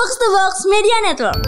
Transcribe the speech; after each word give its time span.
Box 0.00 0.16
to 0.16 0.28
Box 0.32 0.54
Media 0.64 0.96
Network. 1.04 1.44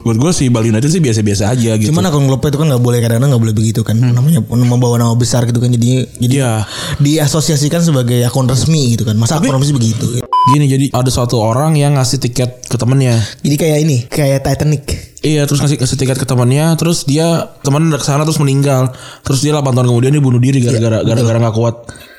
Buat 0.00 0.16
gue 0.16 0.32
sih 0.32 0.48
Bali 0.48 0.72
United 0.72 0.88
sih 0.88 1.04
biasa-biasa 1.04 1.52
aja 1.52 1.76
gitu. 1.76 1.92
Cuman 1.92 2.08
akun 2.08 2.24
klubnya 2.24 2.48
itu 2.48 2.56
kan 2.56 2.66
nggak 2.72 2.80
boleh 2.80 2.98
kadang-kadang 3.04 3.28
nggak 3.28 3.42
boleh 3.44 3.52
begitu 3.52 3.84
kan. 3.84 4.00
Namanya 4.00 4.40
membawa 4.48 4.96
nama 4.96 5.12
besar 5.12 5.44
gitu 5.44 5.60
kan 5.60 5.68
jadi 5.68 6.08
jadi 6.16 6.36
Iya. 6.40 6.52
diasosiasikan 6.96 7.84
sebagai 7.84 8.24
akun 8.24 8.48
resmi 8.48 8.96
gitu 8.96 9.04
kan. 9.04 9.20
Masa 9.20 9.36
akun 9.36 9.52
resmi 9.52 9.76
begitu. 9.76 10.21
Gini 10.50 10.66
jadi 10.66 10.90
ada 10.90 11.06
suatu 11.06 11.38
orang 11.38 11.78
yang 11.78 11.94
ngasih 11.94 12.18
tiket 12.18 12.66
ke 12.66 12.74
temennya. 12.74 13.14
Jadi 13.46 13.54
kayak 13.54 13.78
ini, 13.78 13.96
kayak 14.10 14.42
Titanic. 14.42 15.14
Iya 15.22 15.46
terus 15.46 15.62
ngasih, 15.62 15.78
ngasih 15.78 15.98
tiket 16.02 16.18
ke 16.18 16.26
temannya 16.26 16.74
Terus 16.74 17.06
dia 17.06 17.46
teman 17.62 17.86
udah 17.86 17.94
ke 17.94 18.02
sana 18.02 18.26
terus 18.26 18.42
meninggal 18.42 18.90
Terus 19.22 19.38
dia 19.38 19.54
8 19.54 19.70
tahun 19.70 19.86
kemudian 19.86 20.10
dia 20.10 20.18
bunuh 20.18 20.42
diri 20.42 20.58
gara-gara 20.58 20.98
gara-gara 21.06 21.38
gak 21.38 21.54
kuat 21.54 21.76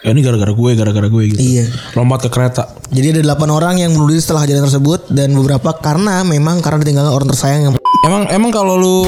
Ya 0.07 0.15
ini 0.15 0.23
gara-gara 0.23 0.55
gue 0.55 0.71
gara-gara 0.71 1.07
gue 1.11 1.23
gitu 1.35 1.39
Iya. 1.43 1.67
Lompat 1.99 2.23
ke 2.23 2.29
kereta 2.31 2.63
Jadi 2.95 3.19
ada 3.19 3.35
8 3.35 3.43
orang 3.51 3.83
yang 3.83 3.91
bunuh 3.91 4.07
diri 4.07 4.23
setelah 4.23 4.47
kejadian 4.47 4.71
tersebut 4.71 5.11
dan 5.11 5.35
beberapa 5.35 5.75
karena 5.83 6.23
memang 6.23 6.63
karena 6.63 6.79
ditinggalkan 6.79 7.11
orang 7.11 7.27
tersayang 7.27 7.61
yang 7.67 7.73
Emang 8.07 8.23
emang 8.31 8.55
kalau 8.55 8.79
lu 8.79 9.03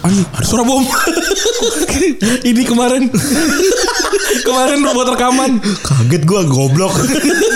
Anjing 0.00 0.24
ada 0.32 0.46
suara 0.48 0.64
bom 0.64 0.80
Ini 2.48 2.62
kemarin 2.64 3.12
Kemarin 4.48 4.80
buat 4.80 5.08
rekaman 5.12 5.60
kaget 5.60 6.22
gua 6.24 6.40
goblok. 6.46 6.94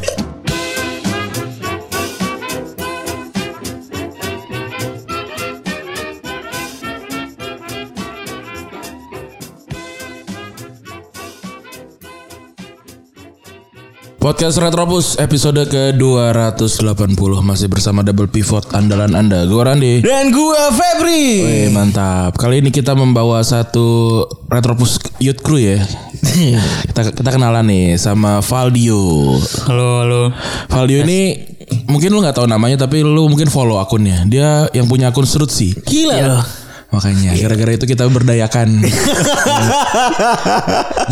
Podcast 14.21 14.61
Retropus 14.61 15.17
episode 15.17 15.65
ke-280 15.65 17.41
Masih 17.41 17.65
bersama 17.65 18.05
Double 18.05 18.29
Pivot 18.29 18.69
andalan 18.69 19.17
anda 19.17 19.49
Gue 19.49 19.65
Randi 19.65 19.97
dan 20.05 20.29
gua 20.29 20.69
Febri. 20.69 21.41
Wih 21.41 21.67
mantap 21.73 22.37
Kali 22.37 22.61
ini 22.61 22.69
kita 22.69 22.93
membawa 22.93 23.41
satu 23.41 24.21
Retropus 24.45 25.01
Youth 25.17 25.41
Crew 25.41 25.57
ya 25.57 25.81
kita, 26.93 27.17
kita 27.17 27.29
kenalan 27.33 27.65
nih 27.65 27.97
sama 27.97 28.45
Valdio 28.45 29.41
Halo, 29.65 30.05
halo. 30.05 30.21
Valdio 30.69 31.01
ini 31.01 31.41
mungkin 31.89 32.13
lu 32.13 32.21
nggak 32.21 32.37
tahu 32.37 32.45
namanya 32.45 32.85
tapi 32.85 33.01
lu 33.01 33.25
mungkin 33.25 33.47
follow 33.49 33.79
akunnya. 33.81 34.27
Dia 34.27 34.67
yang 34.75 34.85
punya 34.91 35.09
akun 35.09 35.23
serut 35.23 35.49
sih. 35.49 35.71
Gila 35.73 36.17
loh. 36.19 36.43
Makanya 36.91 37.29
gara-gara 37.37 37.71
itu 37.71 37.85
kita 37.85 38.05
berdayakan. 38.05 38.81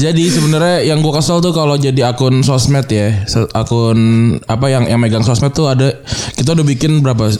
jadi 0.03 0.23
sebenarnya 0.27 0.77
yang 0.85 0.99
gua 0.99 1.17
kesel 1.17 1.39
tuh 1.39 1.51
kalau 1.51 1.75
jadi 1.75 2.05
akun 2.05 2.41
sosmed 2.41 2.85
ya, 2.85 3.23
akun 3.53 3.97
apa 4.43 4.65
yang 4.67 4.83
yang 4.85 4.99
megang 4.99 5.23
sosmed 5.23 5.51
tuh 5.51 5.67
ada 5.67 5.91
kita 6.35 6.51
udah 6.51 6.63
bikin 6.63 6.99
berapa 6.99 7.31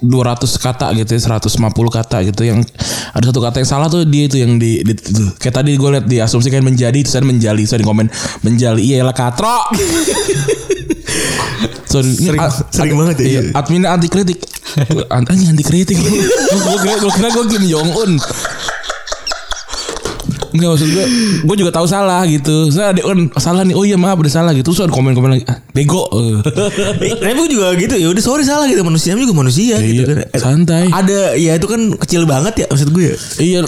200 0.00 0.56
kata 0.56 0.86
gitu 0.94 1.10
ya, 1.10 1.18
150 1.36 1.70
kata 1.70 2.16
gitu 2.24 2.40
yang 2.42 2.58
ada 3.12 3.22
satu 3.22 3.38
kata 3.38 3.58
yang 3.58 3.68
salah 3.68 3.86
tuh 3.86 4.04
dia 4.04 4.24
itu 4.24 4.36
yang 4.36 4.56
di, 4.56 4.80
di 4.80 4.92
itu. 4.92 5.24
kayak 5.36 5.54
tadi 5.56 5.76
gue 5.76 5.88
liat 5.90 6.04
diasumsikan 6.04 6.60
menjadi 6.60 6.96
terus 6.96 7.14
ada 7.14 7.24
menjali 7.24 7.62
saya 7.64 7.80
di 7.80 7.84
komen 7.84 8.08
menjali 8.40 8.80
iya 8.80 9.04
lah 9.04 9.12
katro 9.12 9.48
So, 11.84 12.00
ini 12.00 12.22
Sering- 12.22 12.38
ad- 12.38 12.64
sering 12.70 12.94
ad- 12.94 12.98
banget 13.02 13.16
ya, 13.18 13.26
Iya, 13.26 13.40
iya. 13.42 13.50
adminnya 13.50 13.90
anti 13.90 14.06
kritik. 14.06 14.38
Anjing 15.10 15.50
anti 15.50 15.64
kritik. 15.64 15.96
gue 15.96 16.76
kira 16.80 16.96
gue 16.98 17.12
kira 17.12 17.28
gue 17.30 17.44
Kim 17.48 17.64
Jong 17.66 17.90
Un. 17.94 18.12
Enggak 20.50 20.66
maksud 20.74 20.88
gue 20.90 21.04
Gue 21.46 21.56
juga 21.62 21.70
tahu 21.70 21.86
salah 21.86 22.26
gitu 22.26 22.74
Saya 22.74 22.90
ada 22.90 22.98
kan 23.06 23.30
salah 23.38 23.62
nih 23.62 23.70
Oh 23.70 23.86
iya 23.86 23.94
maaf 23.94 24.18
udah 24.18 24.34
salah 24.34 24.50
gitu 24.50 24.74
Terus 24.74 24.82
ada 24.82 24.90
komen-komen 24.90 25.38
lagi 25.38 25.46
ah, 25.46 25.62
Bego 25.70 26.10
Tapi 26.10 27.32
gua 27.38 27.46
juga 27.46 27.68
gitu 27.78 27.94
ya 27.94 28.10
udah 28.10 28.18
sorry 28.18 28.42
salah 28.42 28.66
gitu 28.66 28.82
manusia 28.82 29.14
juga 29.14 29.30
manusia 29.30 29.78
gitu 29.78 30.10
Iya 30.10 30.26
kan. 30.34 30.42
Santai 30.66 30.90
Ada 30.90 31.38
ya 31.38 31.54
itu 31.54 31.70
kan 31.70 31.94
kecil 32.02 32.26
banget 32.26 32.54
ya 32.56 32.66
maksud 32.66 32.90
gue 32.90 33.14
ya. 33.14 33.16
Iya 33.38 33.58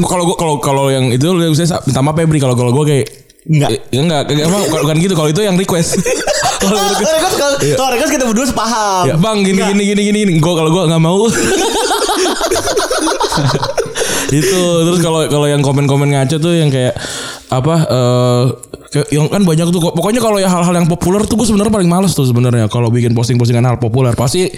Kalau 0.00 0.24
gue 0.24 0.36
kalau 0.40 0.56
kalau 0.56 0.84
yang 0.88 1.12
itu 1.12 1.20
lu 1.28 1.52
Saya 1.52 1.84
minta 1.84 2.00
maaf 2.00 2.16
Febri 2.16 2.40
Kalau 2.40 2.56
kalau 2.56 2.72
gue 2.72 2.84
kayak 2.88 3.06
Nggak. 3.42 3.70
Eh, 3.74 3.98
Enggak 3.98 4.30
Enggak 4.30 4.46
emang 4.46 4.62
bukan, 4.64 4.80
bukan 4.86 4.96
gitu 5.02 5.14
Kalau 5.14 5.28
itu 5.28 5.40
yang 5.42 5.58
request 5.58 5.98
Kalau 6.62 6.78
request- 6.78 7.10
kalau 7.34 7.54
kalau 7.58 7.90
Rekas 7.90 8.10
kita 8.10 8.22
berdua 8.22 8.46
sepaham. 8.46 9.02
Ya 9.02 9.18
bang 9.18 9.42
gini 9.42 9.58
gini 9.60 9.82
gini 9.82 10.02
gini 10.06 10.18
gini. 10.22 10.32
Gue 10.38 10.54
kalau 10.54 10.70
gue 10.70 10.82
nggak 10.86 11.02
mau. 11.02 11.26
itu 14.32 14.60
terus 14.86 14.98
kalau 15.02 15.26
kalau 15.26 15.44
yang 15.44 15.60
komen-komen 15.60 16.08
ngaco 16.08 16.36
tuh 16.38 16.54
yang 16.54 16.70
kayak 16.70 16.94
apa 17.52 17.74
eh 17.84 18.44
kayak 18.88 19.08
yang 19.08 19.28
kan 19.28 19.44
banyak 19.44 19.68
tuh 19.68 19.80
kok. 19.80 19.92
pokoknya 19.92 20.20
kalau 20.20 20.36
ya 20.36 20.48
hal-hal 20.48 20.72
yang 20.72 20.88
populer 20.88 21.20
tuh 21.24 21.36
gue 21.36 21.44
sebenarnya 21.44 21.68
paling 21.70 21.88
males 21.88 22.12
tuh 22.12 22.24
sebenarnya 22.24 22.68
kalau 22.68 22.88
bikin 22.88 23.12
posting-postingan 23.12 23.64
hal 23.64 23.76
populer 23.76 24.12
pasti 24.12 24.48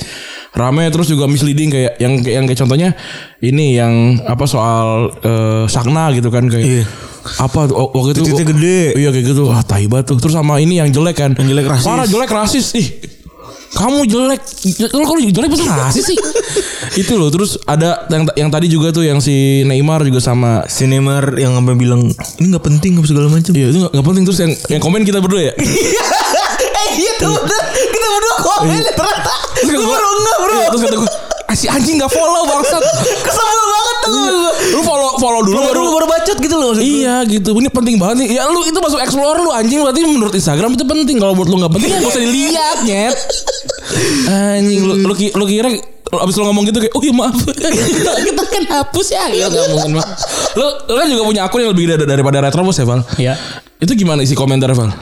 rame 0.51 0.87
terus 0.91 1.07
juga 1.07 1.27
misleading 1.27 1.71
kayak 1.71 1.93
yang 1.99 2.23
yang 2.23 2.45
kayak 2.45 2.59
contohnya 2.59 2.95
ini 3.41 3.75
yang 3.75 3.95
apa 4.23 4.47
soal 4.47 5.11
eh, 5.19 5.65
sakna 5.67 6.11
gitu 6.11 6.31
kan 6.31 6.47
kayak 6.47 6.63
Iya. 6.65 6.85
apa 7.41 7.67
tuh, 7.67 7.89
waktu 7.91 8.21
itu 8.21 8.43
gede. 8.45 8.81
iya 8.95 9.09
kayak 9.09 9.27
gitu 9.27 9.49
ah 9.49 9.63
tai 9.63 9.87
tuh 9.89 10.19
terus 10.19 10.35
sama 10.35 10.61
ini 10.61 10.77
yang 10.77 10.91
jelek 10.91 11.17
kan 11.17 11.31
Yang 11.35 11.49
jelek 11.51 11.67
rasis. 11.67 11.87
parah 11.87 12.07
jelek 12.07 12.31
rasis 12.31 12.67
ih 12.75 12.87
kamu 13.73 14.05
jelek 14.05 14.43
lu 14.93 15.03
kalau 15.09 15.21
jelek 15.21 15.49
pasti 15.49 15.67
rasis 15.67 16.05
sih 16.13 16.19
itu 17.03 17.13
loh 17.17 17.33
terus 17.33 17.57
ada 17.65 18.05
yang 18.13 18.29
yang 18.37 18.51
tadi 18.53 18.69
juga 18.69 18.93
tuh 18.93 19.03
yang 19.03 19.19
si 19.19 19.65
Neymar 19.65 20.05
juga 20.05 20.21
sama 20.21 20.67
Si 20.69 20.91
Neymar 20.91 21.39
yang 21.39 21.55
sampai 21.55 21.75
bilang 21.79 22.03
ini 22.43 22.47
nggak 22.51 22.65
penting 22.67 22.99
apa 22.99 23.07
segala 23.07 23.29
macam. 23.31 23.53
Iya 23.55 23.67
itu 23.71 23.79
gak, 23.87 23.93
gak 23.95 24.07
penting 24.11 24.25
terus 24.27 24.39
yang 24.43 24.53
yang 24.71 24.81
komen 24.83 25.03
kita 25.07 25.19
berdua 25.23 25.43
ya. 25.51 25.55
eh 26.83 26.89
iya 26.99 27.13
tuh 27.23 27.37
kita 27.71 28.07
berdua 28.11 28.37
komen 28.43 28.81
ternyata. 28.83 29.35
Terus 29.55 29.71
Gue 29.71 29.87
baru 29.87 30.09
enggak 30.19 30.37
bro. 30.43 30.55
Iya, 30.55 30.67
terus 30.75 30.83
kata 30.83 30.97
gue, 30.99 31.11
ah, 31.47 31.55
si 31.55 31.67
anjing 31.71 31.97
gak 32.03 32.11
follow 32.11 32.43
bangsat. 32.43 32.83
Kesel. 33.23 33.74
Lu 34.75 34.81
follow 34.83 35.17
follow 35.17 35.41
dulu 35.43 35.57
Baru 35.57 35.67
baru. 35.69 35.81
baru 35.81 35.91
baru 35.95 36.07
bacot 36.09 36.39
gitu 36.39 36.57
loh 36.57 36.71
gue. 36.75 36.83
Iya 36.83 37.25
gitu, 37.27 37.51
ini 37.57 37.69
penting 37.69 37.97
banget 37.97 38.25
nih. 38.25 38.29
Ya 38.41 38.49
lu 38.49 38.61
itu 38.65 38.79
masuk 38.79 39.01
explore 39.01 39.41
lu 39.41 39.51
anjing 39.51 39.81
berarti 39.81 40.01
menurut 40.05 40.35
Instagram 40.35 40.75
itu 40.75 40.85
penting. 40.85 41.17
Kalau 41.17 41.33
menurut 41.33 41.51
lu 41.51 41.57
gak 41.63 41.73
penting 41.75 41.91
ya 41.91 41.99
gak 42.01 42.11
usah 42.13 42.23
dilihat 42.23 42.79
nyet. 42.89 43.17
Anjing 44.29 44.81
lu 44.85 44.95
lu, 45.01 45.15
lu 45.15 45.45
kira 45.45 45.69
abis 46.15 46.35
lu 46.39 46.45
ngomong 46.47 46.65
gitu 46.69 46.79
kayak 46.79 46.95
oh 46.95 47.03
iya 47.03 47.11
maaf 47.11 47.35
kita, 47.43 48.43
kan 48.47 48.65
hapus 48.71 49.07
ya 49.11 49.25
ya 49.35 49.47
gak 49.51 49.67
mungkin 49.73 49.99
mah 49.99 50.07
lu, 50.55 50.67
lu 50.87 50.95
kan 50.95 51.07
juga 51.11 51.23
punya 51.27 51.43
akun 51.43 51.59
yang 51.59 51.73
lebih 51.75 51.85
gede 51.91 52.07
daripada 52.07 52.39
Retrobus 52.39 52.79
ya 52.79 52.87
Val 52.87 53.03
Ya, 53.19 53.35
itu 53.83 53.99
gimana 53.99 54.23
isi 54.23 54.39
komentar 54.39 54.71
Val 54.79 54.95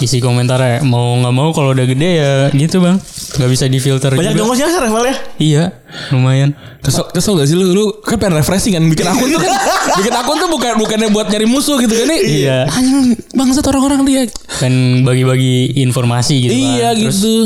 isi 0.00 0.18
komentarnya 0.18 0.80
mau 0.82 1.16
nggak 1.20 1.34
mau 1.34 1.52
kalau 1.52 1.76
udah 1.76 1.84
gede 1.84 2.10
ya 2.16 2.32
gitu 2.50 2.80
bang, 2.80 2.96
nggak 3.36 3.50
bisa 3.52 3.64
difilter 3.68 4.10
Banyak 4.16 4.32
juga. 4.32 4.40
jongosnya 4.42 4.80
Reval 4.80 5.04
ya. 5.04 5.14
Iya, 5.36 5.64
lumayan. 6.10 6.50
Kesel, 6.80 7.04
kesel 7.12 7.36
gak 7.36 7.44
sih 7.44 7.56
lu? 7.56 7.76
Lu 7.76 7.84
kan 8.00 8.16
pengen 8.16 8.40
refreshing 8.40 8.72
kan 8.72 8.84
bikin 8.88 9.04
akun 9.04 9.28
tuh 9.28 9.36
kan. 9.36 9.52
bikin 10.00 10.14
akun 10.16 10.36
tuh 10.40 10.48
bukan 10.48 10.72
bukannya 10.80 11.08
buat 11.12 11.28
nyari 11.28 11.44
musuh 11.44 11.76
gitu 11.76 11.92
kan 11.92 12.08
nih. 12.08 12.20
Iya. 12.24 12.58
Anjing 12.72 13.20
bangsat 13.36 13.64
orang-orang 13.68 14.00
dia. 14.08 14.22
Kan 14.56 15.04
bagi-bagi 15.04 15.76
informasi 15.78 16.48
gitu. 16.48 16.52
iya 16.56 16.96
kan. 16.96 17.04
Terus 17.04 17.20
gitu. 17.20 17.36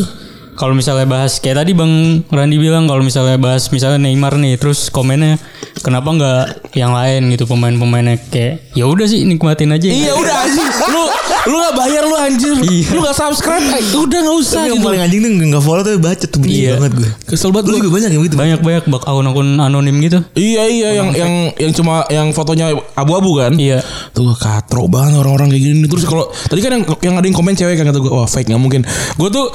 Kalau 0.55 0.73
misalnya 0.73 1.05
bahas 1.05 1.37
kayak 1.37 1.61
tadi 1.61 1.73
bang 1.73 2.23
Randi 2.27 2.57
bilang 2.57 2.87
kalau 2.87 3.03
misalnya 3.03 3.37
bahas 3.37 3.67
misalnya 3.69 3.99
Neymar 4.01 4.35
nih, 4.37 4.55
terus 4.55 4.87
komennya 4.87 5.37
kenapa 5.81 6.09
nggak 6.09 6.45
yang 6.73 6.91
lain 6.91 7.29
gitu 7.29 7.45
pemain-pemainnya 7.45 8.17
kayak 8.29 8.71
ya 8.73 8.87
udah 8.87 9.05
sih 9.05 9.23
nikmatin 9.23 9.71
aja. 9.71 9.87
Iya 9.87 10.15
udah 10.15 10.35
anjing. 10.43 10.69
Lu 10.89 11.03
lu 11.45 11.57
gak 11.61 11.77
bayar 11.77 12.03
lu 12.03 12.17
anjir. 12.17 12.57
Iya. 12.57 12.89
Lu 12.95 13.03
gak 13.03 13.13
subscribe. 13.13 13.61
eh, 13.61 13.85
udah 13.93 14.19
gak 14.23 14.37
usah 14.39 14.61
Tapi 14.61 14.69
yang 14.71 14.79
gitu. 14.81 14.87
paling 14.87 15.01
anjing 15.03 15.21
tuh 15.21 15.31
nggak 15.45 15.61
follow 15.63 15.83
tapi 15.83 15.99
bacot 15.99 16.29
tuh 16.31 16.39
benci 16.41 16.57
Iya. 16.57 16.73
banget 16.81 16.93
gue. 16.97 17.11
Kesel 17.29 17.51
banget 17.53 17.65
Lu 17.65 17.71
gua. 17.71 17.79
juga 17.79 17.91
banyak 17.93 18.11
yang 18.11 18.23
gitu. 18.25 18.37
Banyak-banyak 18.37 18.85
bak 18.89 19.03
akun-akun 19.05 19.49
anonim 19.59 19.97
gitu. 20.01 20.19
Iya 20.33 20.63
iya 20.65 20.89
yang 20.97 21.09
yang 21.13 21.33
yang 21.55 21.73
cuma 21.73 22.09
yang 22.09 22.33
fotonya 22.33 22.73
abu-abu 22.95 23.37
kan. 23.37 23.53
Iya. 23.61 23.85
Tuh 24.11 24.33
katro 24.35 24.89
banget 24.89 25.19
orang-orang 25.19 25.53
kayak 25.53 25.63
gini. 25.63 25.85
Terus 25.85 26.07
kalau 26.07 26.25
tadi 26.33 26.61
kan 26.63 26.73
yang 26.73 26.85
yang 27.03 27.15
ada 27.19 27.27
yang 27.27 27.37
komen 27.37 27.53
cewek 27.53 27.77
kan 27.77 27.85
kata 27.85 27.99
gue, 27.99 28.09
wah 28.09 28.25
fake 28.25 28.49
nggak 28.49 28.63
mungkin. 28.63 28.81
Gue 29.15 29.29
tuh 29.29 29.53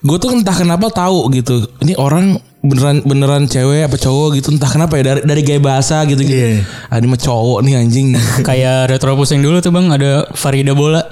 gue 0.00 0.16
tuh 0.16 0.30
entah 0.32 0.56
kenapa 0.56 0.88
tahu 0.88 1.28
gitu. 1.36 1.68
Ini 1.84 1.96
orang 2.00 2.40
beneran 2.60 3.00
beneran 3.08 3.48
cewek 3.48 3.88
apa 3.88 3.96
cowok 3.96 4.36
gitu 4.36 4.52
entah 4.52 4.68
kenapa 4.68 5.00
ya 5.00 5.16
dari 5.16 5.20
dari 5.24 5.40
gaya 5.44 5.60
bahasa 5.60 6.04
gitu 6.08 6.20
gitu. 6.24 6.60
Iya. 6.60 6.64
Ah, 6.88 7.00
ini 7.00 7.06
mah 7.08 7.20
cowok 7.20 7.58
nih 7.64 7.74
anjing. 7.76 8.06
Kayak 8.48 8.92
retropus 8.92 9.32
yang 9.36 9.44
dulu 9.44 9.60
tuh 9.60 9.72
bang 9.72 9.86
ada 9.92 10.28
Farida 10.32 10.72
Bola. 10.72 11.04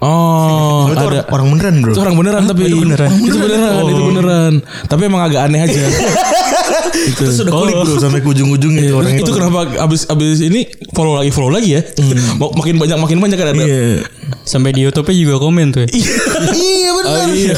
Oh, 0.00 0.88
Itu 0.88 0.96
ada. 0.96 1.28
orang, 1.28 1.28
orang 1.28 1.46
beneran 1.52 1.74
bro. 1.84 1.92
Itu 1.92 2.00
orang 2.00 2.16
beneran 2.16 2.42
tapi 2.48 2.60
itu 2.72 2.76
beneran? 2.80 3.10
Itu 3.28 3.36
beneran, 3.36 3.82
itu 3.84 4.02
beneran. 4.08 4.52
Tapi 4.88 5.02
emang 5.04 5.22
agak 5.28 5.40
aneh 5.44 5.60
aja. 5.60 5.76
itu. 7.06 7.20
Terus 7.20 7.38
udah 7.40 7.52
kulik 7.52 7.74
bro 7.78 7.94
sampai 7.96 8.20
ke 8.20 8.28
ujung-ujungnya 8.28 8.82
tuh 8.86 8.96
orang 8.96 9.12
itu 9.14 9.22
itu. 9.22 9.32
kenapa 9.32 9.58
abis 9.78 10.00
abis 10.06 10.38
ini 10.40 10.60
follow 10.90 11.14
lagi 11.14 11.30
follow 11.30 11.48
lagi 11.48 11.74
ya? 11.74 11.82
Mak- 12.36 12.54
Makin 12.54 12.74
banyak 12.76 12.96
makin 12.96 13.18
banyak 13.18 13.36
kan 13.36 13.48
ada. 13.48 13.60
Iya. 13.60 14.04
Sampai 14.42 14.70
di 14.70 14.82
YouTube-nya 14.82 15.16
juga 15.16 15.36
komen 15.38 15.66
tuh. 15.70 15.80
ya. 15.82 15.88
Iya 16.50 16.90
benar. 16.92 17.10
Ah, 17.12 17.26
iya. 17.30 17.54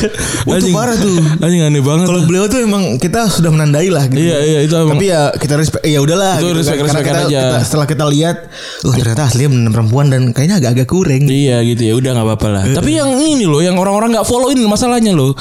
Itu 0.52 0.66
parah 0.70 0.94
tuh. 0.94 1.16
Anjing 1.38 1.62
aneh 1.62 1.80
banget. 1.80 2.06
Kalau 2.06 2.22
beliau 2.22 2.44
tuh 2.46 2.60
emang 2.60 2.96
kita 2.96 3.26
sudah 3.26 3.50
menandai 3.50 3.88
lah 3.88 4.04
gitu. 4.06 4.20
Iya 4.20 4.38
iya 4.40 4.58
itu 4.62 4.74
emang. 4.74 4.94
Tapi 4.94 5.06
ya 5.06 5.30
kita 5.32 5.54
respect 5.56 5.82
ya 5.82 5.98
udahlah 5.98 6.36
Itu 6.36 6.48
gitu 6.48 6.58
respect- 6.58 6.78
kan. 6.78 6.84
Karena 6.84 6.92
respect 6.92 7.08
kita, 7.08 7.20
aja. 7.28 7.40
kita- 7.42 7.62
setelah 7.62 7.86
kita 7.86 8.04
lihat 8.08 8.36
oh 8.82 8.92
ternyata 8.92 9.22
aslinya 9.24 9.50
bener 9.50 9.70
perempuan 9.70 10.06
dan 10.08 10.22
kayaknya 10.30 10.56
agak-agak 10.58 10.86
kurang. 10.86 11.22
Iya 11.24 11.62
gitu 11.62 11.82
ya 11.82 11.94
udah 11.94 12.10
nggak 12.12 12.26
apa-apa 12.26 12.48
lah. 12.48 12.62
Tapi 12.70 12.90
yang 12.92 13.10
ini 13.16 13.44
loh 13.44 13.60
yang 13.60 13.74
orang-orang 13.74 14.12
nggak 14.12 14.24
follow 14.24 14.48
ini 14.48 14.64
masalahnya 14.64 15.12
loh. 15.12 15.32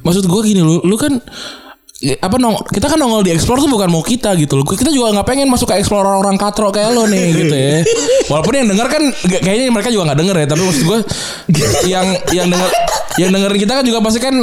maksud 0.00 0.24
gue 0.24 0.40
gini 0.42 0.64
lu 0.64 0.80
lu 0.80 0.96
kan 0.96 1.12
apa 2.00 2.40
nong 2.40 2.64
kita 2.72 2.88
kan 2.88 2.96
nongol 2.96 3.20
di 3.20 3.36
explore 3.36 3.60
tuh 3.60 3.68
bukan 3.68 3.92
mau 3.92 4.00
kita 4.00 4.32
gitu 4.40 4.56
loh. 4.56 4.64
Kita 4.64 4.88
juga 4.88 5.12
nggak 5.20 5.26
pengen 5.28 5.52
masuk 5.52 5.68
ke 5.68 5.76
explore 5.76 6.08
orang 6.08 6.40
katro 6.40 6.72
kayak 6.72 6.96
lo 6.96 7.04
nih 7.04 7.28
gitu 7.44 7.52
ya. 7.52 7.84
Walaupun 8.32 8.52
yang 8.56 8.68
denger 8.72 8.86
kan 8.88 9.02
kayaknya 9.44 9.68
mereka 9.68 9.92
juga 9.92 10.12
nggak 10.12 10.18
denger 10.24 10.36
ya 10.40 10.46
tapi 10.48 10.62
maksud 10.64 10.82
gue 10.88 10.98
yang 11.84 12.06
yang 12.32 12.48
denger 12.48 12.70
yang 13.20 13.30
dengerin 13.36 13.58
kita 13.60 13.72
kan 13.76 13.84
juga 13.84 14.00
pasti 14.00 14.20
kan 14.24 14.34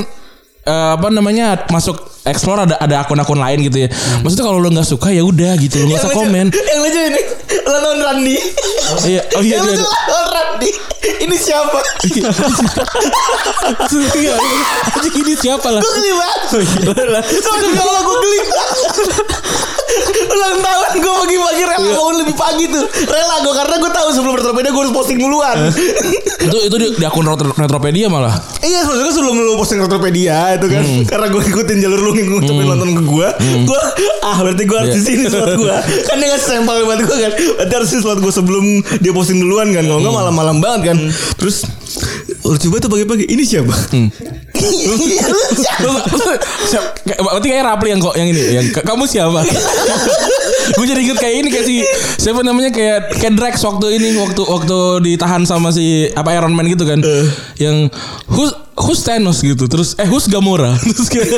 eh, 0.67 0.91
apa 0.99 1.07
namanya 1.07 1.63
masuk 1.71 1.95
explore 2.27 2.67
ada 2.67 2.75
ada 2.75 3.07
akun-akun 3.07 3.39
lain 3.39 3.63
gitu 3.71 3.87
ya. 3.87 3.89
Maksudnya 4.19 4.43
kalau 4.43 4.59
lo 4.59 4.67
nggak 4.67 4.83
suka 4.83 5.15
ya 5.15 5.23
udah 5.23 5.55
gitu 5.55 5.79
lo 5.79 5.95
nggak 5.95 6.03
usah 6.03 6.11
komen. 6.11 6.45
Yang 6.51 6.79
lucu 6.83 6.99
ini 7.07 7.21
Lo 7.47 7.77
nonton 7.79 7.99
Randi 8.03 8.35
iya 9.07 9.21
oh 9.35 9.41
iya 9.43 9.59
Yang 9.59 9.63
iya. 9.63 9.75
lucu 9.79 9.85
lo 9.87 10.19
Randi 10.35 10.69
Ini 11.17 11.35
siapa? 11.39 11.79
Iya. 12.03 12.29
Anjing 14.91 15.15
ini 15.23 15.33
siapa 15.39 15.67
lah? 15.71 15.79
Gue 15.79 15.91
geli 15.95 16.11
banget. 16.11 17.23
Demi 17.63 17.79
Allah 17.79 18.01
gue 18.03 18.17
geli 18.27 18.39
Ulang 20.37 20.57
tahun 20.59 20.89
gue 20.97 21.13
pagi-pagi 21.17 21.61
rela 21.63 21.87
bangun 21.89 22.15
lebih 22.19 22.35
pagi 22.35 22.65
tuh. 22.67 22.85
Rela 22.85 23.35
gue 23.39 23.53
karena 23.55 23.75
gue 23.75 23.91
tahu 23.91 24.07
sebelum 24.11 24.33
Retropedia 24.35 24.69
gue 24.69 24.81
harus 24.83 24.93
posting 24.93 25.17
duluan. 25.17 25.57
Itu 26.37 26.57
itu 26.61 26.75
di, 26.75 26.87
di 26.93 27.03
akun 27.03 27.25
Retro- 27.25 27.51
Retropedia 27.51 28.05
malah? 28.07 28.37
Iya 28.59 28.83
sebenarnya 28.83 29.11
sebelum 29.11 29.35
lu 29.35 29.53
posting 29.55 29.79
Retropedia 29.79 30.37
itu 30.53 30.67
kan 30.67 30.83
Karena 31.05 31.25
gue 31.27 31.41
ikutin 31.43 31.77
jalur 31.79 31.99
lu 31.99 32.11
ngucapin 32.13 32.45
nonton 32.63 32.89
ke 32.91 33.03
gue 33.03 33.27
Gue 33.63 33.79
ah 34.21 34.37
berarti 34.37 34.63
gue 34.63 34.77
harus 34.77 34.93
di 34.93 35.03
sini 35.03 35.23
slot 35.25 35.55
gue 35.55 35.73
Kan 36.03 36.15
dia 36.15 36.27
ngasih 36.27 36.47
sampel 36.53 36.83
buat 36.83 36.99
gue 36.99 37.17
kan 37.17 37.31
Berarti 37.33 37.73
harus 37.73 37.89
di 37.89 37.99
slot 37.99 38.19
gue 38.19 38.29
sebelum 38.31 38.65
dia 38.97 39.11
posting 39.11 39.37
duluan 39.37 39.71
kan 39.71 39.81
Kalau 39.81 39.99
nggak 39.99 40.13
malam-malam 40.15 40.57
banget 40.57 40.81
kan. 40.87 40.97
Terus 41.35 41.65
Lu 42.39 42.55
coba 42.55 42.75
tuh 42.77 42.89
pagi-pagi 42.89 43.25
Ini 43.25 43.43
siapa? 43.43 43.73
Iya, 43.91 44.07
Berarti 47.17 47.47
kayak 47.47 47.63
Rapli 47.65 47.89
yang 47.91 48.01
kok 48.01 48.15
yang 48.15 48.27
ini 48.27 48.41
yang 48.53 48.65
"Ka- 48.71 48.85
kamu 48.85 49.03
siapa? 49.05 49.41
gue 50.67 50.85
jadi 50.85 50.99
inget 50.99 51.17
kayak 51.17 51.35
ini 51.37 51.47
kayak 51.47 51.65
si 51.65 51.75
siapa 52.17 52.41
namanya 52.41 52.69
kayak 52.69 53.15
kayak 53.15 53.33
Drax 53.33 53.63
waktu 53.63 53.87
ini 53.95 54.17
waktu 54.17 54.41
waktu 54.43 54.77
ditahan 55.03 55.43
sama 55.43 55.71
si 55.71 55.85
apa 56.11 56.33
Iron 56.33 56.53
Man 56.53 56.67
gitu 56.67 56.83
kan. 56.83 56.99
Yang 57.55 57.89
who's 58.27 58.51
who's 58.75 59.01
Thanos 59.01 59.39
gitu. 59.39 59.65
Terus 59.65 59.95
eh 59.95 60.05
who's 60.05 60.27
Gamora? 60.27 60.75
Terus 60.87 61.07
kayak 61.07 61.29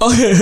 Oke, 0.00 0.32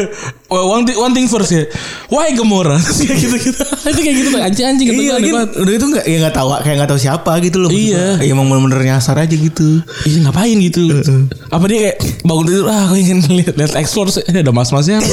well, 0.47 0.71
one, 0.71 0.87
thing, 0.87 0.95
one 0.95 1.11
thing 1.11 1.27
first 1.27 1.51
ya. 1.51 1.67
Why? 2.07 2.31
Terus 2.31 3.03
kayak 3.03 3.19
gitu-gitu. 3.19 3.65
Itu 3.91 4.01
kayak 4.07 4.17
gitu 4.23 4.29
tuh 4.31 4.39
anjing-anjing 4.39 4.87
gitu 4.87 5.03
Iya 5.03 5.15
kan. 5.19 5.23
kan 5.35 5.49
Udah 5.67 5.73
itu 5.75 5.87
gak, 5.99 6.05
ya 6.07 6.17
gak 6.31 6.35
tahu 6.39 6.49
kayak 6.63 6.77
gak 6.87 6.91
tahu 6.95 7.01
siapa 7.03 7.33
gitu 7.43 7.59
loh. 7.59 7.71
Iya. 7.71 8.23
Ya, 8.23 8.31
Emang 8.31 8.47
bener-bener 8.47 8.87
nyasar 8.87 9.19
aja 9.19 9.35
gitu 9.35 9.83
Iya 10.07 10.31
ngapain 10.31 10.55
gitu 10.63 11.03
Apa 11.51 11.65
dia 11.67 11.79
kayak 11.91 11.97
bangun 12.23 12.45
tidur 12.47 12.67
Ah 12.71 12.87
aku 12.87 12.95
ingin 13.03 13.19
lihat 13.35 13.59
lihat 13.59 13.75
explore 13.75 14.15
sih. 14.15 14.23
Eh, 14.31 14.39
Ada 14.39 14.55
mas-masnya 14.55 15.03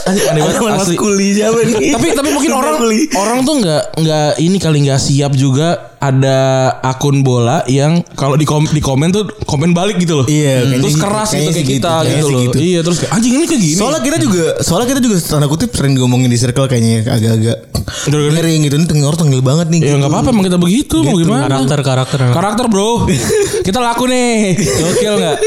Anjing, 0.00 0.26
Aneh 0.32 0.42
banget 0.42 0.80
asli 0.80 0.96
Kuli 0.96 1.36
siapa 1.36 1.60
nih 1.60 1.92
tapi 1.92 2.06
tapi 2.16 2.28
mungkin 2.32 2.50
orang 2.56 2.82
orang 3.14 3.38
tuh 3.44 3.62
nggak 3.62 3.82
nggak 4.00 4.30
ini 4.40 4.56
kali 4.58 4.78
nggak 4.88 4.98
siap 4.98 5.32
juga 5.36 5.92
ada 6.00 6.38
akun 6.82 7.20
bola 7.20 7.60
yang 7.66 8.00
kalau 8.10 8.32
di 8.32 8.42
kom, 8.42 8.64
di 8.64 8.80
komen 8.80 9.08
tuh 9.10 9.28
komen 9.44 9.70
balik 9.70 9.96
gitu 9.96 10.16
loh. 10.16 10.26
Iya, 10.26 10.64
kayaknya 10.64 10.78
Terus 10.80 10.90
gitu- 10.90 11.04
keras 11.04 11.28
gitu 11.30 11.50
kayak 11.50 11.68
kita 11.68 11.90
kayaknya 11.94 12.08
gitu 12.10 12.26
loh. 12.26 12.40
segitu. 12.40 12.56
Iya, 12.58 12.78
terus 12.80 12.96
kayak 12.98 13.12
anjing 13.12 13.32
ini 13.34 13.44
kayak 13.44 13.62
gini. 13.62 13.76
Soalnya 13.76 14.00
kita 14.00 14.16
juga 14.18 14.44
Soalnya 14.60 14.88
kita 14.88 15.00
juga 15.00 15.16
tanda 15.20 15.46
kutip 15.46 15.70
sering 15.70 15.92
ngomongin 15.94 16.26
di 16.26 16.36
circle 16.36 16.66
kayaknya 16.66 17.04
agak-agak 17.06 17.56
Gara-gara- 18.00 18.32
Miring 18.32 18.60
gitu 18.62 18.76
Ini 18.76 18.86
tengil 18.86 19.12
tengil 19.12 19.40
banget 19.40 19.66
nih 19.68 19.78
ya 19.78 19.86
gitu. 19.86 19.96
nggak 19.98 20.10
apa-apa 20.10 20.28
emang 20.30 20.44
kita 20.46 20.58
begitu 20.58 20.96
mau 21.00 21.14
gimana? 21.14 21.44
Karakter 21.46 21.78
karakter. 21.82 22.18
Karakter 22.30 22.64
bro, 22.66 23.04
kita 23.66 23.78
laku 23.78 24.04
nih, 24.06 24.56
gokil 24.56 25.14
nggak? 25.16 25.36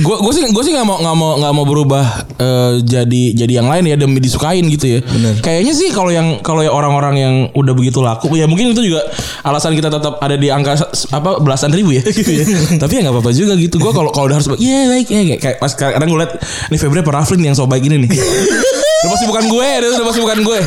Gue 0.00 0.16
gue 0.18 0.32
sih 0.32 0.42
gue 0.44 0.62
sih 0.62 0.72
nggak 0.72 0.84
mau 0.84 0.96
nggak 0.98 1.16
mau 1.16 1.30
nggak 1.36 1.52
mau 1.52 1.64
berubah 1.64 2.04
eh, 2.34 2.72
jadi 2.80 3.22
jadi 3.34 3.52
yang 3.54 3.68
lain 3.68 3.84
ya 3.86 3.96
demi 3.96 4.18
disukain 4.18 4.62
gitu 4.66 4.86
ya. 4.88 5.00
Kayaknya 5.40 5.72
sih 5.72 5.88
kalau 5.88 6.10
yang 6.10 6.38
kalau 6.40 6.60
ya 6.60 6.68
orang-orang 6.68 7.14
yang 7.16 7.34
udah 7.52 7.72
begitu 7.72 7.98
laku 7.98 8.28
ya 8.32 8.44
mungkin 8.44 8.70
itu 8.70 8.82
juga 8.84 9.02
alasan 9.42 9.69
kita 9.74 9.90
tetap 9.90 10.18
ada 10.22 10.36
di 10.36 10.48
angka 10.48 10.78
apa 11.14 11.40
belasan 11.42 11.70
ribu 11.70 11.94
ya. 11.94 12.02
gitu 12.06 12.30
ya. 12.30 12.44
Tapi 12.82 12.92
ya 12.98 13.00
nggak 13.06 13.14
apa-apa 13.14 13.30
juga 13.34 13.54
gitu. 13.58 13.76
Gue 13.78 13.92
kalau 13.94 14.10
kalau 14.14 14.26
udah 14.30 14.36
harus 14.38 14.48
ya 14.60 14.88
baik 14.90 15.06
ya 15.10 15.22
kayak, 15.26 15.40
kayak 15.40 15.56
pas 15.58 15.72
kadang 15.74 16.08
gue 16.08 16.20
liat 16.20 16.32
nih 16.70 16.78
Febri 16.78 17.00
apa 17.02 17.10
Raflin 17.10 17.40
yang 17.42 17.56
so 17.56 17.66
baik 17.66 17.86
ini 17.86 18.06
nih. 18.06 18.10
udah 19.00 19.10
pasti 19.16 19.26
bukan 19.26 19.44
gue, 19.48 19.68
udah 19.80 20.06
pasti 20.06 20.20
bukan 20.20 20.38
gue. 20.44 20.58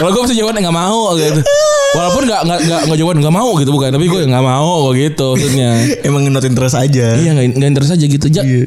Kalau 0.00 0.10
gue 0.16 0.20
pasti 0.24 0.36
jawab 0.36 0.56
nggak 0.56 0.76
mau 0.76 1.12
gitu. 1.16 1.40
Walaupun 1.90 2.22
nggak 2.22 2.40
nggak 2.46 2.60
nggak 2.70 2.80
nggak 2.86 2.98
jawab 3.02 3.14
nggak 3.18 3.34
mau 3.34 3.50
gitu 3.58 3.70
bukan, 3.74 3.90
tapi 3.90 4.06
gue 4.06 4.20
nggak 4.30 4.44
mau 4.46 4.94
gitu 4.94 5.26
maksudnya. 5.34 5.70
Emang 6.06 6.22
not 6.30 6.46
interest 6.46 6.78
aja 6.78 7.18
Iya 7.18 7.34
nggak 7.34 7.46
nggak 7.58 7.70
interest 7.74 7.92
aja 7.98 8.04
gitu. 8.06 8.26
Ja, 8.30 8.42
Ya, 8.46 8.66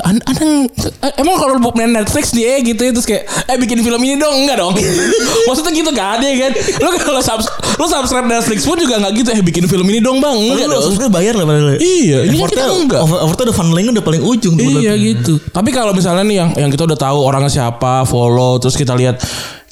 an- 0.00 0.22
Anang 0.24 0.70
eh, 1.02 1.12
emang 1.16 1.34
kalau 1.36 1.58
lu 1.58 1.70
main 1.72 1.90
Netflix 1.90 2.30
eh, 2.32 2.62
gitu 2.62 2.78
ya 2.78 2.90
terus 2.90 3.02
kayak 3.02 3.22
eh 3.44 3.56
bikin 3.56 3.78
film 3.78 3.98
ini 4.00 4.14
dong 4.14 4.46
enggak 4.46 4.56
dong. 4.56 4.72
Maksudnya 5.48 5.72
gitu 5.72 5.90
kan 5.90 6.16
ya 6.18 6.32
kan. 6.38 6.52
Lu 6.78 6.88
kalau 6.96 7.20
subs 7.20 7.46
lu 7.72 7.86
subscribe 7.86 8.24
Netflix 8.24 8.62
pun 8.62 8.76
juga 8.76 8.96
enggak 8.96 9.12
gitu 9.16 9.28
eh 9.30 9.42
bikin 9.42 9.66
film 9.66 9.84
ini 9.86 9.98
dong 9.98 10.18
Bang. 10.18 10.38
Enggak 10.38 10.66
Lu 10.66 10.72
dong. 10.72 10.82
subscribe 10.86 11.12
bayar 11.12 11.34
lah 11.34 11.44
padahal 11.44 11.76
Iya, 11.76 12.18
ini 12.24 12.36
kan 12.36 12.48
kita 12.48 12.64
enggak. 12.68 13.00
over- 13.00 13.20
Effortnya 13.20 13.44
udah 13.44 13.56
funnelingnya 13.56 13.92
udah 13.92 14.04
paling 14.04 14.22
ujung 14.22 14.54
tuh 14.54 14.64
Iya 14.78 14.92
gitu. 14.94 15.42
Tapi 15.44 15.68
kalau 15.68 15.90
misalnya 15.90 16.22
nih 16.22 16.36
yang 16.36 16.50
yang 16.56 16.70
kita 16.70 16.82
udah 16.84 16.96
tahu 16.96 17.18
orangnya 17.20 17.50
siapa, 17.50 18.02
follow, 18.04 18.56
terus 18.56 18.74
kita 18.74 18.94
lihat 18.94 19.18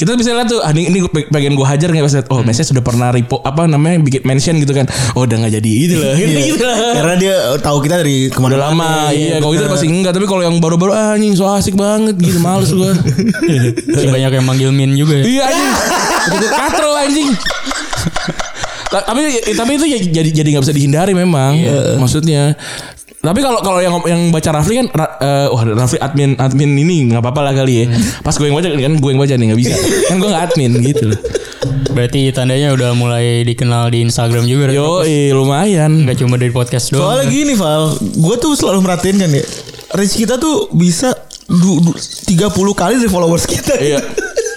kita 0.01 0.17
bisa 0.17 0.33
lihat 0.33 0.49
tuh, 0.49 0.65
ah, 0.65 0.73
ini, 0.73 0.89
ini 0.89 1.05
gue 1.05 1.13
pengen 1.29 1.53
gue 1.53 1.67
hajar 1.69 1.93
nggak 1.93 2.09
pas 2.09 2.15
lihat, 2.17 2.27
oh, 2.33 2.41
Messi 2.41 2.65
sudah 2.65 2.81
pernah 2.81 3.13
repo 3.13 3.45
apa 3.45 3.69
namanya 3.69 4.01
bikin 4.01 4.25
mention 4.25 4.57
gitu 4.57 4.73
kan, 4.73 4.89
oh 5.13 5.29
udah 5.29 5.37
nggak 5.45 5.61
jadi 5.61 5.71
gitu 5.77 6.01
lah, 6.01 6.17
gitu 6.49 6.65
lah. 6.65 6.77
Karena 6.97 7.15
dia 7.21 7.35
tahu 7.61 7.85
kita 7.85 8.01
dari 8.01 8.33
ke 8.33 8.39
mana 8.41 8.57
Udah 8.57 8.73
lama, 8.73 9.13
iya. 9.13 9.37
Kalau 9.45 9.53
itu 9.53 9.69
pasti 9.69 9.93
enggak, 9.93 10.17
tapi 10.17 10.25
kalau 10.25 10.41
yang 10.41 10.57
baru-baru 10.57 10.97
ah, 10.97 11.21
anjing 11.21 11.37
so 11.37 11.45
asik 11.45 11.77
banget 11.77 12.17
gitu, 12.17 12.41
males 12.41 12.73
gua. 12.73 12.97
Masih 13.95 14.09
banyak 14.09 14.33
yang 14.41 14.47
manggil 14.49 14.73
Min 14.73 14.97
juga 14.97 15.21
ya. 15.21 15.25
iya 15.29 15.43
anjing. 15.53 15.71
Itu 16.33 16.47
katro 16.49 16.91
anjing. 16.97 17.29
Ta- 18.91 19.07
tapi 19.07 19.23
tapi 19.55 19.71
itu 19.79 19.87
ya 19.87 19.99
jadi 20.03 20.31
jadi 20.43 20.49
nggak 20.57 20.65
bisa 20.67 20.75
dihindari 20.75 21.13
memang. 21.15 21.55
Maksudnya. 22.01 22.57
Tapi 23.21 23.41
kalau 23.45 23.61
kalau 23.61 23.81
yang 23.85 24.01
yang 24.09 24.33
baca 24.33 24.49
Rafli 24.49 24.81
kan 24.81 24.87
eh, 25.21 25.47
wah 25.53 25.63
Rafli 25.77 26.01
admin 26.01 26.41
admin 26.41 26.73
ini 26.73 27.13
nggak 27.13 27.21
apa-apa 27.21 27.41
lah 27.47 27.53
kali 27.53 27.85
ya. 27.85 27.93
Pas 28.25 28.33
gue 28.33 28.49
yang 28.49 28.57
baca 28.57 28.69
kan 28.73 28.95
gue 28.97 29.11
yang 29.13 29.21
baca 29.21 29.35
nih 29.37 29.47
nggak 29.53 29.61
bisa. 29.61 29.75
Kan 30.09 30.17
gue 30.25 30.29
nggak 30.33 30.45
admin 30.49 30.73
gitu 30.81 31.05
loh. 31.13 31.21
Berarti 31.93 32.33
tandanya 32.33 32.73
udah 32.73 32.97
mulai 32.97 33.45
dikenal 33.45 33.93
di 33.93 34.01
Instagram 34.09 34.49
juga. 34.49 34.73
Yo, 34.73 35.05
lumayan. 35.37 36.09
Enggak 36.09 36.25
cuma 36.25 36.41
dari 36.41 36.49
podcast 36.49 36.89
doang. 36.95 37.13
Soalnya 37.21 37.27
gini 37.29 37.53
Val 37.59 37.93
Gue 38.01 38.41
tuh 38.41 38.57
selalu 38.57 38.79
merhatiin 38.87 39.17
kan 39.21 39.31
ya 39.31 39.45
Reach 39.99 40.15
kita 40.15 40.39
tuh 40.39 40.71
bisa 40.71 41.13
du, 41.51 41.83
du, 41.83 41.93
30 41.93 42.47
kali 42.79 42.95
dari 43.03 43.11
followers 43.11 43.45
kita 43.45 43.75
Iya. 43.77 44.01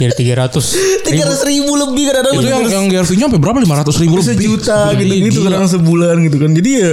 Jadi 0.00 0.32
300 0.32 1.04
Tiga 1.04 1.22
ratus 1.22 1.42
ribu 1.44 1.72
lebih 1.76 2.04
kadang-kadang 2.06 2.34
Itu 2.34 2.42
yang 2.42 2.58
bener-bener 2.58 2.72
yang 2.72 2.86
GRV-nya 2.88 3.24
sampai 3.26 3.38
berapa? 3.38 3.58
500 3.60 4.02
ribu 4.02 4.14
lebih. 4.16 4.36
juta 4.40 4.78
gitu 4.94 5.14
gitu 5.20 5.38
kadang 5.42 5.66
sebulan 5.66 6.16
gitu 6.22 6.36
kan 6.38 6.50
jadi 6.52 6.70
ya 6.72 6.90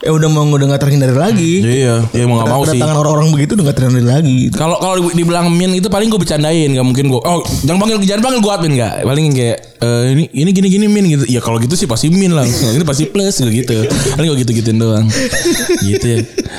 ya 0.00 0.10
udah 0.10 0.28
mau 0.28 0.44
udah 0.44 0.66
nggak 0.66 0.82
terhindari 0.82 1.14
lagi 1.14 1.52
Iya, 1.60 1.94
ya 2.08 2.24
mau 2.24 2.38
nggak 2.38 2.48
mau 2.48 2.62
sih. 2.62 2.74
kedatangan 2.74 2.96
orang-orang 2.96 3.28
begitu 3.30 3.52
udah 3.54 3.64
nggak 3.64 3.76
terhindari 3.76 4.06
lagi 4.08 4.34
gitu. 4.44 4.54
Kalau 4.54 4.76
kalau 4.76 4.94
di- 4.98 5.14
dibilang 5.14 5.46
min 5.48 5.70
itu 5.72 5.86
paling 5.86 6.08
gue 6.08 6.16
bercandain, 6.16 6.68
nggak 6.68 6.82
mungkin 6.82 7.06
gue. 7.06 7.20
Oh, 7.20 7.38
jangan 7.60 7.78
panggil 7.78 7.96
jangan 8.02 8.22
panggil 8.24 8.40
gue 8.40 8.52
admin 8.52 8.72
nggak. 8.74 8.92
Paling 9.02 9.24
kayak 9.30 9.56
eh, 9.78 10.02
ini 10.08 10.24
ini 10.34 10.50
gini 10.50 10.68
gini 10.68 10.86
min 10.86 11.04
gitu. 11.08 11.24
Ya 11.26 11.38
kalau 11.38 11.58
gitu 11.58 11.74
sih 11.74 11.84
pasti 11.84 12.08
min 12.08 12.32
lah. 12.32 12.42
ini 12.44 12.82
pasti 12.82 13.06
plus 13.06 13.38
gitu 13.38 13.50
gitu. 13.52 13.74
Paling 14.12 14.28
gue 14.28 14.38
gitu 14.40 14.50
gituin 14.54 14.76
doang. 14.76 15.06
gitu 15.80 16.06
ya. 16.08 16.18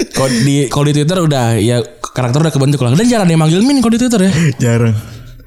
Kalau 0.10 0.30
di 0.30 0.56
kalau 0.68 0.86
di 0.86 0.94
Twitter 0.94 1.18
udah 1.20 1.46
ya 1.56 1.78
karakter 2.06 2.40
udah 2.40 2.52
kebentuk 2.52 2.80
lah. 2.80 2.94
Dan 2.94 3.06
jarang 3.06 3.26
dia 3.26 3.36
manggil 3.36 3.60
min 3.60 3.80
kalau 3.80 3.92
di 3.92 4.00
Twitter 4.00 4.22
ya. 4.22 4.32
jarang 4.62 4.96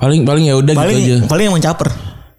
Paling 0.02 0.26
paling 0.26 0.44
ya 0.44 0.54
udah 0.54 0.74
gitu 0.74 0.82
aja. 0.82 0.90
paling 0.90 1.30
paling 1.30 1.44
emang 1.48 1.62
caper 1.62 1.90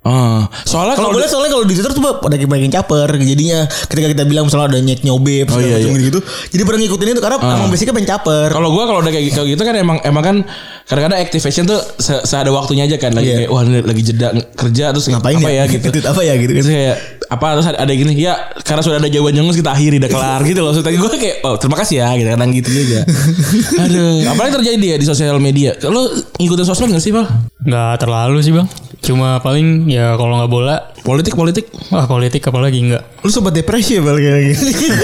Ah, 0.03 0.51
soalnya 0.67 0.99
kalau 0.99 1.15
boleh 1.15 1.31
soalnya 1.31 1.47
kalau 1.47 1.63
di 1.63 1.79
Twitter 1.79 1.95
tuh 1.95 2.03
pada 2.03 2.35
banyak 2.35 2.67
yang 2.67 2.75
caper 2.75 3.07
jadinya 3.15 3.63
ketika 3.87 4.11
kita 4.11 4.23
bilang 4.27 4.43
misalnya 4.43 4.75
ada 4.75 4.79
nyek 4.83 4.99
nyobe 4.99 5.47
Oh, 5.47 5.63
iya, 5.63 5.79
iya. 5.79 5.95
gitu 5.95 6.19
jadi 6.51 6.59
pada 6.59 6.75
ngikutin 6.75 7.07
itu 7.07 7.21
karena 7.23 7.39
emang 7.39 7.71
basicnya 7.71 7.95
pengen 7.95 8.09
caper 8.11 8.51
Kalau 8.51 8.67
gue 8.67 8.83
kalau 8.83 8.99
udah 8.99 9.07
kayak 9.07 9.31
kayak 9.31 9.47
gitu 9.47 9.63
kan 9.63 9.75
emang 9.79 10.03
emang 10.03 10.19
kan 10.19 10.35
kadang-kadang 10.83 11.23
activation 11.23 11.63
tuh 11.63 11.79
se, 11.95 12.19
seada 12.27 12.51
waktunya 12.51 12.83
aja 12.83 12.99
kan 12.99 13.15
lagi 13.15 13.31
Iya. 13.31 13.47
kayak 13.47 13.49
wah 13.55 13.63
lagi 13.63 14.01
jeda 14.03 14.27
kerja 14.51 14.85
terus 14.91 15.07
ngapain 15.07 15.39
apa 15.39 15.47
ya, 15.47 15.63
ya 15.63 15.71
gitu. 15.71 15.87
Apa 16.11 16.19
ya 16.19 16.33
gitu 16.35 16.51
Terus 16.51 16.67
kayak 16.67 16.97
apa 17.33 17.57
terus 17.57 17.67
ada, 17.69 17.77
ada 17.81 17.89
yang 17.89 18.05
gini 18.05 18.13
ya 18.21 18.33
karena 18.61 18.81
sudah 18.81 18.97
ada 19.01 19.09
jawaban 19.09 19.33
jongus 19.33 19.57
kita 19.57 19.73
akhiri 19.73 19.97
udah 19.97 20.11
kelar 20.11 20.41
gitu 20.45 20.59
loh. 20.61 20.71
Maksudnya 20.71 20.99
gue 20.99 21.09
kayak 21.17 21.37
oh 21.43 21.55
terima 21.57 21.77
kasih 21.81 21.95
ya 22.01 22.07
gitu 22.13 22.29
kadang 22.29 22.51
gitu 22.53 22.69
juga. 22.69 22.99
Aduh, 23.83 24.15
apa 24.29 24.41
yang 24.45 24.53
terjadi 24.61 24.85
ya 24.85 24.97
di 24.97 25.05
sosial 25.05 25.37
media? 25.41 25.73
Lo 25.89 26.09
ngikutin 26.37 26.65
sosmed 26.65 26.93
gak 26.93 27.03
sih, 27.03 27.11
Pak? 27.11 27.27
Nggak 27.63 27.93
terlalu 28.03 28.43
sih 28.43 28.51
bang 28.51 28.67
Cuma 28.99 29.39
paling 29.39 29.87
ya 29.87 30.19
kalau 30.19 30.35
nggak 30.35 30.51
bola 30.51 30.75
Politik 31.03 31.35
politik. 31.35 31.67
Wah 31.91 32.07
politik 32.07 32.43
apalagi 32.43 32.79
nggak 32.91 33.23
lu 33.23 33.31
sobat 33.31 33.55
depresi 33.55 33.99
ya 33.99 34.01
bal 34.03 34.15
kayak 34.19 34.55
gini 34.55 34.71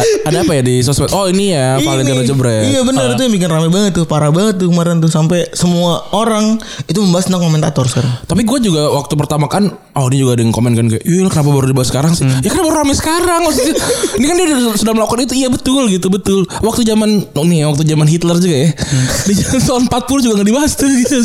A- 0.00 0.30
ada 0.30 0.46
apa 0.46 0.52
ya 0.56 0.62
di 0.62 0.80
sosmed? 0.80 1.10
Oh 1.12 1.26
ini 1.26 1.52
ya 1.52 1.76
Valentino 1.82 2.22
Jebret. 2.22 2.70
Iya 2.70 2.80
benar 2.86 3.12
itu 3.12 3.22
yang 3.26 3.34
bikin 3.34 3.50
rame 3.50 3.68
banget 3.68 3.92
tuh, 3.98 4.06
parah 4.06 4.30
banget 4.30 4.56
tuh 4.56 4.70
kemarin 4.70 5.02
tuh 5.02 5.10
sampai 5.10 5.50
semua 5.52 6.06
orang 6.14 6.56
itu 6.86 6.98
membahas 7.02 7.28
tentang 7.28 7.42
komentator 7.44 7.84
sekarang. 7.90 8.14
Tapi 8.24 8.42
gue 8.46 8.58
juga 8.62 8.88
waktu 8.94 9.14
pertama 9.18 9.50
kan 9.50 9.68
oh 9.92 10.06
ini 10.06 10.16
juga 10.18 10.34
ada 10.34 10.42
yang 10.42 10.50
komen 10.50 10.72
kan 10.72 10.86
kayak 10.86 11.02
iya 11.02 11.26
kenapa 11.26 11.48
baru 11.48 11.66
dibahas 11.66 11.88
sekarang 11.88 12.12
sih? 12.12 12.22
Ya 12.22 12.48
kan 12.48 12.60
baru 12.60 12.76
rame 12.78 12.92
sekarang? 12.92 13.40
Maksudnya 13.42 13.74
ini 14.18 14.24
kan 14.24 14.34
dia 14.34 14.46
udah- 14.48 14.76
sudah 14.76 14.92
melakukan 14.92 15.20
itu. 15.24 15.34
Iya 15.36 15.48
betul 15.48 15.82
gitu 15.86 16.06
betul. 16.06 16.40
Waktu 16.60 16.82
zaman 16.84 17.08
oh 17.30 17.44
nih 17.44 17.64
waktu 17.64 17.82
zaman 17.84 18.06
Hitler 18.06 18.36
juga 18.36 18.56
ya. 18.56 18.70
Di 19.26 19.34
zaman 19.34 19.60
tahun 19.60 19.82
40 19.86 20.24
juga 20.24 20.32
nggak 20.36 20.48
dibahas 20.48 20.72
tuh 20.74 20.88
gitu. 20.88 21.16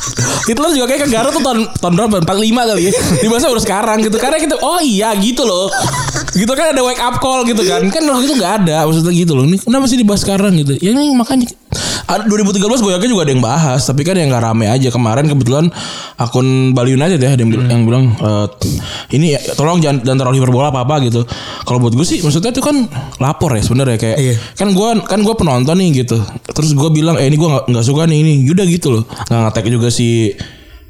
Hitler 0.48 0.70
juga 0.72 0.86
kayak 0.86 1.00
ke 1.04 1.08
Garut 1.08 1.32
tuh 1.32 1.42
tahun 1.42 1.58
tahun 1.76 1.92
berapa? 1.96 2.14
45 2.24 2.70
kali 2.70 2.82
ya. 2.82 2.92
Dibahasnya 3.20 3.48
baru 3.50 3.62
sekarang 3.62 3.96
gitu. 4.02 4.16
Karena 4.16 4.36
kita 4.36 4.54
oh 4.58 4.80
iya 4.80 5.12
gitu 5.16 5.42
loh. 5.42 5.68
Gitu 6.30 6.50
kan 6.50 6.72
ada 6.72 6.80
wake 6.80 7.00
up 7.00 7.18
call 7.18 7.42
gitu 7.42 7.62
kan. 7.62 7.82
Kan 7.88 8.02
waktu 8.06 8.24
itu 8.26 8.36
nggak 8.36 8.52
ada 8.64 8.84
maksudnya 8.84 9.12
gitu 9.12 9.32
loh. 9.32 9.44
Ini 9.44 9.56
kenapa 9.58 9.84
sih 9.86 9.96
dibahas 9.96 10.20
sekarang 10.20 10.52
gitu? 10.56 10.76
Ya 10.76 10.92
ini 10.92 11.12
makanya 11.12 11.48
ada 12.04 12.26
2013 12.26 12.58
gue 12.82 12.92
yakin 12.92 13.08
juga 13.08 13.22
ada 13.22 13.30
yang 13.30 13.44
bahas 13.44 13.86
tapi 13.86 14.02
kan 14.02 14.18
yang 14.18 14.28
nggak 14.28 14.42
rame 14.42 14.66
aja. 14.66 14.88
Kemarin 14.90 15.24
kebetulan 15.24 15.70
akun 16.16 16.72
Bali 16.72 16.94
United 16.94 17.18
ya 17.18 17.32
ada 17.32 17.40
yang, 17.40 17.50
bil- 17.50 17.66
yang 17.66 17.82
bilang 17.86 18.04
eh, 18.20 18.46
ini 19.16 19.34
ya, 19.34 19.40
tolong 19.56 19.80
jangan 19.80 20.04
jangan 20.04 20.18
terlalu 20.20 20.36
hiperbola 20.40 20.68
apa 20.70 20.80
apa 20.84 20.94
gitu. 21.04 21.24
Kalau 21.64 21.78
buat 21.80 21.96
gue 21.96 22.04
sih 22.04 22.20
maksudnya 22.20 22.52
itu 22.52 22.60
kan 22.60 22.86
lapor 23.18 23.56
ya 23.56 23.62
sebenarnya 23.64 23.96
kayak 23.96 24.16
Iya. 24.20 24.34
kan 24.54 24.68
gue 24.70 24.88
kan 25.08 25.20
gue 25.24 25.34
penonton 25.34 25.76
nih 25.76 26.04
gitu. 26.04 26.20
Terus 26.52 26.76
gue 26.76 26.90
bilang 26.92 27.16
eh 27.16 27.26
ini 27.26 27.36
gue 27.40 27.48
nggak 27.48 27.84
suka 27.84 28.04
nih 28.04 28.18
ini. 28.20 28.32
Udah 28.46 28.66
gitu 28.68 28.88
loh. 28.92 29.02
Nggak 29.28 29.40
ngetek 29.50 29.64
juga 29.72 29.88
si 29.88 30.36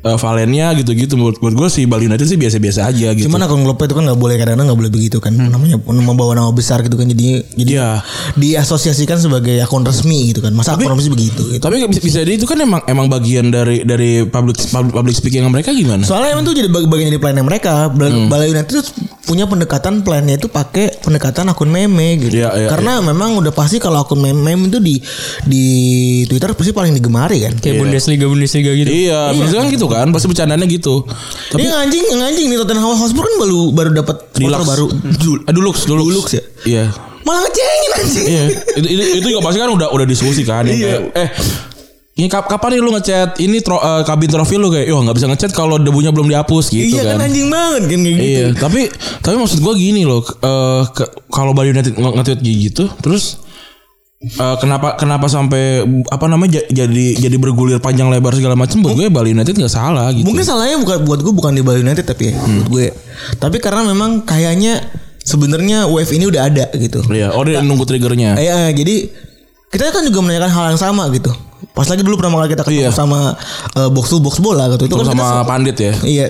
eh, 0.03 0.17
Valennya 0.17 0.73
gitu-gitu 0.75 1.15
buat 1.15 1.37
buat 1.37 1.55
gue 1.55 1.69
sih 1.69 1.85
Bali 1.85 2.07
United 2.07 2.25
sih 2.25 2.37
biasa-biasa 2.37 2.89
aja 2.89 3.13
gitu 3.13 3.27
Cuman 3.27 3.43
akun 3.43 3.61
klubnya 3.61 3.85
itu 3.85 3.95
kan 3.95 4.05
nggak 4.05 4.19
boleh 4.19 4.35
kadang-kadang 4.35 4.67
nggak 4.67 4.81
boleh 4.81 4.91
begitu 4.91 5.17
kan 5.19 5.33
namanya 5.33 5.77
pun 5.77 5.95
membawa 5.95 6.33
nama 6.35 6.51
besar 6.51 6.81
gitu 6.81 6.95
kan 6.95 7.07
jadi 7.07 7.45
jadi 7.53 7.71
Iya. 7.71 7.89
diasosiasikan 8.35 9.21
sebagai 9.21 9.61
akun 9.61 9.85
resmi 9.85 10.33
gitu 10.33 10.41
kan 10.41 10.51
masa 10.51 10.75
akun 10.75 10.91
resmi 10.91 11.13
begitu 11.13 11.43
gitu. 11.51 11.61
tapi 11.61 11.85
bisa, 11.87 12.01
bisa 12.01 12.19
jadi 12.21 12.35
itu 12.35 12.45
kan 12.45 12.57
emang 12.57 12.81
emang 12.85 13.07
bagian 13.07 13.49
dari 13.49 13.83
dari 13.83 14.25
public 14.25 14.57
public, 14.65 14.93
public 14.93 15.15
speaking 15.15 15.45
mereka 15.45 15.71
gimana 15.71 16.03
Soalnya 16.03 16.35
emang 16.35 16.45
tuh 16.45 16.55
jadi 16.55 16.69
bag- 16.69 16.87
bagian 16.87 17.09
dari 17.09 17.21
plannya 17.21 17.45
mereka. 17.45 17.91
Hmm. 17.91 18.27
Balai 18.27 18.51
United 18.51 18.71
tuh 18.73 18.85
punya 19.23 19.47
pendekatan 19.47 20.03
plannya 20.03 20.35
itu 20.35 20.47
pakai 20.47 20.99
pendekatan 20.99 21.47
akun 21.47 21.69
meme 21.69 22.19
gitu. 22.19 22.41
Iya, 22.41 22.51
iya, 22.57 22.69
Karena 22.69 22.99
memang 22.99 23.37
udah 23.37 23.51
pasti 23.51 23.79
kalau 23.79 24.03
akun 24.03 24.19
meme, 24.19 24.39
meme 24.39 24.71
itu 24.71 24.79
di 24.79 24.95
di 25.45 25.65
Twitter 26.27 26.51
pasti 26.53 26.71
paling 26.71 26.93
digemari 26.93 27.43
kan. 27.43 27.55
Kayak 27.59 27.83
Bundesliga 27.83 28.27
Bundesliga 28.27 28.71
gitu. 28.73 28.91
Iya, 28.91 29.35
maksudnya 29.35 29.61
kan 29.61 29.71
gitu 29.71 29.87
kan, 29.91 30.07
pasti 30.09 30.27
bercandanya 30.27 30.65
gitu. 30.65 31.03
Tapi 31.51 31.61
yang 31.61 31.83
anjing, 31.83 32.05
anjing 32.15 32.47
nih 32.47 32.59
Tottenham 32.59 32.95
Hotspur 32.95 33.23
kan 33.23 33.35
baru 33.39 33.61
baru 33.71 33.91
dapat 33.93 34.17
sponsor 34.31 34.51
Deluxe. 34.57 34.71
baru. 34.71 34.87
Dul- 35.19 35.43
eh, 35.43 35.53
Dulux, 35.53 35.77
Dulux. 35.85 36.07
Dulux 36.07 36.27
ya? 36.31 36.43
Iya. 36.65 36.85
Malah 37.21 37.41
ngecengin 37.45 37.91
anjing. 37.93 38.25
Iya, 38.27 38.45
itu, 38.75 38.87
itu 38.89 39.03
itu 39.19 39.27
juga 39.29 39.41
pasti 39.45 39.59
kan 39.59 39.69
udah 39.69 39.89
udah 39.91 40.07
diskusi 40.07 40.41
kan. 40.41 40.65
Iya. 40.65 40.79
kayak, 40.79 41.01
eh 41.13 41.29
ini 42.17 42.29
kap- 42.29 42.49
kapan 42.49 42.77
nih 42.77 42.81
lu 42.81 42.91
ngechat 42.93 43.31
ini 43.39 43.61
tro, 43.61 43.77
eh, 43.77 44.03
kabin 44.05 44.29
trofi 44.29 44.57
lu 44.57 44.69
kayak, 44.69 44.87
yo 44.87 44.97
nggak 44.99 45.17
bisa 45.17 45.27
ngechat 45.27 45.51
kalau 45.51 45.77
debunya 45.77 46.09
belum 46.11 46.29
dihapus 46.29 46.69
gitu 46.69 46.97
iya 46.97 47.13
kan. 47.13 47.17
kan. 47.17 47.29
anjing 47.29 47.49
banget 47.49 47.83
kan 47.87 47.99
kayak 47.99 48.17
gitu. 48.17 48.29
Iya, 48.29 48.47
tapi 48.57 48.81
tapi 49.21 49.35
maksud 49.37 49.59
gua 49.59 49.73
gini 49.73 50.05
loh, 50.05 50.21
eh, 50.21 50.83
ke- 50.91 51.13
kalau 51.29 51.53
Bali 51.53 51.73
United 51.73 51.93
nge- 51.93 52.15
nge-tweet 52.17 52.41
gitu, 52.41 52.85
terus 53.01 53.41
eh, 54.21 54.57
kenapa 54.57 54.95
kenapa 54.95 55.27
sampai 55.27 55.81
apa 56.07 56.25
namanya 56.25 56.61
ja- 56.61 56.85
jadi 56.85 57.17
jadi 57.19 57.37
bergulir 57.37 57.81
panjang 57.81 58.07
lebar 58.07 58.37
segala 58.37 58.53
macam 58.53 58.81
buat 58.81 58.93
gue 58.93 59.09
Bali 59.09 59.33
United 59.33 59.53
nggak 59.53 59.73
salah 59.73 60.13
gitu. 60.13 60.29
Mungkin 60.29 60.45
salahnya 60.45 60.77
bukan 60.77 60.99
buat 61.03 61.21
gue 61.21 61.33
bukan 61.33 61.53
di 61.53 61.63
Bali 61.63 61.81
United 61.81 62.05
tapi 62.05 62.29
ya, 62.29 62.35
Hmm. 62.37 62.61
buat 62.61 62.69
gue. 62.69 62.87
Tapi 63.37 63.57
karena 63.59 63.83
memang 63.83 64.21
kayaknya 64.23 64.85
sebenarnya 65.21 65.87
wave 65.87 66.11
ini 66.11 66.25
udah 66.27 66.43
ada 66.45 66.69
gitu. 66.71 67.01
Iya, 67.07 67.33
oh 67.33 67.43
dia 67.43 67.61
nunggu 67.61 67.85
triggernya. 67.85 68.37
Eh, 68.37 68.45
eh, 68.45 68.71
jadi 68.71 68.95
kita 69.71 69.89
kan 69.89 70.05
juga 70.05 70.21
menanyakan 70.21 70.51
hal 70.51 70.65
yang 70.71 70.81
sama 70.83 71.09
gitu. 71.11 71.33
Pas 71.71 71.87
lagi 71.87 72.03
dulu 72.03 72.17
pertama 72.17 72.41
kali 72.41 72.51
kita 72.51 72.63
ketemu 72.63 72.89
Iya. 72.89 72.93
sama 72.93 73.33
eh, 73.73 73.89
box 73.89 74.07
to 74.07 74.19
box 74.19 74.37
bola 74.39 74.69
gitu. 74.71 74.85
Itu 74.85 74.97
kan 74.97 75.09
kita 75.09 75.17
sama 75.17 75.45
pandit 75.45 75.77
ya. 75.77 75.93
Iya. 76.03 76.27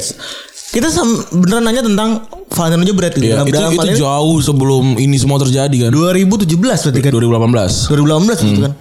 Kita 0.70 0.86
sam- 0.86 1.26
beneran 1.32 1.66
nanya 1.66 1.82
tentang 1.82 2.22
Valentino 2.50 2.82
Jebret 2.84 3.14
gitu. 3.14 3.24
Iya, 3.24 3.46
Dalam- 3.46 3.70
itu 3.72 3.86
itu 3.86 4.02
jauh 4.02 4.38
sebelum 4.42 4.98
ini 4.98 5.14
semua 5.14 5.38
terjadi 5.38 5.70
kan. 5.86 5.90
2017 5.90 6.50
berarti 6.82 7.00
kan. 7.00 7.12
2018. 7.14 7.86
2018 7.86 8.38
Hmm. 8.42 8.46
gitu 8.46 8.60
kan. 8.66 8.72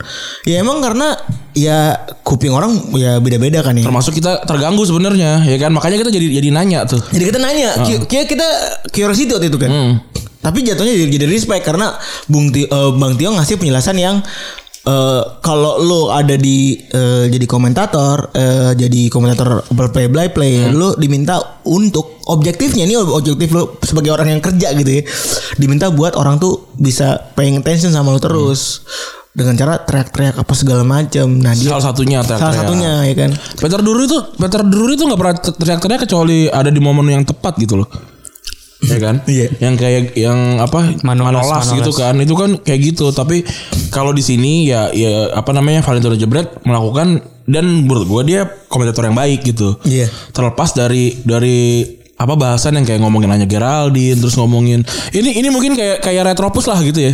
Ya 0.43 0.55
emang 0.57 0.81
karena 0.81 1.07
ya 1.53 1.77
kuping 2.19 2.49
orang 2.49 2.71
ya 2.93 3.17
beda-beda 3.17 3.61
kan 3.61 3.73
ya. 3.73 3.85
Termasuk 3.85 4.17
kita 4.17 4.41
terganggu 4.43 4.81
sebenarnya, 4.83 5.45
ya 5.45 5.57
kan? 5.57 5.69
Makanya 5.69 5.97
kita 5.97 6.09
jadi 6.09 6.27
jadi 6.35 6.49
nanya 6.49 6.83
tuh. 6.83 6.97
Jadi 6.99 7.23
kita 7.25 7.37
nanya, 7.37 7.69
ki- 7.79 8.03
ki- 8.03 8.27
kita 8.27 8.47
curiosity 8.89 9.29
waktu 9.29 9.47
itu 9.47 9.57
kan. 9.57 9.69
Hmm. 9.69 9.93
Tapi 10.39 10.63
jatuhnya 10.63 10.95
jadi, 10.95 11.11
jadi 11.19 11.25
respect 11.27 11.61
karena 11.61 11.93
Bung 12.25 12.49
Ti- 12.49 12.63
eh, 12.63 12.91
Bang 12.95 13.19
Tio 13.19 13.29
ngasih 13.29 13.59
penjelasan 13.59 13.99
yang 13.99 14.23
eh, 14.85 15.23
kalau 15.41 15.81
lo 15.81 16.01
ada 16.13 16.35
di 16.35 16.77
eh, 16.77 17.25
jadi 17.27 17.45
komentator, 17.49 18.31
eh, 18.35 18.71
jadi 18.77 19.11
komentator 19.11 19.65
play 19.91 20.07
play 20.07 20.27
play, 20.31 20.53
lo 20.71 20.95
diminta 20.95 21.63
untuk 21.67 22.21
objektifnya 22.29 22.85
ini 22.85 22.95
objektif 22.95 23.49
lo 23.51 23.79
sebagai 23.81 24.13
orang 24.13 24.37
yang 24.37 24.41
kerja 24.43 24.71
gitu 24.77 25.01
ya, 25.01 25.03
diminta 25.57 25.89
buat 25.89 26.15
orang 26.15 26.37
tuh 26.37 26.71
bisa 26.77 27.33
paying 27.35 27.59
attention 27.59 27.91
sama 27.91 28.13
lo 28.13 28.19
terus 28.21 28.85
dengan 29.29 29.53
cara 29.55 29.79
teriak-teriak 29.85 30.41
apa 30.41 30.53
segala 30.57 30.83
macam. 30.83 31.27
Nah 31.37 31.53
dia 31.53 31.69
Salah 31.71 31.85
satunya 31.93 32.19
salah 32.25 32.27
teriak-teriak. 32.27 32.59
satunya 32.65 32.91
ya 33.05 33.15
kan. 33.15 33.31
Peter 33.61 33.79
Duru 33.79 34.01
itu 34.03 34.17
Peter 34.35 34.61
Duru 34.65 34.91
itu 34.91 35.03
nggak 35.05 35.19
pernah 35.19 35.35
teriak-teriak 35.37 36.01
kecuali 36.09 36.39
ada 36.49 36.69
di 36.73 36.81
momen 36.81 37.07
yang 37.07 37.23
tepat 37.23 37.55
gitu 37.61 37.79
loh. 37.79 37.87
Ya 38.83 38.97
kan? 38.99 39.15
Iya. 39.29 39.47
Yang 39.59 39.75
kayak 39.75 40.03
yang 40.15 40.39
apa? 40.63 40.95
Manolas, 41.03 41.43
Manolas, 41.43 41.65
Manolas. 41.67 41.77
gitu 41.83 41.91
kan. 41.95 42.13
Itu 42.19 42.35
kan 42.39 42.49
kayak 42.63 42.81
gitu, 42.95 43.11
tapi 43.11 43.43
kalau 43.91 44.15
di 44.15 44.23
sini 44.23 44.69
ya 44.69 44.93
ya 44.95 45.35
apa 45.35 45.51
namanya 45.51 45.83
Valentino 45.83 46.15
Jebret 46.15 46.63
melakukan 46.63 47.19
dan 47.49 47.65
menurut 47.83 48.05
gua 48.07 48.21
dia 48.23 48.47
komentator 48.69 49.09
yang 49.09 49.17
baik 49.17 49.43
gitu. 49.43 49.75
Iya. 49.83 50.07
Terlepas 50.31 50.71
dari 50.77 51.19
dari 51.25 51.83
apa 52.19 52.35
bahasan 52.35 52.75
yang 52.75 52.85
kayak 52.87 52.99
ngomongin 52.99 53.31
hanya 53.31 53.47
Geraldine 53.47 54.19
terus 54.19 54.35
ngomongin 54.35 54.83
ini 55.15 55.39
ini 55.39 55.47
mungkin 55.47 55.71
kayak 55.71 56.03
kayak 56.03 56.31
retropus 56.31 56.67
lah 56.67 56.79
gitu 56.83 57.11
ya. 57.11 57.13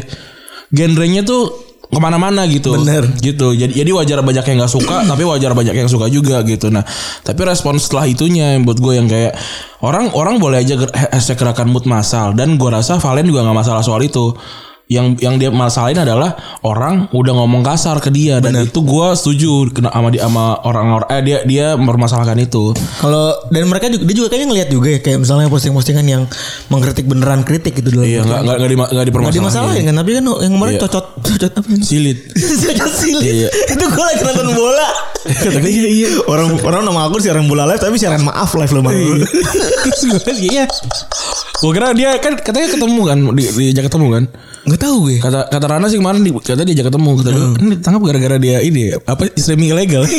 Genrenya 0.74 1.22
tuh 1.22 1.65
ke 1.90 2.00
mana-mana 2.02 2.46
gitu. 2.50 2.76
Bener. 2.78 3.06
gitu. 3.22 3.54
Jadi 3.54 3.74
jadi 3.78 3.92
wajar 3.94 4.20
banyak 4.26 4.46
yang 4.46 4.58
nggak 4.64 4.74
suka 4.74 4.98
tapi 5.12 5.24
wajar 5.26 5.52
banyak 5.54 5.76
yang 5.76 5.90
suka 5.90 6.10
juga 6.10 6.42
gitu. 6.44 6.74
Nah 6.74 6.84
tapi 7.22 7.42
respon 7.46 7.78
setelah 7.78 8.06
itunya 8.10 8.58
yang 8.58 8.66
buat 8.66 8.80
gue 8.82 8.94
yang 8.98 9.08
kayak 9.10 9.38
orang 9.86 10.10
orang 10.18 10.42
boleh 10.42 10.62
aja 10.66 10.80
hashtag 11.14 11.38
gerakan 11.38 11.70
mood 11.70 11.86
masal 11.86 12.34
dan 12.34 12.58
gue 12.58 12.70
rasa 12.70 12.98
Valen 12.98 13.30
juga 13.30 13.46
nggak 13.46 13.58
masalah 13.58 13.82
soal 13.86 14.02
itu 14.02 14.34
yang 14.86 15.18
yang 15.18 15.42
dia 15.42 15.50
masalahin 15.50 15.98
adalah 15.98 16.38
orang 16.62 17.10
udah 17.10 17.34
ngomong 17.34 17.66
kasar 17.66 17.98
ke 17.98 18.14
dia 18.14 18.38
dan 18.38 18.54
itu 18.62 18.86
gue 18.86 19.08
setuju 19.18 19.74
kena 19.74 19.90
sama 19.90 20.14
dia 20.14 20.22
sama 20.22 20.62
orang-orang 20.62 21.10
eh 21.10 21.22
dia 21.26 21.38
dia 21.42 21.66
mempermasalahkan 21.74 22.38
itu 22.38 22.70
Kalau 23.02 23.34
dan 23.50 23.66
mereka 23.66 23.90
juga 23.90 24.06
dia 24.06 24.16
juga 24.16 24.28
kayaknya 24.30 24.48
ngelihat 24.54 24.70
juga 24.70 24.88
ya 24.94 25.00
kayak 25.02 25.26
misalnya 25.26 25.50
posting-postingan 25.50 26.06
yang 26.06 26.24
mengkritik 26.70 27.10
beneran 27.10 27.42
kritik 27.42 27.74
gitu 27.74 27.90
dulu. 27.90 28.06
iya 28.06 28.22
nggak 28.22 28.42
nggak 28.46 28.56
nggak 28.62 28.70
di 28.70 28.76
nggak 28.78 28.90
Nggak 28.94 29.06
dipermasalahin 29.10 29.38
dimasalahin 29.42 29.84
kan 29.90 29.96
tapi 29.98 30.10
kan 30.14 30.24
yang 30.46 30.54
kemarin 30.54 30.74
Iya. 30.76 30.82
cocot 30.86 31.06
cocot 31.18 31.52
apa 31.56 31.68
ini? 31.72 31.82
silit 31.82 32.18
cocot 32.70 32.92
silit. 32.94 33.24
Iya. 33.26 33.50
Itu 33.74 33.84
gue 33.90 34.04
lagi 34.06 34.22
nonton 34.22 34.50
bola. 34.54 34.90
Tapi 35.26 35.70
iya 35.74 35.90
iya. 35.90 36.10
Orang 36.30 36.62
orang 36.62 36.86
nama 36.86 37.10
aku 37.10 37.18
siaran 37.18 37.50
bola 37.50 37.66
live 37.66 37.82
tapi 37.82 37.98
siaran 37.98 38.22
maaf 38.22 38.54
live 38.54 38.70
loh 38.70 38.86
bang. 38.86 38.94
terus 39.82 40.02
gue 40.06 40.34
iya 40.54 40.70
gue 41.56 41.72
kira 41.72 41.96
dia 41.96 42.20
kan 42.20 42.36
katanya 42.36 42.68
ketemu 42.76 43.02
kan 43.04 43.18
di, 43.32 43.44
diajak 43.48 43.88
ketemu 43.88 44.08
kan 44.12 44.24
Gak 44.66 44.82
tahu 44.82 44.96
gue. 45.06 45.22
Kata 45.22 45.46
kata 45.46 45.66
Rana 45.70 45.86
sih 45.86 46.02
kemarin 46.02 46.26
di, 46.26 46.34
kata 46.34 46.66
dia 46.66 46.74
ajak 46.74 46.90
ketemu 46.90 47.10
kata 47.22 47.30
dia, 47.30 47.46
ini 47.62 47.68
ditangkap 47.78 48.02
gara-gara 48.02 48.38
dia 48.42 48.58
ini 48.66 48.98
apa 48.98 49.30
streaming 49.38 49.78
ilegal. 49.78 50.02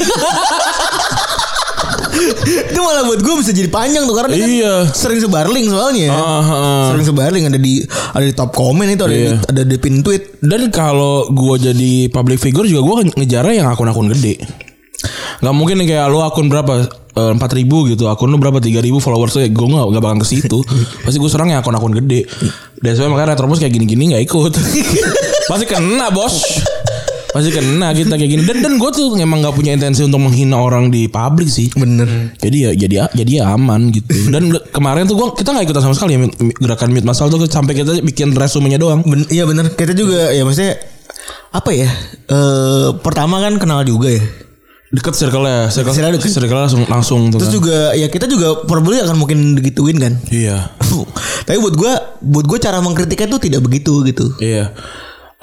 Itu 2.46 2.80
malah 2.80 3.04
buat 3.04 3.20
gue 3.20 3.34
bisa 3.42 3.50
jadi 3.50 3.68
panjang 3.68 4.06
tuh 4.06 4.14
karena 4.16 4.30
dia 4.32 4.40
kan 4.40 4.50
Iya. 4.50 4.74
sering 4.94 5.20
sebarling 5.20 5.66
soalnya. 5.66 6.14
Ah, 6.14 6.40
ah. 6.40 6.84
Sering 6.94 7.04
sebarling 7.04 7.44
ada 7.50 7.58
di 7.58 7.82
ada 8.14 8.24
di 8.24 8.32
top 8.32 8.54
komen 8.54 8.86
itu 8.88 9.02
ada 9.02 9.12
Iya. 9.12 9.34
di, 9.34 9.50
ada 9.50 9.62
di 9.66 9.76
pin 9.76 10.00
tweet. 10.00 10.38
Dan 10.40 10.70
kalau 10.70 11.26
gua 11.34 11.58
jadi 11.58 12.06
public 12.08 12.38
figure 12.38 12.64
juga 12.64 12.82
gua 12.86 12.94
ngejarnya 13.04 13.54
yang 13.60 13.68
akun-akun 13.68 14.14
gede. 14.14 14.38
Gak 15.40 15.54
mungkin 15.54 15.76
nih 15.82 15.96
kayak 15.96 16.06
lu 16.08 16.20
akun 16.24 16.48
berapa? 16.48 16.86
Empat 17.16 17.56
ribu 17.56 17.88
gitu. 17.88 18.12
Akun 18.12 18.28
lu 18.28 18.36
berapa? 18.36 18.60
tiga 18.60 18.84
ribu 18.84 19.00
followers 19.00 19.32
gue 19.36 19.48
gue 19.48 19.66
nggak 19.68 19.86
nggak 19.88 20.04
bakal 20.04 20.18
ke 20.20 20.28
situ. 20.28 20.58
Pasti 21.04 21.16
gue 21.16 21.30
serang 21.32 21.48
yang 21.48 21.64
akun-akun 21.64 21.96
gede. 22.04 22.28
Dan 22.76 22.92
sebenarnya 22.92 23.12
makanya 23.12 23.28
Retrobus 23.36 23.58
kayak 23.60 23.72
gini-gini 23.72 24.12
nggak 24.12 24.24
ikut. 24.28 24.52
Pasti 25.50 25.64
kena 25.64 26.12
bos. 26.12 26.60
Pasti 27.32 27.52
kena 27.52 27.92
kita 27.92 28.16
kayak 28.16 28.30
gini. 28.32 28.42
Dan 28.48 28.64
dan 28.64 28.72
gue 28.76 28.90
tuh 28.92 29.12
emang 29.16 29.44
nggak 29.44 29.56
punya 29.56 29.76
intensi 29.76 30.04
untuk 30.04 30.24
menghina 30.24 30.60
orang 30.60 30.88
di 30.88 31.08
publik 31.08 31.48
sih. 31.48 31.68
Bener. 31.72 32.36
jadi 32.36 32.56
ya 32.56 32.70
jadi 32.76 32.94
jadi 33.12 33.32
ya 33.44 33.44
aman 33.52 33.92
gitu. 33.92 34.32
Dan 34.32 34.52
kemarin 34.72 35.04
tuh 35.08 35.16
gua 35.16 35.32
kita 35.36 35.52
nggak 35.52 35.68
ikutan 35.68 35.82
sama 35.84 35.94
sekali 35.96 36.16
ya 36.16 36.28
gerakan 36.60 36.92
mute 36.92 37.04
masal 37.04 37.28
tuh. 37.28 37.44
Sampai 37.48 37.76
kita 37.76 38.00
bikin 38.04 38.32
resumenya 38.36 38.76
doang. 38.76 39.04
Ben, 39.04 39.24
iya 39.28 39.44
bener. 39.44 39.72
Kita 39.72 39.92
juga 39.96 40.32
ya 40.32 40.44
maksudnya 40.44 40.80
apa 41.52 41.70
ya? 41.72 41.88
Eh 42.28 42.88
pertama 43.00 43.40
kan 43.40 43.56
kenal 43.56 43.84
juga 43.84 44.12
ya. 44.12 44.24
Deket 44.86 45.14
circle-nya 45.14 45.66
circle, 45.66 45.90
Circle-nya 45.90 46.14
deket. 46.14 46.30
circle 46.30 46.54
langsung 46.56 46.82
langsung 46.86 47.20
tuh 47.28 47.42
Terus 47.42 47.50
kan. 47.50 47.56
juga 47.58 47.78
ya 47.92 48.06
kita 48.06 48.26
juga 48.26 48.62
probably 48.64 49.02
akan 49.02 49.16
mungkin 49.18 49.58
digituin 49.58 49.98
kan. 49.98 50.14
iya 50.30 50.70
Tapi 51.46 51.58
buat 51.58 51.74
gua 51.74 51.92
buat 52.22 52.46
gua 52.46 52.58
cara 52.58 52.78
mengkritiknya 52.78 53.26
tuh 53.26 53.40
tidak 53.42 53.60
begitu 53.62 54.06
gitu. 54.06 54.30
iya 54.38 54.70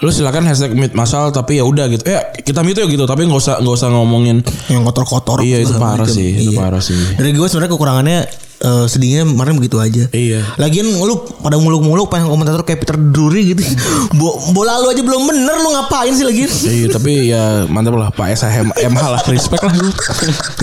lu 0.01 0.09
silakan 0.09 0.49
hashtag 0.49 0.73
mute 0.73 0.97
masal 0.97 1.29
tapi 1.29 1.61
ya 1.61 1.63
udah 1.69 1.85
gitu 1.85 2.01
ya 2.09 2.33
kita 2.33 2.65
mute 2.65 2.81
ya 2.81 2.89
gitu 2.89 3.05
tapi 3.05 3.29
nggak 3.29 3.37
usah 3.37 3.61
nggak 3.61 3.75
usah 3.77 3.93
ngomongin 3.93 4.41
Yang 4.65 4.89
kotor-kotor. 4.89 5.37
Iya, 5.45 5.61
itu 5.61 5.69
segala 5.69 6.01
parah 6.01 6.07
macam. 6.09 6.17
sih, 6.17 6.29
itu 6.33 6.51
parah 6.57 6.81
sih. 6.81 6.97
Dari 7.13 7.29
gue 7.29 7.45
sebenarnya 7.45 7.71
kekurangannya 7.77 8.19
eh, 8.57 8.85
sedihnya 8.89 9.21
kemarin 9.29 9.53
begitu 9.53 9.77
aja. 9.77 10.09
Iya. 10.09 10.41
Lagian 10.57 10.89
lu 10.97 11.13
pada 11.45 11.61
muluk-muluk 11.61 12.09
pengen 12.09 12.25
komentator 12.25 12.65
kayak 12.65 12.81
Peter 12.81 12.97
Drury 12.97 13.53
gitu. 13.53 13.61
Bo 14.17 14.41
bola 14.49 14.81
lu 14.81 14.89
aja 14.89 15.05
belum 15.05 15.29
bener 15.29 15.61
lu 15.61 15.69
ngapain 15.77 16.09
sih 16.09 16.25
lagi? 16.25 16.49
Iya 16.49 16.87
tapi 16.97 17.11
ya 17.29 17.43
mantap 17.69 17.93
lah 17.93 18.09
Pak 18.09 18.33
SHM 18.33 18.73
MH 18.73 19.03
lah 19.13 19.21
respect 19.29 19.61
lah 19.61 19.77
gue. 19.77 19.93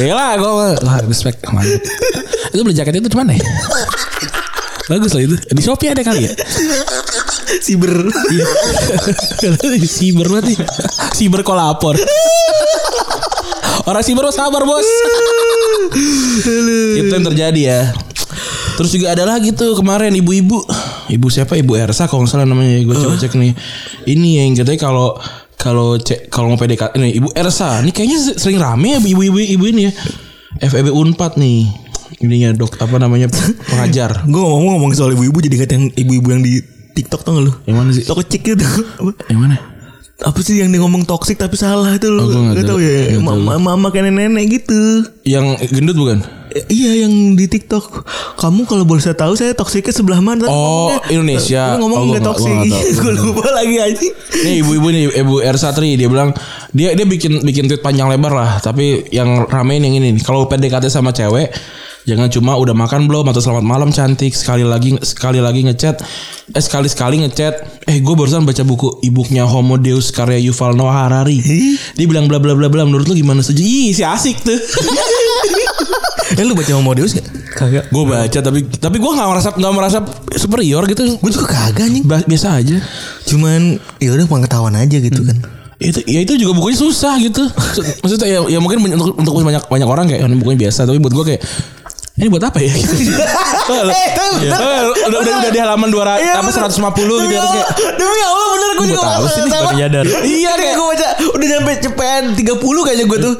Ya 0.10 0.14
lah 0.18 0.34
gue 0.42 0.50
lah 0.82 1.06
respect 1.06 1.38
mantap. 1.54 1.78
Itu 2.50 2.66
beli 2.66 2.74
jaket 2.74 2.98
itu 2.98 3.06
di 3.06 3.14
mana 3.14 3.38
ya? 3.38 3.46
Bagus 4.88 5.12
lah 5.12 5.22
itu. 5.26 5.36
Di 5.36 5.62
Shopee 5.62 5.90
ada 5.92 6.00
kali 6.00 6.24
ya? 6.24 6.32
Siber. 7.60 8.08
Iya. 8.30 8.46
Siber 9.98 10.26
berarti. 10.30 10.54
Siber 11.12 11.42
kolapor. 11.42 11.98
Orang 13.88 14.04
siber 14.04 14.28
sabar 14.30 14.62
bos. 14.62 14.86
Itu 16.94 17.10
yang 17.10 17.26
terjadi 17.26 17.60
ya. 17.60 17.80
Terus 18.78 18.90
juga 18.96 19.12
ada 19.12 19.24
lagi 19.28 19.52
tuh 19.52 19.76
kemarin 19.76 20.14
ibu-ibu. 20.14 20.62
Ibu 21.10 21.26
siapa? 21.28 21.58
Ibu 21.58 21.76
Ersa 21.76 22.06
kalau 22.06 22.24
nggak 22.24 22.32
salah 22.32 22.46
namanya. 22.46 22.80
Gue 22.86 22.96
coba 22.96 23.18
cek 23.18 23.34
nih. 23.36 23.52
Ini 24.08 24.46
yang 24.46 24.56
katanya 24.56 24.80
kalau 24.80 25.08
kalau 25.60 25.88
cek 26.00 26.32
kalau 26.32 26.54
mau 26.54 26.58
PDKT 26.60 26.96
ini 26.96 27.18
Ibu 27.20 27.34
Ersa. 27.36 27.84
Ini 27.84 27.90
kayaknya 27.92 28.18
sering 28.40 28.56
rame 28.56 28.96
ya 28.96 28.98
ibu-ibu 29.02 29.36
ibu 29.36 29.64
ini 29.68 29.90
ya. 29.90 29.92
FEB 30.64 30.92
Unpad 30.92 31.36
nih. 31.36 31.89
Ininya 32.18 32.50
dok 32.52 32.74
apa 32.76 32.96
namanya 32.96 33.30
pengajar. 33.64 34.22
Gue 34.26 34.40
ngomong 34.40 34.76
ngomong 34.76 34.90
soal 34.92 35.14
ibu-ibu 35.14 35.38
jadi 35.38 35.56
kata 35.60 35.72
yang 35.72 35.86
ibu-ibu 35.90 36.28
yang 36.28 36.42
di 36.42 36.58
TikTok 36.90 37.22
tau 37.22 37.32
gak 37.32 37.44
lu? 37.44 37.52
Yang 37.64 37.76
mana 37.76 37.90
sih? 37.92 38.04
Toxic 38.04 38.40
gitu. 38.42 38.64
Apa? 38.98 39.10
Yang 39.28 39.40
mana? 39.40 39.56
Apa 40.20 40.36
sih 40.40 40.52
yang 40.54 40.68
dia 40.68 40.76
ngomong 40.78 41.08
toxic 41.08 41.34
tapi 41.34 41.56
salah 41.56 41.94
itu 41.94 42.04
lu? 42.06 42.20
Oh, 42.20 42.52
Gak 42.52 42.66
tau 42.66 42.76
ya. 42.76 43.16
Mama, 43.16 43.56
mama 43.56 43.88
kayak 43.88 44.10
nenek 44.10 44.52
gitu. 44.52 45.06
Yang 45.22 45.64
gendut 45.70 45.96
bukan? 45.96 46.20
Eh, 46.50 46.66
Iya 46.66 47.06
yang 47.06 47.38
di 47.38 47.46
TikTok 47.46 48.02
Kamu 48.34 48.66
kalau 48.66 48.82
boleh 48.82 48.98
saya 48.98 49.14
tahu 49.14 49.38
Saya 49.38 49.54
toksiknya 49.54 49.94
sebelah 49.94 50.18
mana 50.18 50.44
Oh, 50.44 50.90
ngomongnya- 50.90 51.06
Indonesia. 51.08 51.62
Tapi 51.64 51.78
ngomong 51.78 51.94
Oh, 51.94 52.02
gua 52.02 52.10
nggak 52.10 52.22
nggak- 52.26 52.34
toksik. 52.34 52.90
Gue 52.98 53.12
lupa 53.14 53.46
lagi 53.54 53.76
aja 53.78 54.06
Nih 54.42 54.54
ibu-ibu 54.58 54.88
nih 54.90 55.02
Ibu 55.16 55.34
Ersatri 55.40 55.94
dia 55.94 56.10
bilang 56.10 56.34
dia 56.70 56.90
dia 56.92 57.06
bikin 57.06 57.40
bikin 57.40 57.64
tweet 57.64 57.78
panjang 57.78 58.06
lebar 58.06 58.30
lah 58.32 58.58
tapi 58.58 59.06
yang 59.08 59.46
ramein 59.46 59.78
yang 59.80 59.94
ini 59.94 60.10
nih. 60.10 60.20
Kalau 60.20 60.44
PDKT 60.44 60.90
sama 60.90 61.10
cewek 61.10 61.54
jangan 62.04 62.28
cuma 62.28 62.52
udah 62.56 62.72
makan 62.72 63.04
belum 63.04 63.28
atau 63.28 63.40
selamat 63.40 63.64
malam 63.64 63.90
cantik. 63.90 64.32
Sekali 64.32 64.64
lagi 64.64 64.96
sekali 65.00 65.38
lagi 65.38 65.66
ngechat. 65.66 66.00
Eh 66.50 66.62
sekali 66.62 66.88
sekali 66.88 67.20
ngechat. 67.22 67.84
Eh 67.86 68.00
gue 68.00 68.14
barusan 68.14 68.42
baca 68.42 68.62
buku 68.62 69.02
ibuknya 69.02 69.44
Homo 69.44 69.76
Deus 69.76 70.10
karya 70.10 70.40
Yuval 70.40 70.74
Noah 70.74 71.06
Harari. 71.06 71.38
Dia 71.94 72.06
bilang 72.06 72.26
bla 72.26 72.40
bla 72.40 72.56
bla 72.56 72.66
bla. 72.66 72.82
Menurut 72.82 73.06
lu 73.06 73.14
gimana 73.14 73.40
setuju 73.40 73.62
ih 73.62 73.90
si 73.92 74.02
asik 74.02 74.40
tuh. 74.40 74.56
Eh 76.30 76.46
lu 76.46 76.54
baca 76.54 76.70
Homo 76.78 76.94
Deus 76.94 77.10
gak? 77.10 77.26
Kagak. 77.58 77.90
gue 77.90 78.04
baca 78.06 78.38
tapi 78.38 78.62
tapi 78.70 79.02
gue 79.02 79.10
nggak 79.10 79.28
merasa 79.28 79.48
nggak 79.50 79.74
merasa 79.74 79.98
superior 80.38 80.86
gitu. 80.86 81.18
Gue 81.18 81.30
juga 81.34 81.50
kagak 81.50 81.90
nih 81.90 82.06
Ba- 82.06 82.22
biasa 82.22 82.54
aja. 82.54 82.78
Cuman 83.26 83.74
ya 83.98 84.14
udah 84.14 84.30
pengetahuan 84.30 84.78
aja 84.78 84.94
gitu 85.02 85.26
kan. 85.26 85.34
Itu 85.82 86.06
ya 86.06 86.22
itu 86.22 86.38
juga 86.38 86.54
bukunya 86.54 86.78
susah 86.78 87.18
gitu. 87.18 87.42
Maksudnya 88.06 88.30
ya, 88.30 88.38
ya 88.46 88.58
mungkin 88.62 88.78
untuk 88.94 89.18
untuk 89.18 89.32
banyak 89.42 89.66
banyak 89.66 89.88
orang 89.90 90.06
kayak 90.06 90.22
"Oh, 90.22 90.28
ini 90.30 90.38
bukunya 90.38 90.70
biasa. 90.70 90.86
Tapi 90.86 91.02
buat 91.02 91.14
gue 91.18 91.24
kayak 91.34 91.40
ini 92.20 92.28
buat 92.28 92.44
apa 92.44 92.60
ya? 92.60 92.72
Eh, 93.70 93.82
bener. 93.86 94.50
Eh, 94.50 94.82
udah, 95.06 95.18
udah, 95.20 95.32
udah 95.38 95.50
di 95.50 95.58
halaman 95.58 95.88
200 95.88 96.18
Iya, 96.18 96.32
apa 96.36 96.50
bener. 96.50 96.68
150 96.68 96.90
gitu 96.90 97.06
Demi 97.22 97.30
terus 97.30 97.50
kayak 97.52 97.70
Demi 97.94 98.20
Allah 98.20 98.46
bener 98.50 98.70
gue 98.72 98.86
juga 98.88 99.02
tahu 99.04 99.24
sih, 99.26 99.42
baru 99.46 99.68
nyadar. 99.72 100.04
Iya 100.20 100.50
kayak 100.52 100.74
gue 100.74 100.86
baca 100.88 101.06
Udah 101.30 101.46
nyampe 101.48 101.72
cepetan 101.78 102.22
30 102.34 102.50
kayaknya 102.82 103.04
gue 103.06 103.18
tuh. 103.20 103.34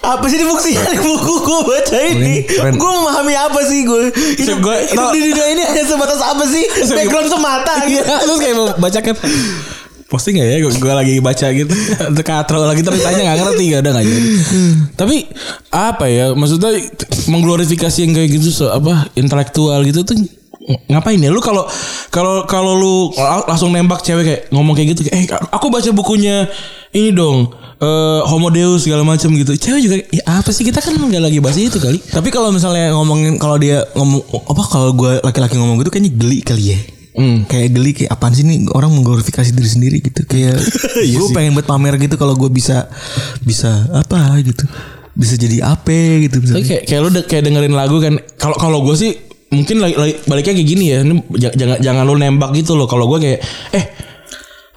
Apa 0.00 0.24
sih 0.24 0.36
ini 0.36 0.44
fungsinya 0.46 0.82
di 0.88 0.98
buku 0.98 1.34
gue 1.38 1.60
baca 1.66 1.98
ini. 2.02 2.34
Gue 2.48 2.90
memahami 2.90 3.34
apa 3.34 3.60
sih 3.62 3.80
gue 3.82 4.02
Gua- 4.58 4.80
hidup 4.82 5.08
di 5.10 5.20
dunia 5.22 5.46
ini 5.50 5.62
hanya 5.62 5.84
sebatas 5.84 6.18
apa 6.18 6.44
sih? 6.44 6.64
Background 6.88 7.28
semata 7.28 7.74
Iya, 7.84 8.00
gitu. 8.00 8.12
Terus 8.24 8.38
kayak 8.38 8.54
mau 8.56 8.66
baca 8.74 8.98
kan 8.98 9.14
posting 10.08 10.40
gak 10.40 10.48
ya? 10.48 10.56
Gue, 10.64 10.92
lagi 10.92 11.20
baca 11.20 11.46
gitu. 11.52 11.74
Untuk 12.08 12.24
katro 12.24 12.64
lagi 12.64 12.80
terus 12.80 13.04
tanya 13.04 13.36
gak 13.36 13.38
ngerti 13.44 13.64
gak 13.76 13.80
ada 13.84 13.90
gak 14.00 14.06
jadi. 14.08 14.28
Tapi 14.96 15.16
apa 15.68 16.04
ya? 16.08 16.32
Maksudnya 16.32 16.80
mengglorifikasi 17.28 17.98
yang 18.08 18.12
kayak 18.16 18.28
gitu 18.40 18.48
so, 18.48 18.72
apa 18.72 19.12
intelektual 19.14 19.84
gitu 19.84 20.02
tuh 20.02 20.16
ngapain 20.88 21.20
ya? 21.20 21.28
Lu 21.28 21.44
kalau 21.44 21.68
kalau 22.08 22.48
kalau 22.48 22.72
lu 22.76 22.94
langsung 23.44 23.72
nembak 23.72 24.00
cewek 24.00 24.24
kayak 24.24 24.42
ngomong 24.52 24.76
kayak 24.76 24.96
gitu 24.96 25.08
kayak, 25.08 25.16
eh 25.16 25.24
aku 25.52 25.68
baca 25.68 25.88
bukunya 25.92 26.48
ini 26.92 27.12
dong 27.12 27.52
eh 27.78 28.20
Homo 28.26 28.50
Deus 28.50 28.88
segala 28.88 29.04
macam 29.04 29.32
gitu. 29.32 29.54
Cewek 29.54 29.80
juga 29.84 29.96
ya 30.08 30.24
apa 30.40 30.50
sih? 30.52 30.64
Kita 30.64 30.80
kan 30.80 30.96
nggak 30.96 31.20
lagi 31.20 31.38
bahas 31.40 31.60
itu 31.60 31.76
kali. 31.80 32.00
Tapi 32.00 32.28
kalau 32.32 32.50
misalnya 32.50 32.90
ngomongin 32.96 33.38
Kalau 33.38 33.54
dia 33.54 33.86
ngomong 33.94 34.24
Apa 34.50 34.62
kalau 34.66 34.90
gue 34.98 35.22
laki-laki 35.22 35.54
ngomong 35.54 35.78
gitu 35.78 35.94
Kayaknya 35.94 36.12
geli 36.18 36.38
kali 36.42 36.64
ya 36.74 36.97
Hmm. 37.18 37.38
Kayak 37.44 37.68
geli 37.72 37.90
kayak 37.92 38.10
apaan 38.10 38.30
sih 38.30 38.42
nih 38.42 38.70
orang 38.70 38.94
mengglorifikasi 38.94 39.50
diri 39.50 39.66
sendiri 39.66 39.98
gitu 39.98 40.22
kayak 40.22 40.54
Iya 41.02 41.18
gue 41.18 41.28
pengen 41.30 41.52
buat 41.52 41.66
pamer 41.66 41.98
gitu 41.98 42.14
kalau 42.14 42.32
gue 42.32 42.46
bisa 42.48 42.86
bisa 43.40 43.90
apa 43.90 44.38
gitu 44.38 44.62
bisa 45.12 45.34
jadi 45.34 45.66
apa 45.66 45.90
gitu 46.22 46.38
misalnya. 46.38 46.62
kayak 46.64 46.82
kayak 46.86 47.00
lu 47.00 47.10
de- 47.10 47.26
kayak 47.26 47.42
dengerin 47.42 47.74
lagu 47.74 47.98
kan. 47.98 48.14
Kalau 48.36 48.54
kalau 48.54 48.78
gue 48.80 48.94
sih 48.94 49.18
mungkin 49.50 49.82
lagi, 49.82 49.98
lagi- 49.98 50.18
baliknya 50.24 50.54
kayak 50.54 50.68
gini 50.68 50.84
ya. 50.86 50.98
Ini 51.02 51.14
jangan 51.58 51.78
jangan 51.82 52.02
lu 52.04 52.14
nembak 52.14 52.54
gitu 52.54 52.72
loh. 52.72 52.86
Kalau 52.86 53.10
gue 53.10 53.18
kayak 53.18 53.38
eh 53.74 53.84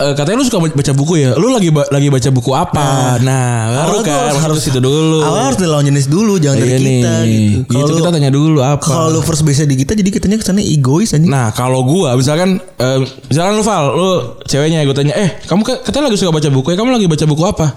eh, 0.01 0.13
katanya 0.13 0.37
lu 0.37 0.45
suka 0.45 0.57
ba- 0.59 0.73
baca 0.73 0.91
buku 0.91 1.13
ya. 1.17 1.31
Lu 1.35 1.47
lagi 1.49 1.69
ba- 1.69 1.85
lagi 1.87 2.07
baca 2.07 2.29
buku 2.29 2.51
apa? 2.51 3.17
Nah, 3.19 3.53
baru 3.69 3.77
awal 3.77 3.95
tuh 3.95 4.03
kan 4.03 4.17
harus- 4.17 4.41
harus, 4.41 4.63
itu 4.65 4.79
dulu. 4.79 5.21
Awal 5.21 5.41
harus 5.47 5.57
dari 5.57 5.69
lawan 5.69 5.85
jenis 5.85 6.05
dulu 6.05 6.33
jangan 6.35 6.57
dari 6.57 6.69
Iya 6.69 6.79
kita 6.79 7.11
nih. 7.21 7.29
gitu. 7.31 7.59
Gitu, 7.71 7.85
lu- 7.87 7.97
kita 7.97 8.09
tanya 8.09 8.29
dulu 8.29 8.59
apa. 8.59 8.81
Kalau 8.81 9.07
lu 9.09 9.21
first 9.21 9.41
base 9.41 9.63
di 9.63 9.75
kita 9.75 9.93
jadi 9.93 10.09
kitanya 10.09 10.37
kesannya 10.37 10.65
egois 10.65 11.11
aja. 11.11 11.21
Nah 11.21 11.49
kalau 11.51 11.81
gua 11.81 12.13
misalkan 12.13 12.57
eh, 12.57 12.97
misalkan 13.27 13.53
lu 13.53 13.61
Val, 13.61 13.85
lu 13.91 14.09
ceweknya 14.43 14.81
gue 14.81 14.93
tanya, 14.93 15.13
eh 15.13 15.37
kamu 15.45 15.61
katanya 15.81 16.09
lagi 16.09 16.17
suka 16.17 16.31
baca 16.31 16.49
buku 16.49 16.67
ya, 16.67 16.77
kamu 16.77 16.89
lagi 16.91 17.05
baca 17.05 17.25
buku 17.25 17.43
apa? 17.45 17.67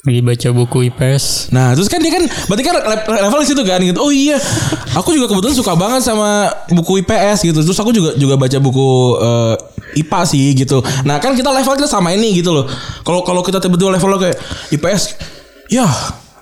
Lagi 0.00 0.24
baca 0.24 0.48
buku 0.56 0.88
IPS. 0.88 1.52
Nah 1.52 1.76
terus 1.76 1.84
kan 1.92 2.00
dia 2.00 2.08
kan 2.08 2.24
berarti 2.48 2.64
kan 2.64 2.72
le- 2.80 3.20
level 3.20 3.40
di 3.44 3.48
situ 3.52 3.62
kan 3.68 3.80
gitu. 3.84 4.00
Oh 4.00 4.08
iya, 4.08 4.40
aku 4.96 5.12
juga 5.12 5.28
kebetulan 5.28 5.52
suka 5.52 5.76
banget 5.76 6.00
sama 6.00 6.48
buku 6.72 7.04
IPS 7.04 7.44
gitu. 7.44 7.60
Terus 7.60 7.76
aku 7.76 7.92
juga 7.92 8.16
juga 8.16 8.40
baca 8.40 8.56
buku 8.64 8.88
eh, 9.20 9.54
IPA 10.00 10.20
sih 10.24 10.56
gitu. 10.56 10.80
Nah 11.04 11.20
kan 11.20 11.36
kita 11.36 11.52
level 11.52 11.76
kita 11.76 11.84
sama 11.84 12.16
ini 12.16 12.32
gitu 12.32 12.48
loh. 12.48 12.64
Kalau 13.04 13.20
kalau 13.28 13.44
kita 13.44 13.60
tiba-tiba 13.60 13.92
level 13.92 14.16
kayak 14.16 14.40
IPS, 14.72 15.20
ya 15.68 15.84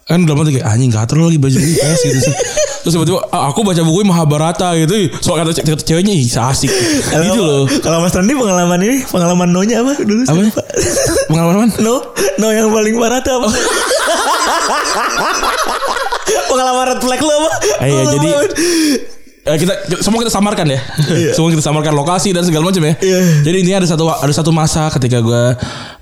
kan 0.08 0.24
dalam 0.24 0.40
hati 0.40 0.56
kayak 0.56 0.66
anjing 0.66 0.88
gatel 0.88 1.20
lagi 1.20 1.36
buku 1.36 1.52
IPS 1.52 2.00
gitu. 2.02 2.20
Terus 2.78 2.92
tiba-tiba 2.94 3.20
"Ah, 3.28 3.52
aku 3.52 3.60
baca 3.60 3.82
buku 3.82 4.00
Mahabharata 4.02 4.72
gitu. 4.74 5.12
Soal 5.20 5.44
kata 5.44 5.52
kata 5.52 5.84
ceweknya 5.84 6.10
ih 6.10 6.24
asik 6.24 6.72
gitu 7.04 7.40
loh. 7.40 7.68
Kalau 7.78 8.00
Mas 8.00 8.16
Randi 8.16 8.32
pengalaman 8.32 8.80
ini 8.80 9.04
pengalaman 9.04 9.52
nonya 9.52 9.84
apa 9.84 9.92
dulu? 10.00 10.24
Apa? 10.24 10.40
Pengalaman 11.28 11.68
No, 11.78 12.00
no 12.36 12.46
yang 12.48 12.72
paling 12.72 12.96
parah 12.96 13.20
tuh 13.20 13.36
apa? 13.36 13.48
pengalaman 16.48 16.84
red 16.88 17.00
flag 17.00 17.20
lo 17.20 17.32
apa? 17.34 17.50
Eh, 17.78 17.88
iya, 17.88 18.02
jadi- 18.08 18.32
apa? 18.32 18.42
Eh, 19.48 19.56
kita, 19.56 19.72
kita- 19.82 20.02
semua 20.04 20.20
kita 20.20 20.28
samarkan 20.30 20.66
ya. 20.68 20.80
semua 21.32 21.48
kita 21.48 21.60
samarkan 21.60 21.92
lokasi 21.92 22.32
dan 22.32 22.44
segala 22.44 22.68
macam 22.68 22.84
ya. 22.84 22.94
Iya. 23.00 23.18
Jadi 23.42 23.56
ini 23.60 23.72
ada 23.72 23.84
satu 23.84 24.04
ada 24.06 24.28
satu 24.28 24.52
masa 24.52 24.88
ketika 24.90 25.20
gue 25.20 25.42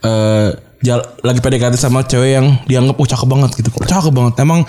eh 0.03 0.49
jal- 0.87 1.07
lagi 1.21 1.41
PDKT 1.41 1.75
sama 1.75 2.01
cewek 2.01 2.31
yang 2.33 2.47
dianggap 2.65 2.95
oh 2.95 3.05
cakep 3.05 3.27
banget 3.27 3.51
gitu. 3.57 3.69
Oh, 3.73 3.83
cakep 3.85 4.13
banget. 4.13 4.35
Emang 4.39 4.63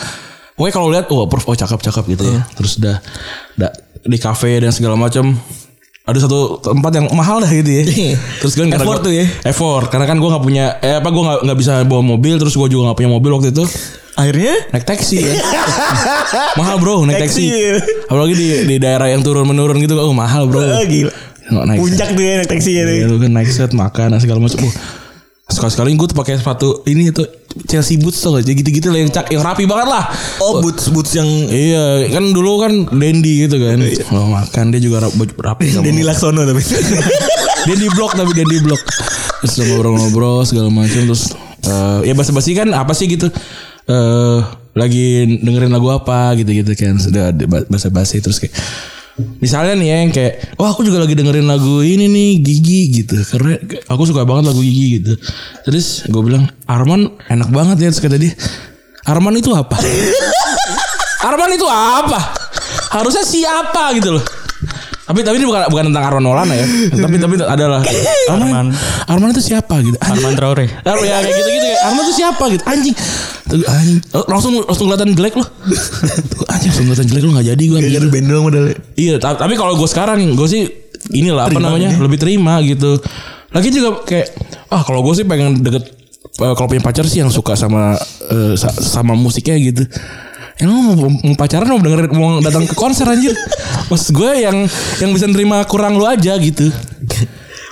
Pokoknya 0.51 0.73
kalau 0.73 0.87
lihat 0.89 1.05
oh 1.07 1.29
prof 1.29 1.45
oh 1.45 1.53
cakep 1.53 1.77
cakep 1.79 2.03
gitu 2.11 2.23
Iya. 2.25 2.33
ya. 2.33 2.41
Terus 2.51 2.71
udah, 2.75 2.97
udah 3.53 3.71
di 4.03 4.17
kafe 4.17 4.57
dan 4.57 4.73
segala 4.73 4.97
macam 4.97 5.37
ada 6.01 6.17
satu 6.17 6.57
tempat 6.57 6.91
yang 6.91 7.05
mahal 7.13 7.37
dah 7.37 7.51
gitu 7.51 7.69
ya. 7.69 7.83
Terus 8.41 8.57
kan 8.57 8.65
karena 8.65 8.81
Effort 8.81 8.97
gua- 8.97 9.05
tuh 9.05 9.13
ya. 9.13 9.25
Effort 9.43 9.85
karena 9.87 10.05
kan 10.05 10.17
gue 10.17 10.25
nggak 10.25 10.41
punya 10.41 10.65
eh 10.79 10.97
apa 10.97 11.05
gue 11.07 11.21
nggak 11.21 11.39
nggak 11.45 11.57
bisa 11.57 11.85
bawa 11.85 12.01
mobil 12.01 12.35
terus 12.35 12.57
gue 12.57 12.67
juga 12.67 12.89
nggak 12.89 12.97
punya 12.97 13.11
mobil 13.11 13.31
waktu 13.31 13.53
itu 13.53 13.69
Akhirnya 14.17 14.57
naik 14.73 14.81
taksi 14.81 15.17
ya. 15.21 15.33
mahal 16.59 16.81
bro 16.81 17.05
naik 17.05 17.21
taksi. 17.21 17.43
Taksi. 17.43 18.09
Apalagi 18.09 18.33
di 18.33 18.47
di 18.65 18.75
daerah 18.77 19.07
yang 19.07 19.21
turun 19.21 19.45
menurun 19.45 19.77
gitu 19.77 19.93
oh 19.93 20.09
mahal 20.09 20.49
bro. 20.49 20.57
oh, 20.57 20.81
gila. 20.81 21.13
Naik. 21.47 21.77
Puncak 21.77 22.09
tuh 22.11 22.23
ya 22.23 22.33
naik 22.41 22.49
taksinya 22.49 22.81
tuh. 22.83 22.95
Iya, 22.97 23.05
lu 23.05 23.21
kan 23.21 23.31
naik 23.31 23.45
set 23.47 23.71
makan 23.71 24.17
segala 24.17 24.41
macam. 24.41 24.57
Sekali 25.57 25.71
sekali 25.73 25.89
gue 25.97 26.07
tuh 26.07 26.17
pakai 26.17 26.37
sepatu 26.37 26.85
ini 26.85 27.09
tuh 27.09 27.25
Chelsea 27.65 27.97
boots 27.97 28.21
tuh 28.21 28.37
gitu 28.45 28.69
gitu 28.69 28.93
lah 28.93 29.01
yang 29.01 29.09
cak 29.09 29.33
yang 29.33 29.41
rapi 29.41 29.65
banget 29.65 29.89
lah. 29.89 30.05
Oh, 30.37 30.61
boots 30.61 30.93
boots 30.93 31.17
yang 31.17 31.25
Iya 31.49 32.05
kan 32.13 32.29
dulu 32.29 32.61
kan 32.61 32.73
Dendi 32.93 33.49
gitu 33.49 33.57
kan. 33.57 33.81
Oh, 34.13 34.29
makan 34.29 34.69
dia 34.69 34.77
juga 34.77 35.09
rapi 35.41 35.65
sama. 35.73 35.81
Denny 35.81 36.05
Laksono 36.05 36.45
tapi. 36.45 36.61
Dendi 37.67 37.87
blok 37.97 38.13
tapi 38.13 38.31
Dendi 38.37 38.61
blok. 38.61 38.81
Terus 39.41 39.53
ngobrol-ngobrol 39.65 40.45
segala 40.45 40.69
macam 40.69 41.01
terus 41.09 41.33
eh, 41.65 41.99
ya 42.05 42.13
basa-basi 42.13 42.53
kan 42.53 42.69
apa 42.77 42.93
sih 42.93 43.09
gitu. 43.09 43.27
eh 43.87 44.39
lagi 44.77 45.25
dengerin 45.41 45.73
lagu 45.73 45.89
apa 45.89 46.37
gitu-gitu 46.37 46.77
kan 46.77 47.01
sudah 47.01 47.33
basa-basi 47.65 48.21
terus 48.21 48.37
kayak 48.37 48.53
misalnya 49.41 49.73
nih 49.77 49.87
ya 49.89 49.97
yang 50.05 50.11
kayak 50.13 50.33
wah 50.61 50.69
aku 50.69 50.85
juga 50.85 51.01
lagi 51.01 51.17
dengerin 51.17 51.49
lagu 51.49 51.81
ini 51.81 52.05
nih 52.05 52.29
Gigi 52.41 52.81
gitu. 53.03 53.17
Karena 53.25 53.57
aku 53.89 54.03
suka 54.05 54.23
banget 54.23 54.53
lagu 54.53 54.61
Gigi 54.61 55.01
gitu. 55.01 55.13
Terus 55.65 56.05
gue 56.05 56.21
bilang 56.21 56.45
Arman 56.69 57.17
enak 57.27 57.49
banget 57.49 57.77
ya 57.81 57.87
terus 57.89 58.03
kata 58.03 58.17
dia 58.21 58.33
Arman 59.07 59.39
itu 59.39 59.49
apa? 59.55 59.79
Arman 61.27 61.51
itu 61.55 61.65
apa? 61.65 62.19
Harusnya 62.93 63.23
siapa? 63.25 63.95
gitu 63.97 64.19
loh. 64.19 64.23
Tapi 65.07 65.23
tapi 65.23 65.39
ini 65.39 65.47
bukan 65.47 65.71
bukan 65.71 65.83
tentang 65.87 66.03
Arman 66.03 66.19
Maulana 66.21 66.51
ya. 66.51 66.67
tapi 67.03 67.15
tapi 67.15 67.35
adalah 67.39 67.79
Arman. 68.27 68.75
Arman 69.07 69.29
itu 69.31 69.39
siapa 69.41 69.79
gitu. 69.79 69.95
Arman 69.97 70.35
Traore. 70.35 70.67
Arman 70.83 71.05
ya 71.05 71.23
kayak 71.23 71.31
gitu-gitu 71.33 71.63
kayak 71.63 71.81
Arman 71.81 72.01
itu 72.03 72.13
siapa 72.13 72.43
gitu. 72.51 72.63
Anjing. 72.63 72.95
Tuh, 73.47 73.63
anjing. 73.63 73.99
Oh, 74.11 74.25
langsung 74.27 74.53
langsung 74.61 74.85
kelihatan 74.85 75.15
jelek 75.15 75.33
loh. 75.33 75.47
Anjing 76.53 76.69
langsung 76.69 76.85
kelihatan 76.85 77.07
jelek 77.07 77.23
lo 77.23 77.29
enggak 77.31 77.47
jadi 77.49 77.63
gue. 77.63 77.77
Gara-gara 77.79 78.07
band 78.11 78.25
doang 78.27 78.43
modalnya. 78.43 78.75
Iya, 78.93 79.15
ta- 79.17 79.39
tapi 79.39 79.53
kalau 79.55 79.73
gue 79.73 79.87
sekarang 79.87 80.19
gue 80.29 80.47
sih 80.47 80.61
inilah 81.09 81.47
apa 81.47 81.55
namanya 81.55 81.89
ini. 81.89 82.03
lebih 82.03 82.19
terima 82.19 82.59
gitu. 82.61 82.99
Lagi 83.47 83.71
juga 83.71 84.03
kayak 84.03 84.27
ah 84.67 84.83
kalau 84.83 84.99
gue 85.01 85.13
sih 85.13 85.23
pengen 85.23 85.55
deket 85.57 85.87
eh, 86.37 86.53
kalau 86.53 86.67
punya 86.67 86.83
pacar 86.83 87.07
sih 87.07 87.23
yang 87.23 87.31
suka 87.31 87.55
sama 87.55 87.95
eh, 88.27 88.53
sa- 88.53 88.75
sama 88.75 89.15
musiknya 89.15 89.55
gitu. 89.57 89.87
Yang 90.57 90.69
lu 90.73 90.79
mau, 90.81 90.93
mau 91.09 91.35
pacaran 91.37 91.69
mau 91.69 91.77
dengerin 91.77 92.09
mau 92.13 92.29
datang 92.41 92.65
ke 92.65 92.73
konser 92.73 93.05
anjir. 93.05 93.33
Maksud 93.87 94.09
gue 94.09 94.31
yang 94.41 94.65
yang 94.97 95.09
bisa 95.13 95.29
nerima 95.29 95.61
kurang 95.69 95.95
lu 95.95 96.03
aja 96.03 96.33
gitu. 96.41 96.73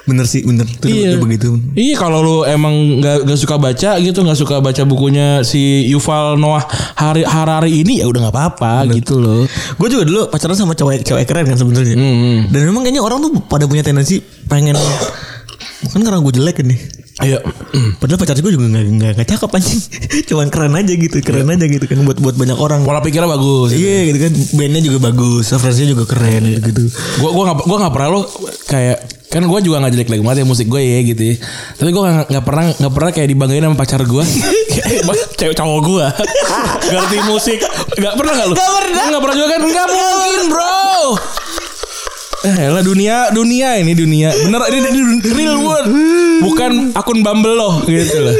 Bener 0.05 0.29
sih, 0.29 0.45
bener. 0.45 0.69
Itu 0.69 0.85
Iya. 0.85 1.17
itu 1.17 1.17
begitu. 1.17 1.49
Iya 1.73 1.97
kalau 1.97 2.21
lu 2.21 2.37
emang 2.45 3.01
nggak 3.01 3.25
nggak 3.25 3.39
suka 3.41 3.57
baca 3.57 3.97
gitu 3.97 4.21
nggak 4.21 4.37
suka 4.37 4.61
baca 4.61 4.85
bukunya 4.85 5.41
si 5.41 5.89
Yuval 5.89 6.37
Noah 6.37 6.61
Hari 6.93 7.25
Harari 7.25 7.81
ini 7.81 7.99
ya 7.99 8.05
udah 8.05 8.29
nggak 8.29 8.35
apa-apa 8.37 8.85
gitu 8.93 9.17
loh. 9.17 9.49
Gue 9.81 9.89
juga 9.89 10.05
dulu 10.05 10.29
pacaran 10.29 10.53
sama 10.53 10.77
cewek 10.77 11.01
cewek 11.01 11.25
keren 11.25 11.49
kan 11.49 11.57
sebenarnya. 11.57 11.97
Hmm. 11.97 12.53
Dan 12.53 12.69
memang 12.69 12.85
kayaknya 12.85 13.01
orang 13.01 13.17
tuh 13.17 13.33
pada 13.49 13.65
punya 13.65 13.81
tendensi 13.81 14.21
pengen 14.45 14.77
kan 15.89 15.99
karena 16.05 16.21
gue 16.21 16.33
jelek 16.37 16.61
kan 16.61 16.69
nih. 16.69 16.79
Ayo. 17.23 17.39
Padahal 18.03 18.19
pacar 18.19 18.35
gue 18.35 18.51
juga 18.51 18.67
nggak 18.67 19.15
nggak 19.15 19.27
cakep 19.27 19.49
anjing. 19.55 19.81
Cuman 20.29 20.47
keren 20.51 20.75
aja 20.75 20.93
gitu, 20.93 21.17
keren 21.23 21.47
aja 21.47 21.63
gitu 21.63 21.85
kan 21.87 22.03
buat 22.03 22.19
buat 22.19 22.35
banyak 22.35 22.57
orang. 22.59 22.83
Pola 22.83 22.99
pikirnya 22.99 23.31
bagus. 23.31 23.71
Iya 23.71 24.11
gitu 24.11 24.19
kan, 24.19 24.33
bandnya 24.59 24.81
juga 24.83 24.99
bagus, 24.99 25.47
referensinya 25.55 25.95
juga 25.95 26.05
keren 26.11 26.43
gitu. 26.59 26.91
Gua 27.23 27.31
gua 27.31 27.43
nggak 27.51 27.57
gua 27.63 27.77
nggak 27.87 27.93
pernah 27.95 28.09
lo 28.11 28.21
kayak 28.67 28.97
kan 29.25 29.43
gue 29.43 29.59
juga 29.67 29.83
nggak 29.83 29.99
jelek 29.99 30.09
lagi 30.15 30.21
banget 30.23 30.37
ya 30.39 30.45
musik 30.47 30.67
gue 30.71 30.79
ya 30.79 30.99
gitu 31.03 31.23
ya. 31.27 31.35
Tapi 31.75 31.89
gue 31.91 32.01
nggak 32.07 32.27
nggak 32.31 32.45
pernah 32.47 32.65
nggak 32.71 32.93
pernah 32.95 33.11
kayak 33.11 33.27
dibanggain 33.35 33.63
sama 33.67 33.75
pacar 33.75 34.01
gue. 34.07 34.23
Cewek 35.39 35.55
cowok 35.59 35.79
gue. 35.83 36.05
Ngerti 36.95 37.17
musik. 37.27 37.59
Nggak 37.99 38.15
pernah 38.15 38.31
nggak 38.31 38.47
lu? 38.47 38.55
Nggak 38.55 38.71
pernah. 38.79 39.03
Nggak 39.11 39.21
pernah 39.27 39.35
juga 39.35 39.47
kan? 39.51 39.59
Nggak 39.67 39.87
mungkin 39.91 40.43
bro. 40.47 40.79
Eh 42.45 42.69
lah 42.69 42.83
dunia 42.85 43.33
dunia 43.33 43.81
ini 43.81 43.97
dunia. 43.97 44.29
Bener 44.29 44.61
ini, 44.69 44.89
ini 44.93 45.29
real 45.33 45.57
world. 45.65 45.89
Bukan 46.45 46.93
akun 46.93 47.25
Bumble 47.25 47.57
lo 47.57 47.81
gitu 47.89 48.21
loh. 48.21 48.37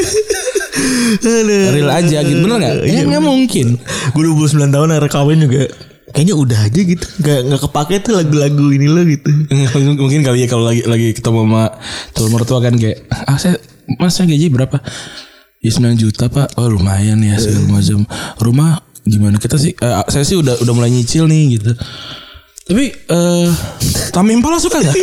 Real 1.73 1.89
aja 1.89 2.21
gitu. 2.21 2.45
Bener 2.45 2.57
nggak? 2.61 2.75
Ya 2.85 3.01
nggak 3.01 3.23
mungkin. 3.25 3.81
Gue 4.13 4.23
29 4.29 4.69
tahun 4.69 4.87
akhirnya 4.93 5.09
kawin 5.09 5.39
juga. 5.41 5.65
Kayaknya 6.13 6.35
udah 6.37 6.59
aja 6.69 6.81
gitu. 6.85 7.05
Nggak 7.19 7.39
nggak 7.49 7.61
kepake 7.65 7.95
tuh 8.05 8.13
lagu-lagu 8.13 8.65
ini 8.69 8.87
lo 8.87 9.01
gitu. 9.09 9.29
Mungkin 10.05 10.21
kali 10.21 10.45
ya 10.45 10.47
kalau 10.47 10.69
lagi 10.69 10.85
lagi 10.85 11.17
ketemu 11.17 11.49
sama 11.49 11.63
calon 12.13 12.29
mertua 12.29 12.59
kan 12.61 12.73
kayak 12.77 13.09
ah 13.09 13.37
saya 13.41 13.57
mas 13.97 14.13
saya 14.13 14.29
gaji 14.29 14.53
berapa? 14.53 14.77
Ya 15.65 15.71
9 15.73 15.97
juta 15.97 16.29
pak. 16.29 16.53
Oh 16.61 16.69
lumayan 16.69 17.25
ya 17.25 17.41
segala 17.41 17.81
macam. 17.81 18.05
Rumah 18.37 18.85
gimana? 19.01 19.41
Kita 19.41 19.57
sih 19.57 19.73
eh, 19.73 19.93
saya 20.13 20.21
sih 20.21 20.37
udah 20.37 20.61
udah 20.61 20.73
mulai 20.77 20.93
nyicil 20.93 21.25
nih 21.25 21.57
gitu 21.57 21.73
tapi 22.65 22.89
eh 22.89 23.49
Tami 24.09 24.33
Impala 24.33 24.57
suka 24.57 24.81
nggak? 24.81 24.95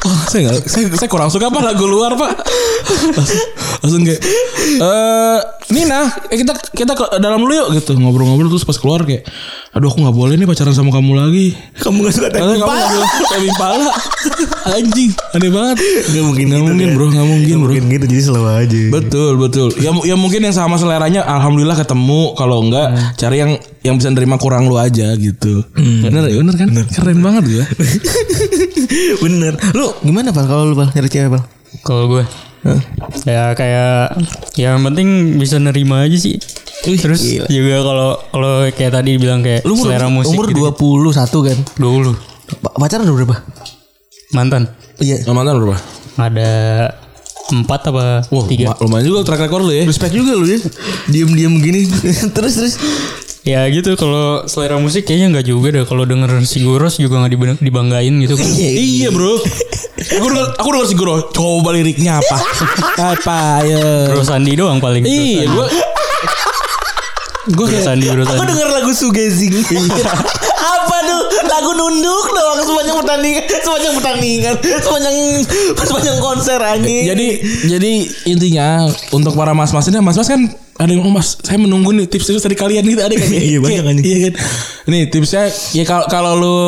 Oh, 0.00 0.20
saya 0.32 0.48
nggak, 0.48 0.64
saya, 0.64 0.84
saya 0.96 1.08
kurang 1.12 1.28
suka 1.28 1.52
apa 1.52 1.60
lagu 1.60 1.84
luar 1.84 2.16
pak. 2.16 2.32
Langsung, 3.12 3.40
langsung 3.84 4.02
kayak, 4.08 4.20
eh 4.80 5.38
Nina, 5.76 6.08
eh, 6.32 6.40
kita 6.40 6.56
kita 6.72 6.92
ke 6.96 7.04
dalam 7.20 7.44
dulu 7.44 7.52
yuk 7.52 7.68
gitu. 7.76 7.92
Ngobrol-ngobrol 8.00 8.48
terus 8.48 8.64
pas 8.64 8.80
keluar 8.80 9.04
kayak, 9.04 9.28
aduh 9.70 9.86
aku 9.86 10.02
nggak 10.02 10.16
boleh 10.16 10.34
nih 10.34 10.44
pacaran 10.44 10.74
sama 10.74 10.90
kamu 10.90 11.14
lagi. 11.14 11.54
kamu 11.78 12.02
gak 12.02 12.14
suka 12.16 12.28
Temi 12.28 12.58
kamu 12.58 12.58
nggak 12.58 13.06
Temi 13.30 13.46
Impala 13.46 13.86
Anjing 14.66 15.10
Aneh 15.30 15.46
banget. 15.48 15.76
Gak 16.10 16.24
mungkin 16.26 16.44
Nggak 16.44 16.58
gitu 16.58 16.66
mungkin 16.66 16.86
kan. 16.86 16.94
bro. 16.94 17.06
Nggak 17.06 17.26
mungkin 17.26 17.46
Nggak 17.46 17.60
bro. 17.62 17.70
mungkin 17.70 17.84
gitu 17.88 18.04
jadi 18.06 18.22
selalu 18.22 18.48
aja. 18.50 18.80
Betul 18.90 19.32
betul. 19.38 19.68
Ya, 19.78 19.90
ya 19.94 20.14
mungkin 20.14 20.40
yang 20.42 20.52
sama 20.52 20.74
seleranya 20.74 21.22
Alhamdulillah 21.22 21.78
ketemu. 21.78 22.34
Kalau 22.34 22.56
enggak 22.60 22.86
Cari 23.14 23.36
yang 23.38 23.52
Yang 23.80 23.94
bisa 23.96 24.08
nerima 24.10 24.36
kurang 24.36 24.66
lu 24.66 24.74
aja 24.74 25.14
gitu. 25.14 25.62
Bener 25.72 26.26
ya 26.26 26.36
bener 26.36 26.54
kan? 26.58 26.68
Keren 26.90 27.22
banget 27.22 27.44
ya. 27.48 27.64
Bener. 29.22 29.54
Lu 29.72 29.94
gimana 30.02 30.28
pak 30.30 30.44
kalau 30.44 30.66
lu 30.66 30.74
pak 30.74 30.92
nyari 30.92 31.08
cewek 31.08 31.30
pak 31.30 31.42
Kalau 31.80 32.10
gue 32.10 32.24
ya 33.22 33.52
kayak 33.52 34.20
ya 34.54 34.72
yang 34.72 34.84
penting 34.84 35.08
bisa 35.36 35.56
nerima 35.56 36.04
aja 36.04 36.14
sih. 36.14 36.36
Terus 36.80 37.20
gila. 37.20 37.46
juga 37.46 37.76
kalau 37.82 38.10
kalau 38.26 38.52
kayak 38.68 38.92
tadi 38.94 39.16
bilang 39.16 39.40
kayak 39.40 39.64
lu 39.64 39.76
umur, 39.76 39.84
selera 39.86 40.08
musik 40.08 40.32
umur 40.32 40.44
gitu. 40.48 40.72
21 41.12 41.46
kan 41.46 41.58
20 41.76 42.16
Pa- 42.58 42.74
pacaran 42.74 43.04
udah 43.04 43.16
berapa 43.16 43.36
mantan. 44.30 44.62
iya 44.98 45.20
Mantan 45.24 45.56
berapa? 45.58 45.76
Ada 46.16 46.50
empat 47.50 47.80
apa 47.88 48.04
Wah 48.26 48.46
tiga. 48.46 48.70
ma- 48.70 48.78
lumayan 48.78 49.04
juga 49.04 49.26
track 49.26 49.44
record 49.44 49.66
lu 49.66 49.72
ya 49.72 49.82
respect 49.82 50.14
juga 50.14 50.32
lu 50.32 50.46
ya 50.46 50.58
diem-diem 51.06 51.54
gini 51.58 51.80
terus 52.36 52.54
terus 52.54 52.74
Ya 53.40 53.64
gitu 53.66 53.96
kalau 53.96 54.44
selera 54.44 54.76
musik 54.76 55.04
kayaknya 55.04 55.32
nggak 55.32 55.46
juga 55.46 55.72
deh. 55.72 55.84
Kalau 55.84 56.04
denger 56.04 56.44
Siguros 56.44 56.96
juga 56.96 57.18
nggak 57.18 57.32
dibang- 57.32 57.60
dibanggain 57.60 58.14
gitu 58.20 58.36
kan. 58.36 58.44
Iya 58.52 59.08
bro. 59.08 59.40
Aku 60.00 60.26
denger, 60.26 60.46
aku 60.56 60.68
denger 60.70 60.86
si 60.86 60.94
Guru 60.94 61.12
Coba 61.30 61.70
liriknya 61.72 62.20
apa? 62.20 62.36
Apa 63.16 63.40
ya? 63.62 63.80
Bro 64.08 64.22
Sandi 64.22 64.52
doang 64.54 64.76
paling. 64.76 65.02
Iya 65.02 65.44
gue 65.46 65.66
Gue 67.50 67.66
kayak 67.66 67.82
Sandi, 67.82 68.06
Bro 68.06 68.22
aku 68.22 68.36
Sandi. 68.36 68.48
denger 68.52 68.68
lagu 68.70 68.92
Sugezing 68.92 69.54
lagu 71.60 71.76
nunduk 71.76 72.26
doang 72.32 72.60
sepanjang 72.64 72.96
pertandingan 73.04 73.44
sepanjang 73.68 73.92
pertandingan 74.00 74.54
sepanjang 74.80 75.16
sepanjang 75.76 76.18
konser 76.24 76.56
anjing. 76.56 77.04
Jadi 77.04 77.28
jadi 77.68 77.92
intinya 78.32 78.88
untuk 79.12 79.36
para 79.36 79.52
mas-mas 79.52 79.84
ini 79.92 80.00
mas-mas 80.00 80.24
kan 80.24 80.40
ada 80.80 80.88
yang 80.88 81.04
mas 81.12 81.36
saya 81.44 81.60
menunggu 81.60 81.92
nih 81.92 82.08
tips-tips 82.08 82.40
dari 82.40 82.56
kalian 82.56 82.88
gitu. 82.88 83.04
Ada 83.04 83.12
kan? 83.12 83.28
Iya, 83.52 83.58
banyak 83.60 83.84
anjing. 83.84 84.04
Iya 84.08 84.18
kan. 84.24 84.32
Nih 84.88 85.02
tipsnya 85.12 85.52
ya 85.76 85.84
kalau 85.84 86.06
kalau 86.08 86.32
lu 86.40 86.58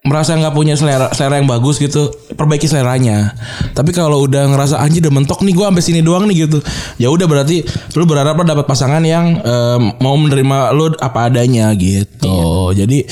merasa 0.00 0.32
nggak 0.32 0.56
punya 0.56 0.80
selera 0.80 1.12
selera 1.12 1.36
yang 1.38 1.46
bagus 1.46 1.78
gitu 1.78 2.10
perbaiki 2.34 2.66
seleranya. 2.66 3.36
Tapi 3.76 3.94
kalau 3.94 4.26
udah 4.26 4.50
ngerasa 4.50 4.82
anjir 4.82 5.06
udah 5.06 5.14
mentok 5.14 5.44
nih 5.46 5.54
gua 5.54 5.70
sampai 5.70 5.84
sini 5.86 6.00
doang 6.02 6.26
nih 6.26 6.50
gitu. 6.50 6.58
Ya 6.98 7.12
udah 7.12 7.30
berarti 7.30 7.62
lu 7.94 8.08
berharap 8.08 8.34
lo 8.34 8.42
dapat 8.42 8.66
pasangan 8.66 9.04
yang 9.06 9.38
em, 9.38 9.82
mau 10.02 10.18
menerima 10.18 10.74
lu 10.74 10.90
apa 10.98 11.30
adanya 11.30 11.70
gitu. 11.78 12.72
Jadi 12.74 13.04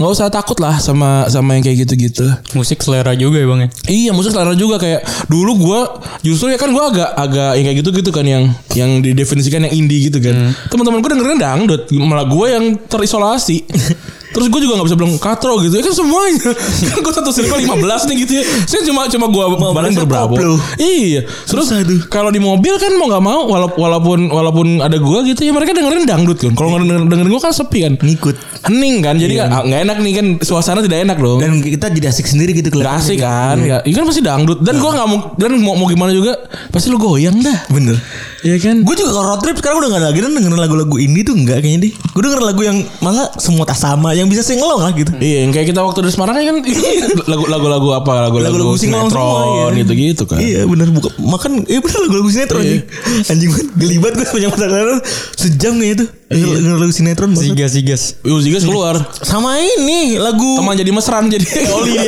nggak 0.00 0.12
usah 0.16 0.32
takut 0.32 0.56
lah 0.56 0.80
sama 0.80 1.28
sama 1.28 1.60
yang 1.60 1.62
kayak 1.62 1.84
gitu-gitu 1.84 2.24
Musik 2.56 2.80
selera 2.80 3.12
juga 3.12 3.36
ya 3.36 3.46
bang 3.46 3.60
ya. 3.60 3.68
Iya, 3.90 4.10
musik 4.16 4.32
selera 4.32 4.56
juga 4.56 4.80
kayak 4.80 5.04
dulu 5.28 5.52
gua 5.60 6.00
justru 6.24 6.48
ya 6.48 6.56
kan 6.56 6.72
gua 6.72 6.88
agak 6.88 7.10
agak 7.20 7.52
yang 7.60 7.64
kayak 7.68 7.78
gitu-gitu 7.84 8.10
kan 8.10 8.24
yang 8.24 8.44
yang 8.72 9.04
didefinisikan 9.04 9.68
yang 9.68 9.74
indie 9.76 10.08
gitu 10.08 10.24
kan. 10.24 10.56
Teman-teman 10.72 11.04
gua 11.04 11.10
dengerin 11.12 11.40
dangdut, 11.40 11.82
malah 12.00 12.24
gua 12.24 12.46
yang 12.56 12.80
terisolasi. 12.88 13.60
Terus 14.30 14.46
gue 14.46 14.60
juga 14.62 14.78
gak 14.78 14.86
bisa 14.86 14.96
bilang 14.96 15.14
katro 15.18 15.58
gitu. 15.60 15.74
Ya 15.74 15.82
kan 15.82 15.94
semuanya. 15.94 16.50
Kan 16.90 16.98
gue 17.02 17.12
satu 17.12 17.30
circle 17.30 17.60
15 17.60 18.08
nih 18.10 18.16
gitu 18.22 18.32
ya. 18.38 18.44
Saya 18.64 18.82
cuma 18.86 19.06
cuma 19.06 19.26
gue 19.26 19.44
balik 19.74 19.92
koplo. 19.98 20.54
iya. 20.78 21.26
Terus 21.44 21.66
kalau 22.06 22.30
di 22.30 22.38
mobil 22.38 22.74
kan 22.76 22.94
mau 22.94 23.06
nggak 23.06 23.22
mau 23.22 23.40
wala- 23.46 23.74
walaupun 23.74 24.30
walaupun 24.30 24.66
ada 24.78 24.96
gue 24.96 25.18
gitu 25.34 25.40
ya 25.42 25.52
mereka 25.52 25.74
dengerin 25.74 26.06
dangdut 26.06 26.38
kan. 26.38 26.52
Kalau 26.54 26.68
nggak 26.70 26.80
dengerin, 26.86 27.06
dengerin 27.10 27.30
gue 27.30 27.42
kan 27.42 27.52
sepi 27.52 27.78
kan. 27.82 27.94
Ngikut. 27.98 28.36
Hening 28.70 28.96
kan. 29.02 29.14
Jadi 29.18 29.34
ah, 29.38 29.62
nggak 29.62 29.80
enak 29.88 29.96
nih 29.98 30.12
kan. 30.14 30.26
Suasana 30.40 30.80
tidak 30.80 31.02
enak 31.02 31.18
dong. 31.18 31.38
Dan 31.42 31.58
kita 31.58 31.90
jadi 31.90 32.06
asik 32.10 32.26
sendiri 32.26 32.54
gitu 32.54 32.70
Gak 32.70 33.02
asik 33.02 33.18
kan. 33.20 33.58
Ya, 33.66 33.82
ya 33.82 33.94
kan 33.98 34.04
pasti 34.06 34.22
dangdut. 34.22 34.62
Dan 34.62 34.78
gua 34.78 34.94
nggak 34.94 35.08
mau 35.10 35.18
dan 35.34 35.50
mau, 35.58 35.74
mau 35.74 35.86
gimana 35.86 36.14
juga 36.14 36.38
pasti 36.70 36.86
lu 36.88 36.96
goyang 36.96 37.42
dah. 37.42 37.66
Bener 37.66 37.98
Iya 38.40 38.56
kan 38.56 38.76
Gue 38.80 38.94
juga 38.94 39.12
kalau 39.12 39.26
road 39.28 39.40
trip 39.40 39.56
sekarang 39.56 39.78
udah 39.78 39.88
gak 39.90 40.02
lagi 40.02 40.18
dengerin 40.18 40.56
lagu-lagu 40.56 40.96
indie 40.96 41.20
tuh 41.20 41.34
enggak 41.34 41.60
kayaknya 41.60 41.80
deh. 41.82 41.92
Gue 41.92 42.22
dengerin 42.22 42.46
lagu 42.46 42.62
yang 42.62 42.78
malah 42.98 43.28
semua 43.36 43.62
tak 43.62 43.76
sama 43.76 44.12
yang 44.12 44.26
bisa 44.26 44.40
singelong 44.40 44.80
lah 44.80 44.92
gitu. 44.92 45.12
Iya 45.14 45.44
yang 45.44 45.50
kayak 45.50 45.68
kita 45.68 45.80
waktu 45.80 46.00
di 46.00 46.10
Semarang 46.10 46.36
kan 46.36 46.56
lagu- 47.30 47.46
lagu-lagu 47.46 47.88
apa 47.94 48.12
lagu-lagu 48.26 48.74
sinetron 48.74 49.70
iya. 49.70 49.78
gitu-gitu 49.78 50.24
kan 50.24 50.38
Iya 50.38 50.64
bener 50.64 50.88
buka 50.88 51.12
makan 51.16 51.64
iya 51.64 51.78
bener 51.78 51.98
lagu-lagu 52.00 52.28
sinetron 52.28 52.62
Iya. 52.62 52.80
anjing. 52.80 53.28
Anjing 53.28 53.50
banget 53.50 53.68
gelibat 53.76 54.12
gue 54.14 54.24
sepanjang 54.24 54.52
lalu 54.56 54.96
sejam 55.34 55.72
kayaknya 55.76 55.96
tuh 56.00 56.08
denger 56.30 56.78
lagu 56.78 56.92
sinetron 56.94 57.34
banget. 57.34 57.50
Sigas 57.50 57.70
sigas. 57.74 58.02
Uzigas 58.22 58.62
keluar 58.62 58.94
Sama 59.18 59.58
ini 59.58 60.14
lagu 60.14 60.62
teman 60.62 60.78
jadi 60.78 60.90
mesran 60.94 61.26
jadi 61.26 61.42
oli 61.74 61.98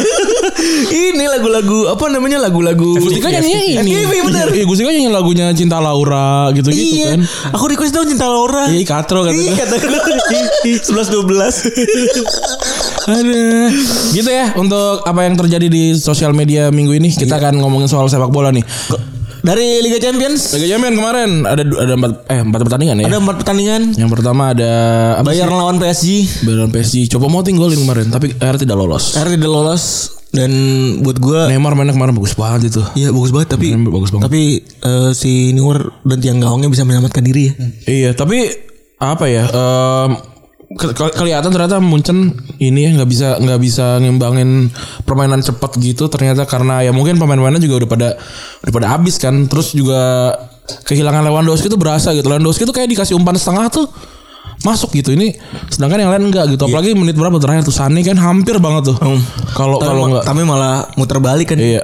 ini 1.11 1.25
lagu-lagu 1.27 1.91
apa 1.91 2.07
namanya 2.07 2.39
lagu-lagu 2.39 3.03
Gustika 3.03 3.35
nyanyinya 3.35 3.83
ini 3.83 3.91
FKV 3.99 4.13
bener. 4.31 4.47
Iya 4.55 4.65
Gustika 4.71 4.91
nyanyi 4.95 5.11
lagunya 5.11 5.51
Cinta 5.59 5.83
Laura 5.83 6.55
gitu-gitu 6.55 7.03
Iya, 7.03 7.19
kan 7.19 7.21
aku 7.51 7.65
request 7.67 7.99
dong 7.99 8.07
cinta 8.07 8.31
Laura. 8.31 8.71
Iya 8.71 8.87
katro 8.87 9.27
kan 9.27 9.35
Iya 9.35 9.53
kata 9.59 9.75
Sebelas 10.87 11.11
dua 11.11 11.25
belas. 11.27 11.67
Aduh. 13.11 13.69
Gitu 14.15 14.31
ya 14.31 14.55
untuk 14.55 15.03
apa 15.03 15.27
yang 15.27 15.35
terjadi 15.35 15.67
di 15.67 15.99
sosial 15.99 16.31
media 16.31 16.71
minggu 16.71 16.95
ini 16.95 17.11
kita 17.11 17.43
akan 17.43 17.59
ngomongin 17.59 17.91
soal 17.91 18.07
sepak 18.07 18.31
bola 18.31 18.55
nih. 18.55 18.63
Dari 19.43 19.83
Liga 19.83 19.99
Champions 19.99 20.55
Liga 20.55 20.79
Champions 20.79 20.97
kemarin 20.97 21.31
ada 21.43 21.63
ada 21.67 21.93
empat 21.95 22.13
eh 22.31 22.41
empat 22.41 22.61
pertandingan 22.63 22.97
ya. 22.99 23.07
ada 23.11 23.19
empat 23.19 23.37
pertandingan. 23.43 23.83
Yang 23.99 24.11
pertama 24.15 24.43
ada 24.55 24.71
Bayern 25.21 25.51
lawan 25.51 25.77
PSG. 25.77 26.07
Bayern 26.47 26.71
PSG. 26.71 27.11
Coba 27.11 27.27
mau 27.27 27.43
golin 27.43 27.83
kemarin 27.83 28.07
tapi 28.09 28.31
akhirnya 28.33 28.63
tidak 28.63 28.77
lolos. 28.79 29.19
Akhirnya 29.19 29.43
tidak 29.43 29.53
lolos 29.53 29.83
dan 30.33 30.51
buat 31.03 31.21
gua 31.21 31.51
Neymar 31.51 31.75
mainnya 31.75 31.93
kemarin 31.93 32.15
bagus 32.15 32.33
banget 32.33 32.73
itu. 32.73 32.83
Iya 32.97 33.11
bagus 33.11 33.31
banget 33.31 33.49
tapi 33.53 33.75
Neymar 33.75 33.93
bagus 33.93 34.11
banget. 34.11 34.25
tapi 34.31 34.43
eh, 34.63 35.11
si 35.13 35.51
Neuer 35.53 35.91
dan 36.07 36.19
tiang 36.23 36.39
gawangnya 36.39 36.71
bisa 36.71 36.87
menyelamatkan 36.87 37.21
diri 37.21 37.51
ya. 37.51 37.55
Iya, 37.85 38.11
tapi 38.15 38.47
apa 38.97 39.27
ya? 39.27 39.45
ke- 39.51 40.32
kelihatan 41.17 41.51
ternyata 41.53 41.77
Munchen 41.79 42.33
ini 42.59 42.89
ya 42.89 42.91
nggak 42.97 43.09
bisa 43.09 43.29
nggak 43.39 43.61
bisa 43.61 44.01
ngimbangin 44.01 44.73
permainan 45.05 45.45
cepat 45.45 45.77
gitu 45.79 46.09
ternyata 46.09 46.49
karena 46.49 46.81
ya 46.81 46.91
mungkin 46.91 47.21
pemain-pemainnya 47.21 47.61
juga 47.61 47.85
udah 47.85 47.91
pada 47.91 48.09
udah 48.65 48.73
pada 48.73 48.89
habis 48.93 49.21
kan. 49.21 49.35
Terus 49.49 49.77
juga 49.77 50.33
kehilangan 50.89 51.27
Lewandowski 51.27 51.69
itu 51.69 51.79
berasa 51.79 52.17
gitu. 52.17 52.27
Lewandowski 52.27 52.65
itu 52.65 52.75
kayak 52.75 52.89
dikasih 52.89 53.15
umpan 53.19 53.37
setengah 53.37 53.69
tuh 53.69 53.87
masuk 54.63 54.95
gitu 54.95 55.11
ini 55.15 55.35
sedangkan 55.75 56.07
yang 56.07 56.11
lain 56.15 56.31
enggak 56.31 56.47
gitu 56.55 56.71
apalagi 56.71 56.95
menit 56.95 57.19
berapa 57.19 57.35
terakhir 57.43 57.67
tuh 57.67 57.75
Sane 57.75 57.99
kan 58.07 58.15
hampir 58.15 58.63
banget 58.63 58.95
tuh 58.95 58.97
kalau 59.59 59.83
Tapi, 59.83 59.87
kalau 59.91 60.03
enggak 60.07 60.23
tapi 60.23 60.43
malah 60.47 60.87
muter 60.95 61.19
balik 61.19 61.51
kan. 61.55 61.59
iya 61.59 61.83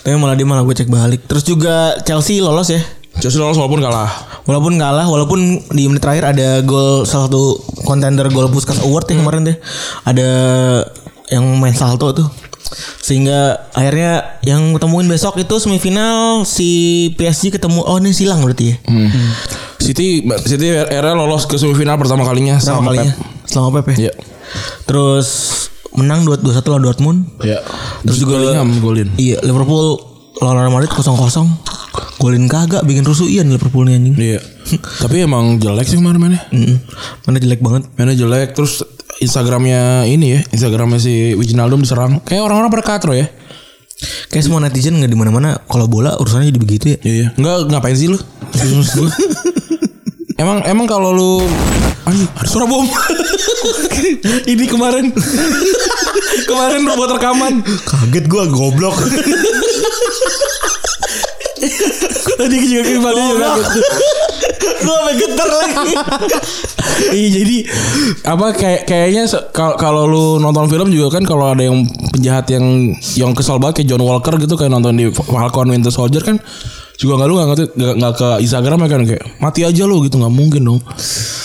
Tapi 0.00 0.16
malah 0.16 0.32
dia 0.32 0.48
malah 0.48 0.64
gue 0.64 0.72
cek 0.72 0.88
balik. 0.88 1.24
Terus 1.28 1.44
juga 1.44 1.96
Chelsea 2.04 2.40
lolos 2.40 2.72
ya. 2.72 2.80
Chelsea 3.22 3.38
lolos 3.38 3.56
walaupun 3.56 3.80
kalah 3.82 4.10
Walaupun 4.44 4.76
kalah, 4.76 5.08
walaupun 5.08 5.40
di 5.72 5.88
menit 5.88 6.04
terakhir 6.04 6.36
ada 6.36 6.60
gol 6.60 7.08
salah 7.08 7.32
satu 7.32 7.56
kontender 7.88 8.28
gol 8.28 8.52
Puskas 8.52 8.84
Award 8.84 9.08
ya 9.08 9.16
kemarin 9.16 9.48
deh. 9.48 9.56
Ada 10.04 10.28
yang 11.32 11.48
main 11.56 11.72
salto 11.72 12.12
tuh. 12.12 12.28
Sehingga 13.00 13.70
akhirnya 13.72 14.40
yang 14.44 14.76
ketemuin 14.76 15.08
besok 15.08 15.40
itu 15.40 15.56
semifinal 15.56 16.44
si 16.44 17.08
PSG 17.16 17.56
ketemu 17.56 17.88
oh 17.88 17.96
ini 17.96 18.12
silang 18.12 18.44
berarti 18.44 18.76
ya. 18.76 18.76
Hmm. 18.84 19.08
City 19.80 20.24
City 20.44 20.68
era 20.72 21.16
lolos 21.16 21.48
ke 21.48 21.56
semifinal 21.56 21.96
pertama 21.96 22.24
kalinya 22.28 22.60
Pertama 22.60 22.84
sama 22.84 22.88
kalinya 22.92 23.12
Pep. 23.16 23.48
selama 23.48 23.68
Pep 23.80 23.86
ya. 23.92 23.96
Iya. 23.96 24.12
Terus 24.84 25.28
menang 25.96 26.28
2-1 26.28 26.60
lawan 26.68 26.84
Dortmund. 26.84 27.18
Iya. 27.40 27.64
Terus 28.04 28.18
juga 28.20 28.36
Bellingham 28.44 28.68
golin. 28.84 29.08
Iya, 29.16 29.40
Liverpool 29.40 30.13
lawan 30.40 30.56
Real 30.58 30.72
Madrid 30.72 30.90
0-0. 30.90 31.14
Golin 32.18 32.46
kagak 32.48 32.82
bikin 32.86 33.04
rusuh 33.04 33.28
iya 33.28 33.42
nih 33.44 33.58
Liverpool 33.58 33.86
nih 33.86 33.94
anjing. 33.98 34.14
Iya. 34.16 34.40
Tapi 35.02 35.26
emang 35.26 35.58
jelek 35.60 35.86
sih 35.86 35.98
kemarin 36.00 36.18
mainnya. 36.18 36.40
Mm-mm. 36.50 36.78
Mana 37.26 37.38
jelek 37.38 37.60
banget. 37.60 37.82
Mainnya 37.94 38.16
jelek 38.18 38.56
terus 38.56 38.82
Instagramnya 39.22 40.10
ini 40.10 40.38
ya, 40.38 40.40
Instagramnya 40.50 40.98
si 40.98 41.38
Wijnaldum 41.38 41.82
diserang. 41.82 42.18
Kayak 42.26 42.50
orang-orang 42.50 42.70
pada 42.72 42.84
katro 42.84 43.12
ya. 43.14 43.30
Kayak 44.28 44.44
semua 44.50 44.58
netizen 44.58 44.98
nggak 44.98 45.10
di 45.10 45.18
mana-mana 45.18 45.62
kalau 45.70 45.86
bola 45.86 46.18
urusannya 46.18 46.50
jadi 46.50 46.60
begitu 46.60 46.84
ya. 46.94 46.98
Iya, 47.02 47.14
iya. 47.14 47.28
Enggak 47.38 47.70
ngapain 47.70 47.94
sih 47.94 48.10
lu? 48.10 48.18
Emang 50.34 50.66
emang 50.66 50.90
kalau 50.90 51.14
lu 51.14 51.32
anjing 52.04 52.26
ada 52.34 52.48
suara 52.50 52.66
bom. 52.66 52.82
ini 54.50 54.66
kemarin. 54.66 55.14
kemarin 56.50 56.82
buat 56.90 57.10
rekaman. 57.14 57.62
Kaget 57.86 58.26
gua 58.26 58.50
goblok. 58.50 58.98
Tadi 62.40 62.56
juga 62.66 62.82
kembali 62.88 63.20
juga 63.30 63.46
kaget. 63.56 63.84
gua 64.84 64.94
sampai 65.00 65.14
getar 65.16 65.48
lagi. 65.50 65.94
Iya 66.94 67.42
jadi 67.42 67.56
apa 68.28 68.54
kayak 68.54 68.86
kayaknya 68.86 69.24
kalau 69.54 70.06
lu 70.06 70.26
nonton 70.38 70.70
film 70.70 70.94
juga 70.94 71.18
kan 71.18 71.24
kalau 71.26 71.50
ada 71.50 71.66
yang 71.66 71.86
penjahat 72.14 72.46
yang 72.54 72.94
yang 73.18 73.32
kesal 73.34 73.58
banget 73.58 73.82
kayak 73.82 73.88
John 73.94 74.04
Walker 74.04 74.34
gitu 74.38 74.54
kayak 74.54 74.70
nonton 74.70 74.94
di 74.94 75.10
Falcon 75.10 75.74
Winter 75.74 75.90
Soldier 75.90 76.22
kan 76.22 76.38
juga 76.94 77.18
nggak 77.18 77.28
lu 77.28 77.34
nggak 77.34 77.48
ngerti 77.50 77.64
nggak 77.74 77.94
nggak 77.98 78.12
ke 78.14 78.28
Instagram 78.46 78.78
ya 78.78 78.88
kan 78.88 79.00
kayak 79.02 79.24
mati 79.42 79.60
aja 79.66 79.82
lu 79.82 79.96
gitu 80.06 80.16
nggak 80.22 80.34
mungkin 80.34 80.62
dong 80.62 80.80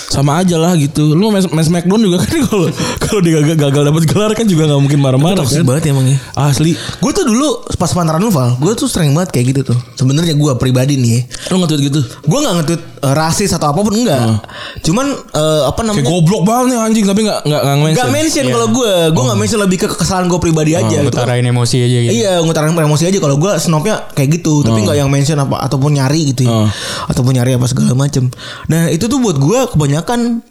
sama 0.10 0.42
aja 0.42 0.58
lah 0.58 0.74
gitu 0.78 1.14
lu 1.14 1.30
main, 1.30 1.46
main 1.54 1.66
Smackdown 1.66 2.02
juga 2.02 2.18
kan 2.22 2.38
kalau 2.50 2.68
kalau 2.98 3.20
dia 3.22 3.42
gagal, 3.42 3.58
gagal 3.58 3.84
dapat 3.90 4.04
gelar 4.06 4.32
kan 4.38 4.46
juga 4.46 4.70
nggak 4.70 4.82
mungkin 4.82 5.00
marah-marah 5.02 5.46
kan 5.46 5.66
banget 5.66 5.90
emang 5.90 6.06
ya. 6.06 6.18
asli 6.38 6.74
Gue 7.00 7.12
tuh 7.14 7.26
dulu 7.26 7.66
pas 7.80 7.90
pantaran 7.94 8.20
lu 8.22 8.30
Val, 8.30 8.60
gue 8.60 8.74
tuh 8.76 8.86
sering 8.92 9.16
banget 9.16 9.32
kayak 9.34 9.46
gitu 9.56 9.62
tuh. 9.74 9.78
Sebenarnya 9.96 10.36
gue 10.36 10.52
pribadi 10.60 11.00
nih, 11.00 11.12
ya. 11.16 11.22
lu 11.56 11.64
nge-tweet 11.64 11.82
gitu 11.90 12.00
gue 12.04 12.40
nggak 12.40 12.54
ngetweet 12.62 12.82
eh, 12.84 13.14
rasis 13.16 13.52
atau 13.56 13.72
apa 13.72 13.80
pun 13.82 13.96
enggak. 13.96 14.44
Cuman 14.84 15.08
eh, 15.14 15.62
apa 15.66 15.80
kayak 15.82 15.88
namanya? 15.96 16.06
goblok 16.10 16.42
banget 16.44 16.66
nih 16.70 16.78
anjing 16.78 17.06
tapi 17.08 17.22
nggak 17.26 17.40
nggak 17.48 17.62
nggak 17.64 17.78
mention. 17.80 18.00
Gak 18.00 18.12
mention 18.12 18.46
kalau 18.52 18.68
gue, 18.70 18.94
gue 19.16 19.24
nggak 19.30 19.40
mention 19.40 19.60
lebih 19.64 19.78
ke 19.82 19.88
kesalahan 19.96 20.26
gue 20.28 20.40
pribadi 20.42 20.72
aja 20.76 20.98
gitu. 21.00 21.16
Ngutarain 21.16 21.46
emosi 21.46 21.78
aja 21.80 21.98
gitu. 22.06 22.12
Iya 22.14 22.34
ngutarin 22.44 22.76
emosi 22.76 23.04
aja 23.08 23.18
kalau 23.18 23.36
gue 23.40 23.52
snobnya 23.58 23.96
kayak 24.14 24.30
gitu 24.42 24.62
tapi 24.62 24.84
nggak 24.84 24.98
yang 25.00 25.10
mention 25.10 25.39
apa 25.40 25.64
ataupun 25.64 25.96
nyari 25.96 26.32
gitu 26.32 26.44
ya 26.46 26.52
Oh. 26.52 26.70
ataupun 27.08 27.38
nyari 27.38 27.56
apa 27.56 27.66
segala 27.66 27.94
macem 27.94 28.28
nah 28.68 28.88
itu 28.88 29.06
tuh 29.06 29.20
buat 29.20 29.38
gue 29.38 29.60
kebanyakan 29.72 30.44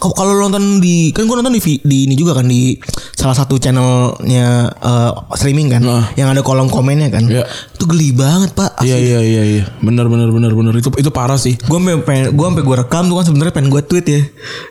kalau 0.00 0.34
nonton 0.34 0.82
di 0.82 1.14
kan 1.14 1.30
gue 1.30 1.36
nonton 1.38 1.54
di, 1.54 1.62
di 1.86 1.98
ini 2.10 2.18
juga 2.18 2.34
kan 2.34 2.42
di 2.42 2.74
salah 3.14 3.38
satu 3.38 3.54
channelnya 3.54 4.66
eh, 4.66 5.10
streaming 5.38 5.70
kan 5.70 5.82
Oh. 5.86 6.02
yang 6.18 6.26
ada 6.34 6.42
kolom 6.42 6.66
komennya 6.66 7.06
kan. 7.08 7.22
Iya. 7.30 7.46
itu 7.46 7.84
geli 7.88 8.10
banget 8.12 8.52
pak 8.52 8.82
iya 8.84 8.98
iya 8.98 9.20
iya 9.22 9.42
iya. 9.46 9.64
Benar 9.78 10.10
benar 10.10 10.34
benar 10.34 10.52
benar. 10.52 10.74
Itu 10.74 10.90
itu 10.98 11.08
parah 11.14 11.38
sih. 11.38 11.54
Gue 11.54 11.78
sampai 11.78 12.02
pengen 12.02 12.34
gue 12.34 12.46
sampai 12.50 12.64
gue 12.66 12.76
rekam 12.82 13.06
tuh 13.06 13.16
kan 13.22 13.24
sebenarnya 13.30 13.54
pengen 13.54 13.70
gue 13.70 13.82
tweet 13.86 14.06
ya. 14.10 14.20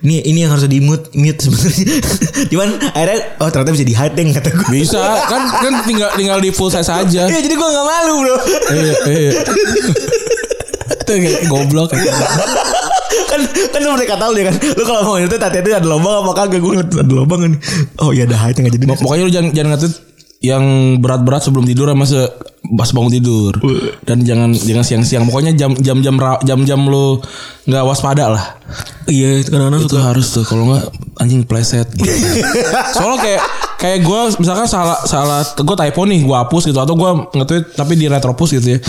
Ini 0.03 0.15
ini 0.27 0.39
yang 0.43 0.51
harus 0.51 0.67
di 0.67 0.83
mute 0.83 1.07
mute 1.15 1.39
sebenarnya. 1.39 1.95
Cuman 2.51 2.67
akhirnya 2.91 3.19
oh 3.39 3.47
ternyata 3.47 3.71
bisa 3.71 3.85
di 3.87 3.95
hiding 3.95 4.27
kata 4.35 4.49
gue 4.51 4.67
bisa. 4.67 4.99
Kan 5.31 5.41
kan 5.47 5.73
tinggal 5.87 6.09
tinggal 6.19 6.37
di 6.43 6.51
full 6.51 6.67
size 6.69 6.91
aja. 6.91 7.23
Iya 7.23 7.39
jadi 7.39 7.55
gue 7.55 7.69
nggak 7.71 7.87
malu 7.87 8.13
bro. 8.19 8.35
Iya 8.75 8.93
iya. 9.07 9.31
Itu 10.99 11.11
kayak 11.15 11.39
goblok 11.47 11.89
kan 13.29 13.39
kan 13.45 13.79
lu 13.85 13.93
mereka 13.93 14.17
tahu 14.17 14.31
dia 14.33 14.49
kan. 14.49 14.55
Lu 14.57 14.83
kalau 14.83 15.01
mau 15.05 15.15
itu 15.21 15.37
tadi 15.37 15.61
itu 15.61 15.69
ada 15.69 15.85
lubang 15.85 16.25
apa 16.25 16.31
kagak? 16.33 16.59
Gue 16.59 16.71
ngeliat 16.73 16.89
ada 16.97 17.13
lubang 17.13 17.39
kan 17.45 17.53
oh 18.01 18.09
iya 18.09 18.25
ada 18.25 18.35
height 18.41 18.57
nggak 18.57 18.73
jadi 18.73 18.85
pokoknya 18.97 19.23
lu 19.23 19.31
jangan 19.31 19.51
jangan 19.53 19.71
nge 19.77 19.89
yang 20.39 20.63
berat-berat 21.03 21.43
sebelum 21.43 21.67
tidur 21.67 21.91
sama 21.91 22.07
se 22.07 22.21
pas 22.75 22.89
bangun 22.95 23.11
tidur. 23.11 23.53
Dan 24.07 24.23
jangan 24.23 24.55
jangan 24.55 24.83
siang-siang. 24.87 25.27
Pokoknya 25.27 25.51
jam 25.51 25.75
jam-jam 25.75 26.15
ra- 26.15 26.39
jam-jam 26.47 26.79
lu 26.87 27.19
nggak 27.67 27.83
waspada 27.83 28.31
lah. 28.31 28.45
Iya 29.05 29.43
kadang-kadang 29.43 29.83
itu 29.83 29.99
harus 29.99 30.27
tuh 30.31 30.47
kalau 30.47 30.71
nggak 30.71 30.85
anjing 31.19 31.43
pleset 31.43 31.91
gitu. 31.91 32.07
soalnya 32.95 33.19
kayak 33.19 33.41
kayak 33.79 33.99
gue 34.03 34.19
misalkan 34.39 34.67
salah 34.67 34.99
salah 35.03 35.43
gue 35.43 35.75
typo 35.75 36.01
nih 36.07 36.23
gue 36.23 36.35
hapus 36.35 36.71
gitu 36.71 36.79
atau 36.79 36.95
gue 36.95 37.11
nge-tweet 37.35 37.75
tapi 37.75 37.99
di 37.99 38.07
retropus 38.07 38.55
gitu 38.55 38.75
ya 38.75 38.79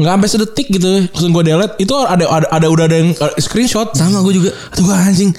nggak 0.00 0.12
sampai 0.16 0.28
sedetik 0.28 0.66
gitu 0.70 0.88
langsung 1.06 1.30
gue 1.30 1.44
delete. 1.44 1.74
Itu 1.78 1.92
ada 1.94 2.24
ada, 2.24 2.46
ada 2.48 2.66
udah 2.66 2.84
ada 2.84 2.96
yang 2.96 3.12
uh, 3.14 3.36
screenshot. 3.36 3.92
Sama 3.92 4.20
gue 4.22 4.34
juga. 4.34 4.50
Itu 4.70 4.80
gue 4.82 4.96
anjing. 4.96 5.32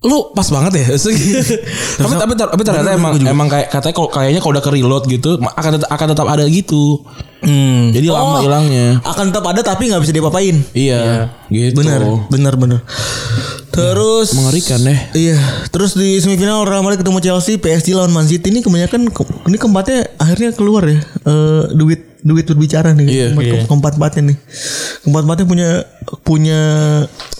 Lu 0.00 0.30
pas 0.30 0.44
banget 0.44 0.72
ya? 0.76 0.86
Tapi 1.98 2.14
tapi 2.14 2.32
tapi 2.34 2.60
ternyata 2.60 2.92
emang 2.92 3.16
emang 3.18 3.48
kayak 3.48 3.66
katanya 3.68 3.94
kalau 3.96 4.08
kayaknya 4.08 4.38
kalau 4.38 4.52
udah 4.52 4.62
ke 4.62 4.70
reload 4.70 5.04
gitu 5.06 5.30
akan 5.40 5.70
tetap, 5.74 5.88
akan 5.88 6.06
tetap 6.12 6.26
ada 6.28 6.44
gitu. 6.44 7.02
Hmm. 7.38 7.94
jadi 7.94 8.10
lama 8.10 8.36
Oh, 8.36 8.42
hilangnya. 8.42 8.98
akan 9.00 9.30
tetap 9.30 9.46
ada 9.46 9.62
tapi 9.62 9.86
nggak 9.86 10.02
bisa 10.02 10.12
diapa-apain. 10.12 10.58
Iya 10.72 11.30
gitu. 11.48 11.78
Benar 11.78 12.02
benar 12.28 12.54
benar 12.54 12.80
terus 13.68 14.34
mengerikan 14.34 14.82
deh 14.82 14.98
Iya, 15.14 15.38
terus 15.68 15.94
di 15.94 16.18
semifinal 16.18 16.66
Real 16.66 16.82
Madrid 16.82 16.98
ketemu 16.98 17.22
Chelsea, 17.22 17.54
PSG 17.56 17.94
lawan 17.94 18.10
Man 18.10 18.26
City. 18.26 18.50
Ini 18.50 18.58
kebanyakan 18.60 19.06
ke- 19.08 19.22
ini 19.46 19.54
keempatnya 19.54 19.98
akhirnya 20.16 20.50
keluar 20.52 20.82
ya. 20.84 20.98
Eh, 20.98 21.62
duit 21.72 22.17
duit 22.20 22.44
berbicara 22.44 22.92
nih. 22.92 23.06
Iya. 23.06 23.26
keempat, 23.30 23.44
Iya. 23.44 23.62
keempat 23.64 23.92
empatnya 23.94 24.22
nih. 24.26 24.36
Keempat 25.00 25.22
empatnya 25.22 25.46
punya 25.46 25.68
punya 26.22 26.60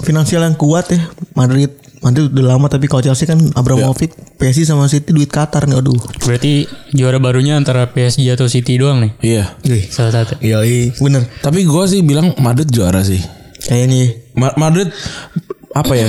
finansial 0.00 0.42
yang 0.42 0.54
kuat 0.54 0.88
ya. 0.88 1.00
Madrid 1.32 1.70
Madrid 1.98 2.30
udah 2.30 2.46
lama 2.48 2.66
tapi 2.66 2.86
kalau 2.86 3.02
Chelsea 3.02 3.26
kan 3.26 3.42
Abramovich, 3.52 4.14
PSG 4.38 4.62
sama 4.64 4.86
City 4.86 5.10
duit 5.10 5.26
Qatar 5.26 5.66
nih. 5.66 5.76
Aduh. 5.76 5.98
Berarti 6.20 6.62
juara 6.90 7.18
barunya 7.18 7.54
antara 7.54 7.86
PSG 7.86 8.30
atau 8.30 8.46
City 8.46 8.78
doang 8.78 9.00
nih. 9.00 9.12
iya 9.20 9.44
Salah 9.88 10.14
satu. 10.14 10.38
Iya, 10.38 10.62
iya, 10.62 10.94
bener. 10.94 11.26
tapi 11.38 11.62
gue 11.62 11.84
sih 11.84 12.00
bilang 12.00 12.38
Madrid 12.38 12.66
juara 12.68 13.02
sih 13.02 13.18
Kayaknya 13.58 14.14
Ma- 14.32 14.54
Madrid 14.56 14.94
apa 15.68 15.92
ya 15.92 16.06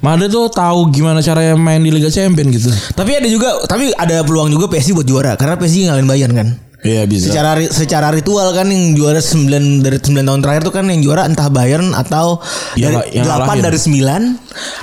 Madrid 0.00 0.28
tuh 0.28 0.50
tahu 0.50 0.90
gimana 0.90 1.18
caranya 1.20 1.54
main 1.54 1.78
di 1.78 1.88
Liga 1.88 2.08
Champion 2.08 2.50
gitu 2.50 2.68
tapi 2.92 3.14
ada 3.14 3.24
juga 3.26 3.54
tapi 3.64 3.90
ada 3.92 4.20
peluang 4.20 4.48
juga 4.48 4.66
PSG 4.66 4.92
buat 4.92 5.04
juara 5.04 5.34
karena 5.34 5.54
PSG 5.54 5.86
ngalahin 5.86 6.06
Bayern 6.06 6.34
kan. 6.34 6.48
Iya 6.82 7.04
bisa 7.04 7.28
Secara 7.28 7.60
secara 7.62 8.08
ritual 8.08 8.50
kan 8.50 8.66
yang 8.66 8.94
juara 8.94 9.18
9 9.18 9.46
dari 9.80 9.98
9 9.98 10.16
tahun 10.22 10.40
terakhir 10.40 10.62
tuh 10.62 10.72
kan 10.72 10.84
yang 10.84 11.00
juara 11.00 11.22
entah 11.24 11.48
Bayern 11.48 11.92
atau 11.92 12.40
Yang- 12.74 13.04
dari 13.04 13.20
yang 13.20 13.26
8 13.26 13.36
ngalahin. 13.36 13.62
dari 13.62 13.78
9. 13.78 14.22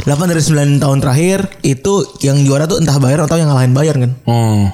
8 0.06 0.30
dari 0.30 0.42
9 0.42 0.78
tahun 0.78 0.98
terakhir 1.00 1.40
itu 1.64 1.94
yang 2.22 2.38
juara 2.42 2.66
tuh 2.66 2.78
entah 2.78 2.98
Bayern 2.98 3.26
atau 3.26 3.36
yang 3.36 3.50
ngalahin 3.50 3.74
Bayern 3.74 4.00
kan. 4.00 4.12
oh 4.26 4.70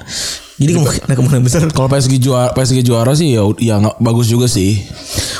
Jadi 0.54 0.70
kemungkinan, 0.70 1.10
kemungkinan 1.10 1.42
besar 1.42 1.66
Kalau 1.66 1.88
PSG 1.88 2.14
juara 2.16 2.50
PSG 2.50 2.78
juara 2.80 3.10
sih 3.12 3.26
ya 3.28 3.42
ya 3.58 3.74
nggak 3.76 3.98
bagus 3.98 4.26
juga 4.26 4.46
sih. 4.46 4.78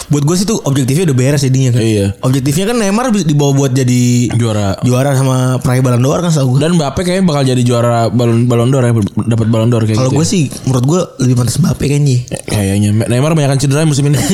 buat 0.04 0.20
gue 0.20 0.36
sih 0.36 0.44
tuh 0.44 0.60
objektifnya 0.60 1.06
udah 1.06 1.16
beres 1.16 1.40
jadinya 1.40 1.70
kan. 1.70 1.80
Iya. 1.80 2.06
Objektifnya 2.20 2.64
kan 2.66 2.76
Neymar 2.76 3.08
dibawa 3.16 3.54
buat 3.54 3.72
jadi 3.72 4.28
Juara. 4.30 4.76
juara 4.80 5.14
sama 5.14 5.36
peraih 5.56 5.80
Ballon 5.80 5.98
d'Or 5.98 6.18
kan 6.18 6.28
setahu 6.28 6.54
gue. 6.54 6.60
Dan 6.60 6.76
Mbappe 6.76 7.00
kayaknya 7.00 7.24
bakal 7.24 7.42
jadi 7.46 7.62
juara 7.62 8.10
Ballon 8.10 8.44
Ballon 8.44 8.68
d'Or 8.68 8.82
ya, 8.82 8.92
dapat 9.24 9.46
Ballon 9.48 9.70
d'Or 9.70 9.82
kayak 9.82 9.96
Kalau 9.96 10.10
gitu. 10.10 10.18
gue 10.18 10.26
sih 10.26 10.42
menurut 10.66 10.84
gue 10.84 11.00
lebih 11.22 11.34
pantas 11.36 11.56
Mbappe 11.56 11.84
kayaknya. 11.84 12.18
Kayaknya 12.44 12.88
Neymar 13.06 13.32
banyak 13.32 13.56
cedera 13.56 13.86
musim 13.86 14.04
ini. 14.04 14.18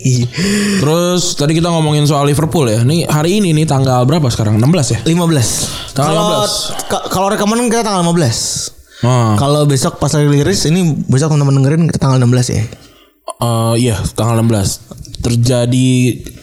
Iya. 0.00 0.26
Terus 0.80 1.34
tadi 1.34 1.52
kita 1.52 1.68
ngomongin 1.68 2.06
soal 2.06 2.24
Liverpool 2.24 2.64
ya. 2.64 2.80
Nih 2.80 3.04
hari 3.04 3.38
ini 3.38 3.52
nih 3.52 3.66
tanggal 3.66 4.02
berapa 4.04 4.30
sekarang? 4.30 4.56
16 4.56 4.94
ya? 4.94 4.98
15. 5.04 5.92
Tanggal 5.92 6.14
Kalau 6.14 6.26
15. 6.40 6.88
ka- 6.88 7.04
kalau 7.10 7.26
rekaman 7.28 7.66
kita 7.66 7.82
tanggal 7.82 8.00
15. 8.06 8.79
Oh. 9.00 9.32
Kalau 9.40 9.64
besok 9.64 9.96
pas 9.96 10.12
lagi 10.12 10.28
rilis 10.28 10.60
ini 10.68 10.92
besok 11.08 11.32
teman-teman 11.32 11.60
dengerin 11.60 11.82
tanggal 11.96 12.20
16 12.20 12.52
ya. 12.52 12.64
Eh, 13.40 13.74
iya, 13.80 13.96
tanggal 14.12 14.44
16. 14.44 14.92
Terjadi 15.20 15.90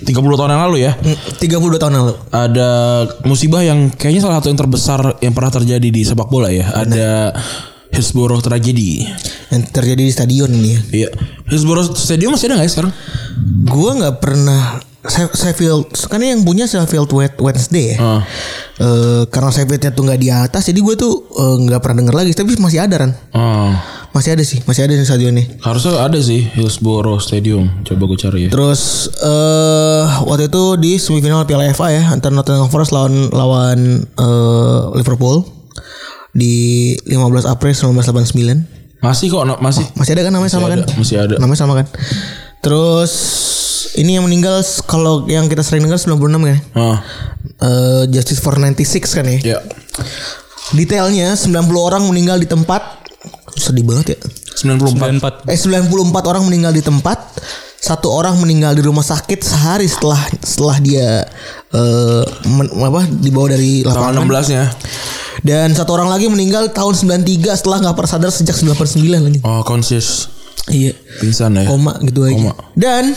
30 0.06 0.38
tahun 0.38 0.54
yang 0.54 0.64
lalu 0.70 0.78
ya. 0.86 0.94
Hmm, 0.98 1.18
32 1.38 1.78
tahun 1.82 1.94
lalu. 1.98 2.14
Ada 2.34 2.70
musibah 3.26 3.62
yang 3.62 3.94
kayaknya 3.94 4.26
salah 4.26 4.42
satu 4.42 4.50
yang 4.50 4.60
terbesar 4.60 5.02
yang 5.22 5.34
pernah 5.34 5.54
terjadi 5.54 5.90
di 5.90 6.02
sepak 6.02 6.30
bola 6.30 6.50
ya. 6.50 6.66
Ada 6.74 7.34
Hillsborough 7.94 8.42
tragedi. 8.42 9.06
Yang 9.54 9.62
terjadi 9.74 10.02
di 10.06 10.14
stadion 10.14 10.50
ini 10.54 10.70
ya. 10.74 10.82
Iya. 11.06 11.10
Hillsborough 11.50 11.94
Stadium 11.94 12.34
masih 12.34 12.50
ada 12.50 12.62
nggak 12.62 12.68
ya 12.70 12.74
sekarang? 12.74 12.94
Gua 13.66 13.92
nggak 13.98 14.16
pernah 14.18 14.62
Sheffield 15.10 15.88
kan 16.06 16.20
yang 16.20 16.42
punya 16.42 16.64
Sheffield 16.64 17.08
Wed- 17.10 17.38
Wednesday 17.38 17.94
ya. 17.94 17.98
Ah. 17.98 18.22
Eh, 18.78 19.24
karena 19.28 19.50
Sheffieldnya 19.50 19.90
tuh 19.90 20.04
nggak 20.04 20.18
di 20.18 20.30
atas, 20.30 20.64
jadi 20.64 20.78
gue 20.78 20.96
tuh 20.96 21.14
eh, 21.32 21.56
nggak 21.64 21.80
pernah 21.80 22.02
denger 22.02 22.16
lagi. 22.16 22.32
Tapi 22.32 22.56
masih 22.56 22.80
ada 22.80 22.96
kan? 22.98 23.12
Oh. 23.32 23.72
Masih 24.10 24.34
ada 24.34 24.42
sih, 24.42 24.64
masih 24.64 24.82
ada 24.84 24.94
di 24.94 25.04
stadion 25.04 25.32
nih. 25.32 25.46
Harusnya 25.60 26.00
ada 26.00 26.18
sih 26.18 26.50
Hillsborough 26.50 27.18
Stadium. 27.18 27.70
Coba 27.84 28.04
gue 28.08 28.18
cari 28.18 28.40
ya. 28.46 28.50
Terus 28.50 28.82
eh 29.16 30.04
waktu 30.24 30.48
itu 30.48 30.64
di 30.76 30.98
semifinal 30.98 31.46
Piala 31.46 31.70
FA 31.70 31.92
ya 31.92 32.04
antara 32.10 32.34
Nottingham 32.34 32.68
Forest 32.68 32.92
lawan 32.92 33.30
lawan 33.30 33.80
eh, 34.04 34.82
Liverpool 34.94 35.46
di 36.32 36.54
15 37.04 37.18
April 37.46 37.74
1989. 37.74 38.78
Masih 38.98 39.30
kok, 39.30 39.46
no- 39.46 39.62
masih. 39.62 39.86
Masih 39.94 40.14
ada 40.14 40.26
kan 40.26 40.34
namanya 40.34 40.52
sama 40.52 40.66
ada, 40.68 40.76
kan? 40.76 40.98
masih 40.98 41.16
ada. 41.20 41.36
Namanya 41.38 41.60
sama 41.60 41.74
kan? 41.78 41.86
Terus 42.60 43.12
ini 43.96 44.16
yang 44.16 44.24
meninggal 44.24 44.58
kalau 44.84 45.26
yang 45.26 45.46
kita 45.46 45.62
sering 45.62 45.82
dengar 45.82 45.98
96 45.98 46.18
kan? 46.44 46.58
Ah, 46.74 46.98
Eh, 47.58 48.04
Justice 48.08 48.38
for 48.38 48.54
96 48.54 48.86
kan 49.12 49.26
ya. 49.26 49.40
ya. 49.42 49.60
Detailnya 50.70 51.34
90 51.34 51.58
orang 51.80 52.04
meninggal 52.04 52.38
di 52.38 52.46
tempat. 52.46 53.02
Sedih 53.54 53.82
banget 53.82 54.14
ya. 54.14 54.20
94. 54.58 55.48
94 55.48 55.48
Eh 55.48 55.58
94 55.58 55.90
orang 56.28 56.44
meninggal 56.44 56.70
di 56.70 56.82
tempat, 56.82 57.18
satu 57.78 58.10
orang 58.12 58.38
meninggal 58.38 58.74
di 58.74 58.82
rumah 58.82 59.02
sakit 59.02 59.40
sehari 59.40 59.86
setelah 59.86 60.18
setelah 60.40 60.78
dia 60.78 61.26
eh 61.68 62.24
men- 62.48 62.70
apa 62.76 63.06
dibawa 63.08 63.48
dari 63.50 63.82
Tanggal 63.82 64.14
lapangan. 64.14 64.26
16 64.44 64.48
ya. 64.52 64.66
Dan 65.40 65.72
satu 65.72 65.94
orang 65.94 66.10
lagi 66.10 66.28
meninggal 66.28 66.70
tahun 66.70 66.94
93 66.94 67.24
setelah 67.56 67.78
nggak 67.80 67.96
pernah 67.96 68.12
sadar 68.12 68.30
sejak 68.30 68.54
99 68.54 68.98
lagi. 69.24 69.40
Oh, 69.42 69.62
konsis. 69.62 70.28
Iya. 70.68 70.94
Pingsan 71.18 71.56
ya. 71.56 71.66
Koma 71.66 71.96
gitu 72.02 72.22
aja. 72.22 72.34
Koma. 72.36 72.54
Dan 72.74 73.14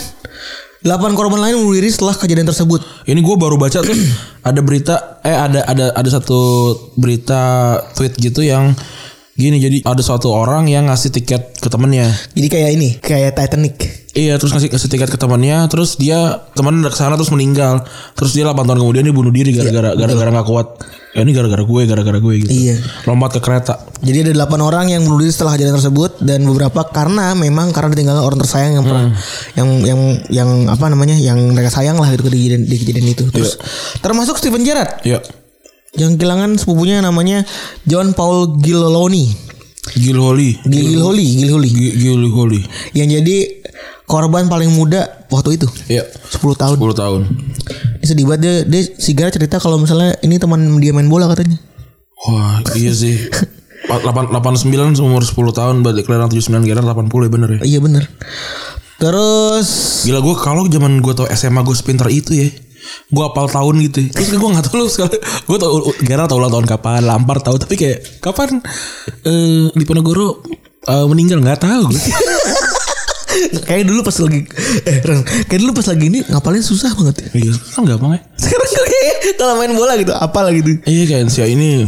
8 0.80 1.12
korban 1.12 1.40
lain 1.44 1.60
bunuh 1.60 1.76
diri 1.76 1.92
setelah 1.92 2.16
kejadian 2.16 2.48
tersebut. 2.48 2.80
Ini 3.04 3.20
gue 3.20 3.36
baru 3.36 3.60
baca 3.60 3.84
tuh 3.84 3.92
ada 4.48 4.60
berita 4.64 5.20
eh 5.20 5.36
ada 5.36 5.60
ada 5.68 5.92
ada 5.92 6.08
satu 6.08 6.72
berita 6.96 7.76
tweet 7.92 8.16
gitu 8.16 8.40
yang 8.40 8.72
gini 9.40 9.57
jadi 9.57 9.81
ada 9.88 10.05
suatu 10.05 10.29
orang 10.29 10.68
yang 10.68 10.92
ngasih 10.92 11.09
tiket 11.09 11.57
ke 11.57 11.68
temennya. 11.72 12.12
Jadi 12.37 12.46
kayak 12.53 12.70
ini, 12.76 12.88
kayak 13.00 13.33
Titanic. 13.33 13.74
Iya 14.11 14.42
terus 14.42 14.50
ngasih, 14.50 14.74
ngasih 14.74 14.90
tiket 14.90 15.09
ke 15.09 15.18
temannya 15.18 15.70
terus 15.70 15.94
dia 15.94 16.42
teman 16.59 16.83
udah 16.83 16.90
ke 16.90 16.98
sana 16.98 17.14
terus 17.14 17.31
meninggal. 17.31 17.87
Terus 18.18 18.35
dia 18.35 18.42
8 18.42 18.59
tahun 18.59 18.83
kemudian 18.83 19.07
dia 19.07 19.14
bunuh 19.14 19.31
diri 19.31 19.55
gara-gara 19.55 19.94
gara-gara 19.94 20.31
nggak 20.35 20.48
kuat. 20.50 20.68
Ya 21.14 21.22
ini 21.22 21.31
gara-gara 21.31 21.62
gue 21.62 21.81
gara-gara 21.87 22.18
gue 22.18 22.35
gitu. 22.42 22.50
Iya. 22.50 22.76
lompat 23.07 23.38
ke 23.38 23.40
kereta. 23.42 23.79
Jadi 24.03 24.31
ada 24.31 24.50
8 24.50 24.59
orang 24.59 24.90
yang 24.90 25.07
bunuh 25.07 25.22
diri 25.22 25.31
setelah 25.31 25.55
kejadian 25.55 25.79
tersebut 25.79 26.18
dan 26.26 26.42
beberapa 26.42 26.90
karena 26.90 27.38
memang 27.38 27.70
karena 27.70 27.94
ditinggalkan 27.94 28.24
orang 28.26 28.38
tersayang 28.42 28.72
yang 28.79 28.85
pernah 28.85 29.07
yang 29.55 29.68
yang 29.87 30.00
yang 30.26 30.50
apa 30.66 30.87
namanya 30.90 31.14
yang 31.14 31.38
mereka 31.55 31.70
sayang 31.70 31.94
lah 31.94 32.11
gitu 32.11 32.26
di 32.26 32.50
kejadian, 32.50 32.62
di 32.66 32.76
kejadian 32.83 33.07
itu. 33.14 33.24
Terus 33.31 33.62
termasuk 34.03 34.42
Steven 34.42 34.66
Gerrard. 34.66 35.07
Ya 35.07 35.22
yang 35.92 36.14
kehilangan 36.14 36.55
sepupunya 36.55 37.03
namanya 37.03 37.42
John 37.85 38.12
Paul 38.12 38.59
Giloloni. 38.59 39.50
Gilholi, 39.90 40.61
Gilholi. 40.62 41.24
Gil, 41.66 41.92
Gil 41.96 42.24
Holy 42.29 42.61
Yang 42.92 43.09
jadi 43.16 43.37
korban 44.05 44.46
paling 44.46 44.68
muda 44.70 45.24
waktu 45.33 45.57
itu. 45.57 45.66
ya 45.88 46.05
10 46.05 46.37
tahun. 46.53 46.76
10 46.76 46.94
tahun 46.94 47.20
Dia 47.98 48.07
sedih 48.07 48.29
banget 48.29 48.40
dia, 48.40 48.55
dia 48.68 48.83
si 48.92 49.16
Gerrard 49.16 49.35
cerita 49.35 49.57
kalau 49.57 49.81
misalnya 49.81 50.20
ini 50.20 50.37
teman 50.37 50.61
dia 50.79 50.92
main 50.92 51.09
bola 51.09 51.26
katanya. 51.26 51.57
wah 52.20 52.61
iya 52.76 52.92
sih 52.92 53.16
8, 53.88 54.31
89 54.31 55.00
umur 55.00 55.24
10 55.24 55.33
tahun 55.50 55.74
berarti 55.81 56.05
kelahiran 56.05 56.29
79 56.29 56.68
kira 56.68 56.85
80 56.85 57.09
ya 57.09 57.31
bener 57.33 57.48
ya 57.57 57.61
Iya 57.64 57.79
bener 57.81 58.05
Terus 59.00 59.68
Gila 60.05 60.20
gue 60.20 60.35
kalau 60.37 60.68
zaman 60.68 61.00
gue 61.00 61.12
tau 61.16 61.24
SMA 61.26 61.64
gue 61.64 61.72
sepinter 61.72 62.12
itu 62.12 62.37
ya 62.37 62.48
Gue 63.11 63.24
apal 63.26 63.50
tahun 63.50 63.74
gitu 63.90 64.07
Terus 64.14 64.38
gue 64.38 64.48
gak 64.55 64.70
tau 64.70 64.79
lu 64.79 64.87
sekali 64.87 65.18
Gue 65.50 65.59
tau 65.59 65.83
Gerard 66.03 66.31
tau 66.31 66.38
ulang 66.38 66.53
tahun 66.55 66.66
kapan 66.66 67.03
Lampar 67.03 67.42
tahu 67.42 67.59
Tapi 67.59 67.74
kayak 67.74 68.22
Kapan 68.22 68.62
eh 69.26 69.66
Di 69.74 69.85
Ponorogo 69.85 70.46
eh, 70.87 71.07
Meninggal 71.11 71.42
gak 71.42 71.66
tahu 71.66 71.90
gue 73.50 73.62
kayak 73.62 73.87
dulu 73.87 74.03
pas 74.03 74.16
lagi 74.18 74.40
eh 74.90 74.96
kayak 75.46 75.61
dulu 75.62 75.72
pas 75.79 75.87
lagi 75.87 76.05
ini 76.11 76.18
ngapalin 76.26 76.62
susah 76.66 76.90
banget 76.98 77.24
ya. 77.24 77.29
Iya 77.38 77.53
kan 77.72 77.83
gampang 77.87 78.18
ya 78.18 78.20
Sekarang 78.37 78.68
kayak 78.68 79.16
kalau 79.38 79.55
main 79.57 79.72
bola 79.72 79.94
gitu, 79.96 80.12
apal 80.12 80.50
gitu. 80.50 80.83
Iya 80.85 81.05
kayak 81.07 81.31
si 81.31 81.40
ini 81.46 81.87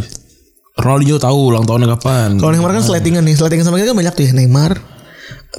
Ronaldinho 0.78 1.18
tahu 1.20 1.52
ulang 1.52 1.66
tahunnya 1.68 1.98
kapan 1.98 2.38
Kalau 2.40 2.50
Neymar 2.54 2.72
kan 2.78 2.84
sletingan 2.86 3.26
nih, 3.26 3.34
sletingan 3.36 3.66
sama 3.66 3.76
kita 3.76 3.92
kan 3.92 3.98
banyak 3.98 4.14
tuh 4.14 4.24
ya. 4.24 4.32
Neymar, 4.32 4.72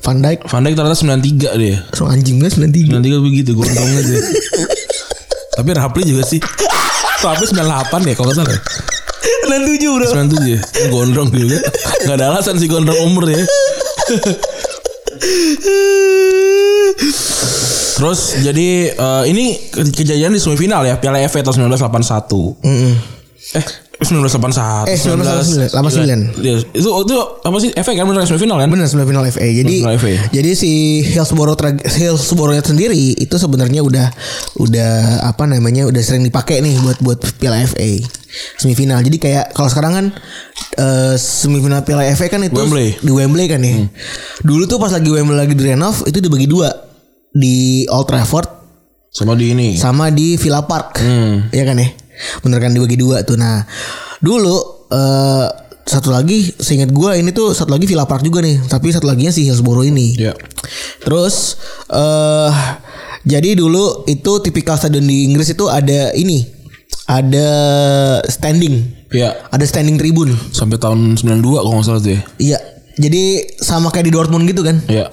Van 0.02 0.18
Dijk, 0.24 0.40
Van 0.50 0.62
Dijk 0.66 0.74
ternyata 0.74 0.98
93 0.98 1.62
dia 1.62 1.78
so 1.94 2.10
anjing 2.10 2.42
banget 2.42 2.58
93. 2.58 2.98
93 2.98 3.28
begitu 3.28 3.50
Gue 3.54 3.68
ngomong 3.68 3.98
aja 4.00 4.16
Tapi 5.54 5.70
Rapli 5.72 6.04
juga 6.06 6.24
sih 6.24 6.40
Rapli 7.20 7.46
98 7.48 7.64
ya 8.04 8.14
Kalau 8.14 8.28
gak 8.28 8.38
salah 8.38 8.52
ya? 8.52 8.62
97 9.46 9.80
bro. 9.92 10.06
97 10.08 10.50
ya 10.50 10.60
Gondrong 10.88 11.30
juga 11.30 11.58
Gak 12.04 12.16
ada 12.16 12.26
alasan 12.30 12.58
sih 12.58 12.66
gondrong 12.66 12.98
umur 13.00 13.28
ya 13.28 13.42
Terus 17.94 18.20
jadi 18.42 18.68
eh, 18.92 19.24
ini 19.26 19.46
ke- 19.64 19.94
kejadian 19.94 20.34
di 20.34 20.42
semifinal 20.42 20.84
ya 20.84 20.98
Piala 20.98 21.22
FA 21.24 21.40
tahun 21.42 21.70
1981. 21.70 22.60
Mm-mm. 22.60 22.94
Eh 23.54 23.66
1981. 24.04 24.86
Eh, 24.86 24.98
1989. 24.98 26.36
Iya, 26.40 26.56
itu 26.70 26.90
itu 26.90 27.16
apa 27.42 27.58
sih 27.58 27.72
FA 27.74 27.92
kan 27.94 28.06
bener 28.06 28.24
semifinal 28.24 28.58
kan? 28.58 28.68
Bener 28.68 28.86
semifinal 28.86 29.24
FA. 29.28 29.44
Jadi 29.44 29.76
Semifinal 29.80 29.98
FA. 29.98 30.14
jadi 30.30 30.50
si 30.54 30.72
Hillsborough 31.04 31.58
Hillsborough 31.82 32.60
sendiri 32.60 32.96
itu 33.16 33.36
sebenarnya 33.36 33.82
udah 33.82 34.08
udah 34.58 34.92
apa 35.26 35.44
namanya 35.44 35.84
udah 35.84 36.00
sering 36.00 36.22
dipakai 36.22 36.60
nih 36.60 36.76
buat 36.80 36.98
buat 37.00 37.20
Piala 37.36 37.64
FA 37.64 37.90
semifinal. 38.58 39.00
Jadi 39.00 39.18
kayak 39.18 39.52
kalau 39.52 39.68
sekarang 39.68 39.94
kan 39.94 40.06
eh, 40.76 41.16
semifinal 41.16 41.82
Piala 41.82 42.06
FA 42.12 42.28
kan 42.28 42.42
itu 42.42 42.56
Wembley. 42.56 42.98
di 42.98 43.12
Wembley 43.12 43.46
kan 43.46 43.60
ya. 43.60 43.86
Dulu 44.42 44.66
tuh 44.66 44.78
pas 44.78 44.90
lagi 44.90 45.08
Wembley 45.08 45.36
lagi 45.36 45.54
direnov 45.54 46.02
itu 46.04 46.18
dibagi 46.18 46.46
dua 46.46 46.70
di 47.30 47.82
Old 47.90 48.06
Trafford 48.06 48.46
Sama 49.10 49.34
di 49.34 49.54
ini. 49.54 49.78
sama 49.78 50.10
di 50.10 50.38
Villa 50.38 50.66
Park. 50.66 50.98
Hmm. 50.98 51.50
Iya 51.50 51.64
kan 51.66 51.78
ya? 51.78 51.90
Bener 52.42 52.60
kan 52.62 52.72
dibagi 52.74 52.98
dua 53.00 53.22
tuh. 53.26 53.38
Nah, 53.40 53.66
dulu 54.20 54.88
eh 54.94 55.48
satu 55.84 56.16
lagi 56.16 56.48
seingat 56.48 56.96
gua 56.96 57.20
ini 57.20 57.36
tuh 57.36 57.52
satu 57.52 57.76
lagi 57.76 57.84
Villa 57.84 58.08
Park 58.08 58.24
juga 58.24 58.40
nih, 58.40 58.64
tapi 58.72 58.94
satu 58.94 59.04
laginya 59.04 59.36
si 59.36 59.44
Hillsborough 59.48 59.88
ini. 59.88 60.16
Ya. 60.16 60.34
Terus 61.04 61.60
eh 61.92 62.52
jadi 63.24 63.56
dulu 63.56 64.04
itu 64.08 64.32
tipikal 64.44 64.76
stadion 64.76 65.08
di 65.08 65.28
Inggris 65.28 65.52
itu 65.52 65.68
ada 65.72 66.12
ini. 66.16 66.44
Ada 67.04 67.50
standing. 68.32 68.80
Ya. 69.12 69.36
Ada 69.52 69.68
standing 69.68 70.00
tribun. 70.00 70.32
Sampai 70.56 70.80
tahun 70.80 71.20
92 71.20 71.44
kalau 71.44 71.76
nggak 71.76 71.88
salah 71.88 72.00
tuh 72.00 72.16
ya. 72.16 72.22
Iya. 72.40 72.60
Jadi 72.94 73.58
sama 73.58 73.90
kayak 73.90 74.06
di 74.06 74.14
Dortmund 74.14 74.46
gitu 74.46 74.62
kan. 74.62 74.78
Ya. 74.86 75.10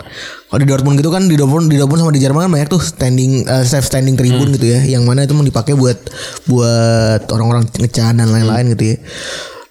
Kalau 0.52 0.60
di 0.60 0.68
Dortmund 0.68 1.00
gitu 1.00 1.08
kan 1.08 1.24
di 1.24 1.36
Dortmund 1.38 1.72
di 1.72 1.80
Dortmund 1.80 2.00
sama 2.04 2.12
di 2.12 2.20
Jerman 2.20 2.40
kan 2.48 2.52
banyak 2.52 2.68
tuh 2.68 2.82
standing 2.82 3.48
eh, 3.48 3.64
safe 3.64 3.88
standing 3.88 4.20
tribun 4.20 4.52
gitu 4.52 4.68
ya, 4.68 4.84
yang 4.84 5.08
mana 5.08 5.24
itu 5.24 5.32
mau 5.32 5.46
dipakai 5.46 5.72
buat 5.72 5.96
buat 6.44 7.24
orang-orang 7.32 7.70
ngecan 7.80 8.20
dan 8.20 8.28
lain-lain 8.28 8.76
gitu 8.76 8.84
ya. 8.92 8.96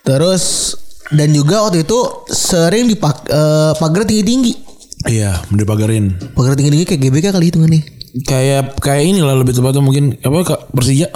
Terus 0.01 0.73
dan 1.13 1.33
juga 1.33 1.65
waktu 1.65 1.85
itu 1.85 1.99
sering 2.33 2.89
dipak 2.89 3.29
eh, 3.29 3.71
pagar 3.77 4.09
tinggi-tinggi. 4.09 4.53
Iya, 5.05 5.45
dipagarin. 5.53 6.17
Pagar 6.33 6.57
tinggi-tinggi 6.57 6.85
kayak 6.89 7.01
GBK 7.01 7.25
kali 7.29 7.45
hitungannya. 7.53 7.81
Kayak 8.25 8.81
kayak 8.81 9.05
inilah 9.05 9.37
lebih 9.37 9.53
tepatnya 9.53 9.85
mungkin 9.85 10.17
apa 10.25 10.37
Kak 10.41 10.73
Persija? 10.73 11.13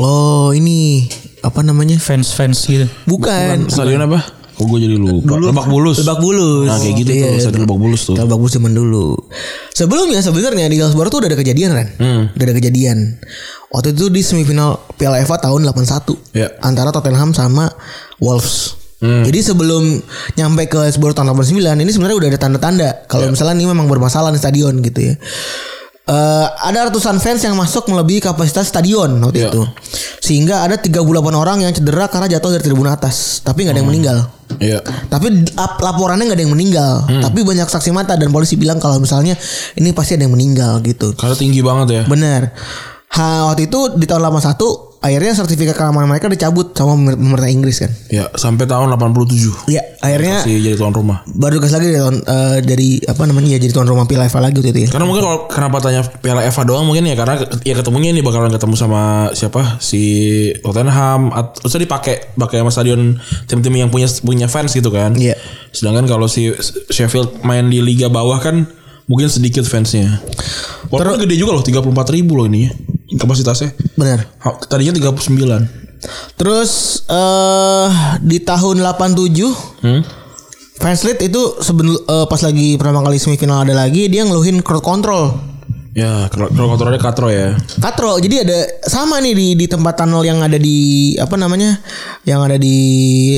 Oh, 0.00 0.50
ini 0.56 1.06
apa 1.44 1.60
namanya? 1.60 2.00
fans 2.00 2.32
fans 2.32 2.64
gitu 2.64 2.88
Bukan. 3.04 3.68
Stadion 3.68 4.00
apa? 4.08 4.39
Oh 4.60 4.68
gue 4.68 4.78
jadi 4.78 4.94
lupa. 4.94 5.40
Lebak 5.40 5.66
Bulus. 5.66 5.96
Lebak 5.98 6.18
Bulus. 6.20 6.68
Nah 6.68 6.76
kayak 6.76 6.94
gitu 7.00 7.10
Iya, 7.10 7.26
tuh. 7.26 7.40
Stadion 7.40 7.62
Lebak 7.64 7.78
Bulus 7.80 8.02
tuh. 8.04 8.14
Lebak 8.14 8.36
Bulus 8.36 8.52
zaman 8.52 8.72
dulu. 8.72 9.06
Sebelumnya 9.72 10.20
sebenarnya 10.20 10.68
di 10.68 10.76
Hillsborough 10.76 11.08
tuh 11.08 11.24
udah 11.24 11.28
ada 11.28 11.38
kejadian 11.38 11.70
kan? 11.72 11.88
Hmm. 11.96 12.22
Udah 12.30 12.44
ada 12.44 12.54
kejadian. 12.54 13.16
Waktu 13.70 13.94
itu 13.94 14.06
di 14.06 14.20
semifinal 14.20 14.76
Piala 14.94 15.16
FA 15.20 15.40
tahun 15.40 15.64
81 15.64 16.12
Iya. 16.30 16.60
antara 16.60 16.90
Tottenham 16.90 17.32
sama 17.32 17.72
Wolves. 18.18 18.76
Hmm. 19.00 19.24
Jadi 19.24 19.40
sebelum 19.40 19.96
nyampe 20.36 20.68
ke 20.68 20.76
Hillsborough 20.78 21.16
tahun 21.16 21.32
89 21.32 21.56
ini 21.80 21.88
sebenarnya 21.88 22.16
udah 22.20 22.28
ada 22.28 22.38
tanda-tanda 22.38 22.88
kalau 23.06 23.24
Iya. 23.24 23.32
misalnya 23.32 23.54
ini 23.56 23.66
memang 23.66 23.88
bermasalah 23.88 24.28
di 24.28 24.36
stadion 24.36 24.76
gitu 24.78 25.00
ya. 25.00 25.14
Eh, 26.10 26.46
ada 26.66 26.90
ratusan 26.90 27.22
fans 27.22 27.38
yang 27.40 27.54
masuk 27.54 27.86
melebihi 27.86 28.18
kapasitas 28.20 28.66
stadion 28.66 29.14
waktu 29.22 29.46
Iya. 29.46 29.48
itu. 29.48 29.62
Sehingga 30.18 30.60
ada 30.60 30.74
38 30.74 31.06
orang 31.32 31.62
yang 31.62 31.70
cedera 31.70 32.10
karena 32.10 32.26
jatuh 32.26 32.50
dari 32.50 32.64
tribun 32.64 32.90
atas, 32.90 33.38
tapi 33.38 33.62
nggak 33.62 33.74
ada 33.74 33.80
yang 33.80 33.86
meninggal. 33.86 34.18
Iya. 34.58 34.82
Tapi 35.06 35.30
ap- 35.54 35.78
laporannya 35.78 36.26
nggak 36.26 36.34
ada 36.34 36.44
yang 36.44 36.50
meninggal. 36.50 36.92
Tapi 37.06 37.46
banyak 37.46 37.62
saksi 37.64 37.94
mata 37.94 38.18
dan 38.18 38.26
polisi 38.28 38.58
bilang 38.58 38.76
kalau 38.76 38.98
misalnya 38.98 39.38
ini 39.74 39.94
pasti 39.94 40.18
ada 40.18 40.26
yang 40.26 40.34
meninggal 40.34 40.82
gitu. 40.82 41.14
Karena 41.14 41.38
tinggi 41.38 41.62
banget 41.62 41.86
ya. 41.88 42.02
Benar. 42.02 42.58
Ha, 43.10 43.46
waktu 43.46 43.70
itu 43.70 43.94
di 43.94 44.02
tahun 44.04 44.22
81 44.24 44.89
akhirnya 45.00 45.32
sertifikat 45.32 45.72
keamanan 45.74 46.04
mereka 46.06 46.28
dicabut 46.28 46.70
sama 46.70 46.92
pemer- 46.92 47.16
pemerintah 47.16 47.48
Inggris 47.48 47.76
kan. 47.78 47.88
Ya 48.06 48.28
sampai 48.30 48.64
tahun 48.64 48.92
87. 48.92 49.66
Iya, 49.66 49.96
akhirnya 49.98 50.44
Masih 50.44 50.60
jadi 50.60 50.76
tuan 50.76 50.92
rumah. 50.92 51.24
baru 51.26 51.56
dikasih 51.56 51.74
lagi 51.74 51.86
dari, 51.86 51.98
tahun- 51.98 52.20
eh, 52.22 52.58
dari 52.60 52.88
apa 53.02 53.22
namanya 53.24 53.48
ya 53.50 53.58
jadi 53.58 53.72
tuan 53.72 53.84
rumah 53.84 54.04
Piala 54.04 54.28
FA 54.28 54.38
lagi 54.38 54.56
waktu 54.56 54.70
itu 54.70 54.80
ya. 54.84 54.88
Karena 54.90 55.04
mungkin 55.04 55.22
kalau 55.22 55.38
kenapa 55.46 55.76
tanya 55.80 56.04
Piala 56.04 56.44
FA 56.46 56.62
doang 56.62 56.84
mungkin 56.84 57.02
ya 57.02 57.16
karena 57.16 57.34
ya 57.60 57.74
ketemunya 57.74 58.12
ini 58.12 58.20
bakalan 58.20 58.52
ketemu 58.52 58.74
sama 58.76 59.02
siapa 59.32 59.80
si 59.80 60.02
Tottenham 60.60 61.32
atau 61.32 61.64
usah 61.64 61.78
dipakai 61.78 62.36
pakai 62.36 62.60
sama 62.60 62.68
stadion 62.70 63.16
tim-tim 63.44 63.72
yang 63.74 63.88
punya 63.88 64.04
punya 64.20 64.46
fans 64.46 64.70
gitu 64.70 64.88
kan. 64.88 65.16
Iya. 65.16 65.32
Sedangkan 65.70 66.04
kalau 66.04 66.28
si 66.28 66.52
Sheffield 66.88 67.40
main 67.40 67.66
di 67.66 67.80
liga 67.80 68.06
bawah 68.06 68.36
kan 68.36 68.68
mungkin 69.06 69.26
sedikit 69.26 69.64
fansnya. 69.64 70.20
Walaupun 70.86 71.24
gede 71.24 71.34
juga 71.34 71.56
loh 71.56 71.64
34 71.64 71.88
ribu 72.10 72.36
loh 72.36 72.44
ini 72.44 72.66
ya 72.66 72.72
kapasitasnya. 73.18 73.74
Benar. 73.94 74.26
Tadinya 74.66 74.94
39. 74.94 75.90
Terus 76.36 76.70
eh 77.06 77.88
di 78.24 78.38
tahun 78.40 78.80
87 78.80 79.84
Hmm? 79.84 80.02
Fanslit 80.80 81.20
itu 81.20 81.60
sebelum 81.60 81.92
eh, 81.92 82.24
pas 82.24 82.40
lagi 82.40 82.80
pertama 82.80 83.04
kali 83.04 83.20
semifinal 83.20 83.68
ada 83.68 83.76
lagi 83.76 84.08
dia 84.08 84.24
ngeluhin 84.24 84.64
crowd 84.64 84.80
control. 84.80 85.36
Ya, 85.90 86.30
kalau 86.30 86.70
kontrolnya 86.70 87.02
katro 87.02 87.34
ya. 87.34 87.58
Katro, 87.82 88.14
jadi 88.22 88.46
ada 88.46 88.58
sama 88.86 89.18
nih 89.18 89.34
di 89.34 89.46
di 89.58 89.66
tempat 89.66 89.98
tunnel 89.98 90.22
yang 90.22 90.38
ada 90.38 90.54
di 90.54 91.12
apa 91.18 91.34
namanya, 91.34 91.82
yang 92.22 92.46
ada 92.46 92.54
di 92.54 92.78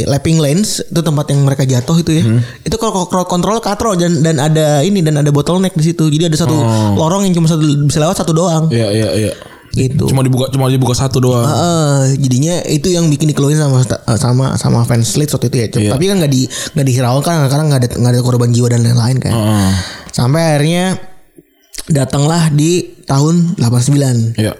lapping 0.05 0.37
lanes 0.37 0.85
itu 0.85 1.01
tempat 1.01 1.33
yang 1.33 1.49
mereka 1.49 1.65
jatuh 1.65 1.97
itu 1.97 2.13
ya. 2.13 2.25
Itu 2.61 2.77
kalau 2.77 3.09
crowd 3.09 3.25
control 3.25 3.57
katro 3.65 3.97
dan 3.97 4.21
dan 4.21 4.37
ada 4.37 4.85
ini 4.85 5.01
dan 5.01 5.25
ada 5.25 5.33
bottleneck 5.33 5.73
di 5.73 5.81
situ. 5.81 6.13
Jadi 6.13 6.29
ada 6.29 6.37
satu 6.37 6.53
lorong 6.93 7.25
yang 7.25 7.33
cuma 7.41 7.49
satu 7.49 7.65
bisa 7.89 7.99
lewat 8.05 8.21
satu 8.21 8.37
doang 8.37 8.69
Iya, 8.69 8.89
iya, 8.93 9.09
iya. 9.17 9.33
Gitu. 9.73 10.05
Cuma 10.09 10.21
dibuka 10.21 10.53
cuma 10.53 10.69
dibuka 10.69 10.95
satu 10.97 11.19
doang. 11.19 11.45
Heeh, 11.45 12.21
jadinya 12.21 12.61
itu 12.69 12.93
yang 12.93 13.09
bikin 13.09 13.33
dikeluhin 13.33 13.57
sama 13.57 13.81
sama 14.21 14.47
sama 14.61 14.85
fans 14.85 15.17
Leeds 15.17 15.33
waktu 15.33 15.49
itu 15.49 15.57
ya. 15.57 15.67
Iya. 15.69 15.91
Tapi 15.97 16.05
kan 16.13 16.17
nggak 16.21 16.33
di 16.33 16.45
nggak 16.49 16.87
dihiraukan 16.87 17.35
karena 17.49 17.65
nggak 17.69 17.81
ada 17.81 17.89
nggak 17.97 18.13
ada 18.13 18.21
korban 18.21 18.51
jiwa 18.53 18.69
dan 18.69 18.85
lain-lain 18.85 19.17
kan. 19.19 19.33
Heeh. 19.33 19.73
Sampai 20.13 20.41
akhirnya 20.45 21.01
datanglah 21.89 22.53
di 22.53 23.01
tahun 23.09 23.59
89. 23.59 24.39
Iya. 24.39 24.55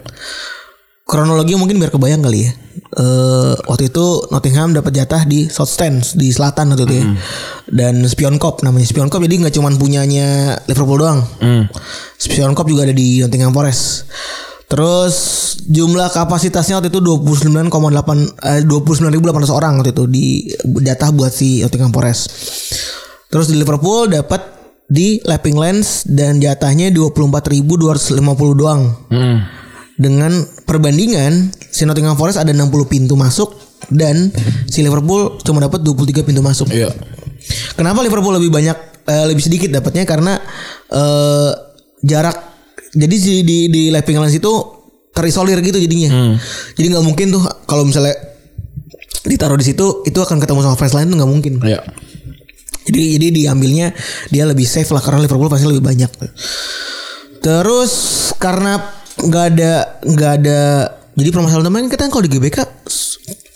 kronologi 1.03 1.53
mungkin 1.59 1.77
biar 1.83 1.91
kebayang 1.91 2.23
kali 2.23 2.47
ya. 2.47 2.51
Eh 2.93 3.53
waktu 3.69 3.91
itu 3.91 4.05
Nottingham 4.31 4.71
dapat 4.73 4.95
jatah 4.95 5.27
di 5.27 5.51
South 5.51 5.69
Stand 5.69 6.15
di 6.17 6.31
selatan 6.31 6.73
waktu 6.73 6.83
itu 6.89 6.95
ya. 6.95 7.05
Dan 7.69 8.01
Spion 8.07 8.39
Cup 8.39 8.63
namanya 8.65 8.87
Spion 8.87 9.11
Cup 9.11 9.21
jadi 9.21 9.45
nggak 9.45 9.53
cuman 9.53 9.77
punyanya 9.77 10.57
Liverpool 10.65 10.97
doang. 11.03 11.21
Hmm. 11.43 11.69
Spion 12.17 12.55
Cup 12.55 12.65
juga 12.65 12.87
ada 12.87 12.95
di 12.95 13.19
Nottingham 13.19 13.51
Forest. 13.53 14.09
Terus 14.73 15.15
jumlah 15.69 16.09
kapasitasnya 16.09 16.81
waktu 16.81 16.89
itu 16.89 16.97
29,8 16.97 17.69
eh, 18.41 18.61
29.800 18.65 19.53
orang 19.53 19.77
waktu 19.77 19.93
itu 19.93 20.03
di 20.09 20.25
jatah 20.81 21.13
buat 21.13 21.29
si 21.29 21.61
Nottingham 21.61 21.93
Forest. 21.93 22.33
Terus 23.29 23.53
di 23.53 23.61
Liverpool 23.61 24.09
dapat 24.09 24.41
di 24.89 25.21
lapping 25.21 25.61
lanes 25.61 26.09
dan 26.09 26.41
jatahnya 26.41 26.89
24.250 26.89 28.17
doang 28.57 28.81
Hmm. 29.13 29.45
dengan 29.93 30.41
perbandingan 30.65 31.53
si 31.69 31.85
Nottingham 31.85 32.17
Forest 32.17 32.41
ada 32.41 32.49
60 32.49 32.89
pintu 32.89 33.13
masuk 33.13 33.53
dan 33.93 34.33
si 34.65 34.81
Liverpool 34.81 35.37
cuma 35.45 35.61
dapat 35.61 35.85
23 35.85 36.25
pintu 36.25 36.41
masuk. 36.41 36.73
Iya. 36.73 36.89
Kenapa 37.77 38.01
Liverpool 38.01 38.33
lebih 38.41 38.49
banyak 38.49 39.05
eh, 39.05 39.25
lebih 39.29 39.43
sedikit 39.45 39.69
dapatnya 39.69 40.09
karena 40.09 40.41
eh, 40.89 41.51
jarak 42.01 42.52
jadi 42.93 43.15
si 43.17 43.33
di 43.41 43.67
di 43.67 43.89
lapping 43.89 44.21
lanes 44.21 44.37
itu 44.37 44.53
terisolir 45.13 45.61
gitu 45.61 45.77
jadinya. 45.77 46.37
Jadi 46.73 46.87
nggak 46.93 47.05
mungkin 47.05 47.33
tuh 47.33 47.43
kalau 47.65 47.85
misalnya 47.85 48.13
ditaruh 49.23 49.55
di 49.55 49.65
situ 49.65 50.03
itu 50.03 50.19
akan 50.19 50.37
ketemu 50.41 50.59
sama 50.65 50.75
fans 50.75 50.93
lain 50.93 51.09
tuh 51.09 51.17
nggak 51.21 51.31
mungkin. 51.31 51.53
Iya. 51.61 51.81
Jadi 52.83 53.01
jadi 53.15 53.27
diambilnya 53.31 53.87
dia 54.27 54.43
lebih 54.43 54.67
safe 54.67 54.89
lah 54.91 54.99
karena 54.99 55.23
Liverpool 55.23 55.47
pasti 55.47 55.65
lebih 55.69 55.85
banyak. 55.85 56.11
Terus 57.39 57.93
karena 58.37 58.81
nggak 59.13 59.45
ada 59.55 59.71
nggak 60.03 60.31
ada 60.41 60.59
jadi 61.13 61.29
permasalahan 61.29 61.69
teman 61.69 61.85
kita 61.87 62.09
kan 62.09 62.11
kalau 62.11 62.25
di 62.25 62.31
GBK 62.33 62.57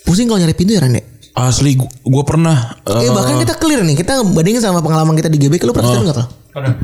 pusing 0.06 0.30
kalau 0.30 0.40
nyari 0.40 0.54
pintu 0.54 0.78
ya 0.78 0.82
Rene. 0.82 1.18
Asli 1.38 1.78
gua, 1.78 1.86
gua 2.02 2.24
pernah 2.26 2.82
Eh 2.82 3.06
eh, 3.06 3.14
bahkan 3.14 3.38
kita 3.38 3.54
clear 3.62 3.86
nih 3.86 3.94
kita 3.94 4.26
bandingin 4.26 4.58
sama 4.58 4.82
pengalaman 4.82 5.14
kita 5.14 5.30
di 5.30 5.38
GBK 5.38 5.70
lu 5.70 5.74
pernah 5.74 5.90
ke 5.90 5.94
sana 5.94 6.04
nggak? 6.06 6.16
Pernah. 6.50 6.74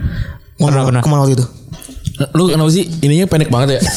Pernah, 0.54 0.82
pernah. 0.86 1.02
ke 1.02 1.08
mana 1.10 1.20
waktu 1.26 1.34
itu? 1.34 1.46
Lu 2.32 2.46
kenapa 2.46 2.70
sih 2.70 2.86
ininya 3.02 3.26
pendek 3.26 3.50
banget 3.50 3.78
ya? 3.78 3.80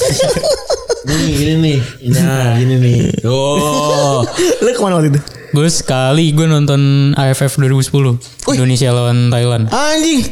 Nih, 1.08 1.40
ini 1.40 1.54
nih. 1.56 1.78
Nah, 2.12 2.60
gini 2.60 2.76
nih. 2.84 3.00
Oh. 3.24 4.28
lu 4.64 4.68
ke 4.68 4.82
mana 4.84 5.00
waktu 5.00 5.16
itu? 5.16 5.22
Gue 5.56 5.72
sekali 5.72 6.36
gue 6.36 6.44
nonton 6.44 7.16
AFF 7.16 7.64
2010 7.64 8.20
Indonesia 8.52 8.92
lawan 8.92 9.32
Thailand. 9.32 9.72
Anjing 9.72 10.28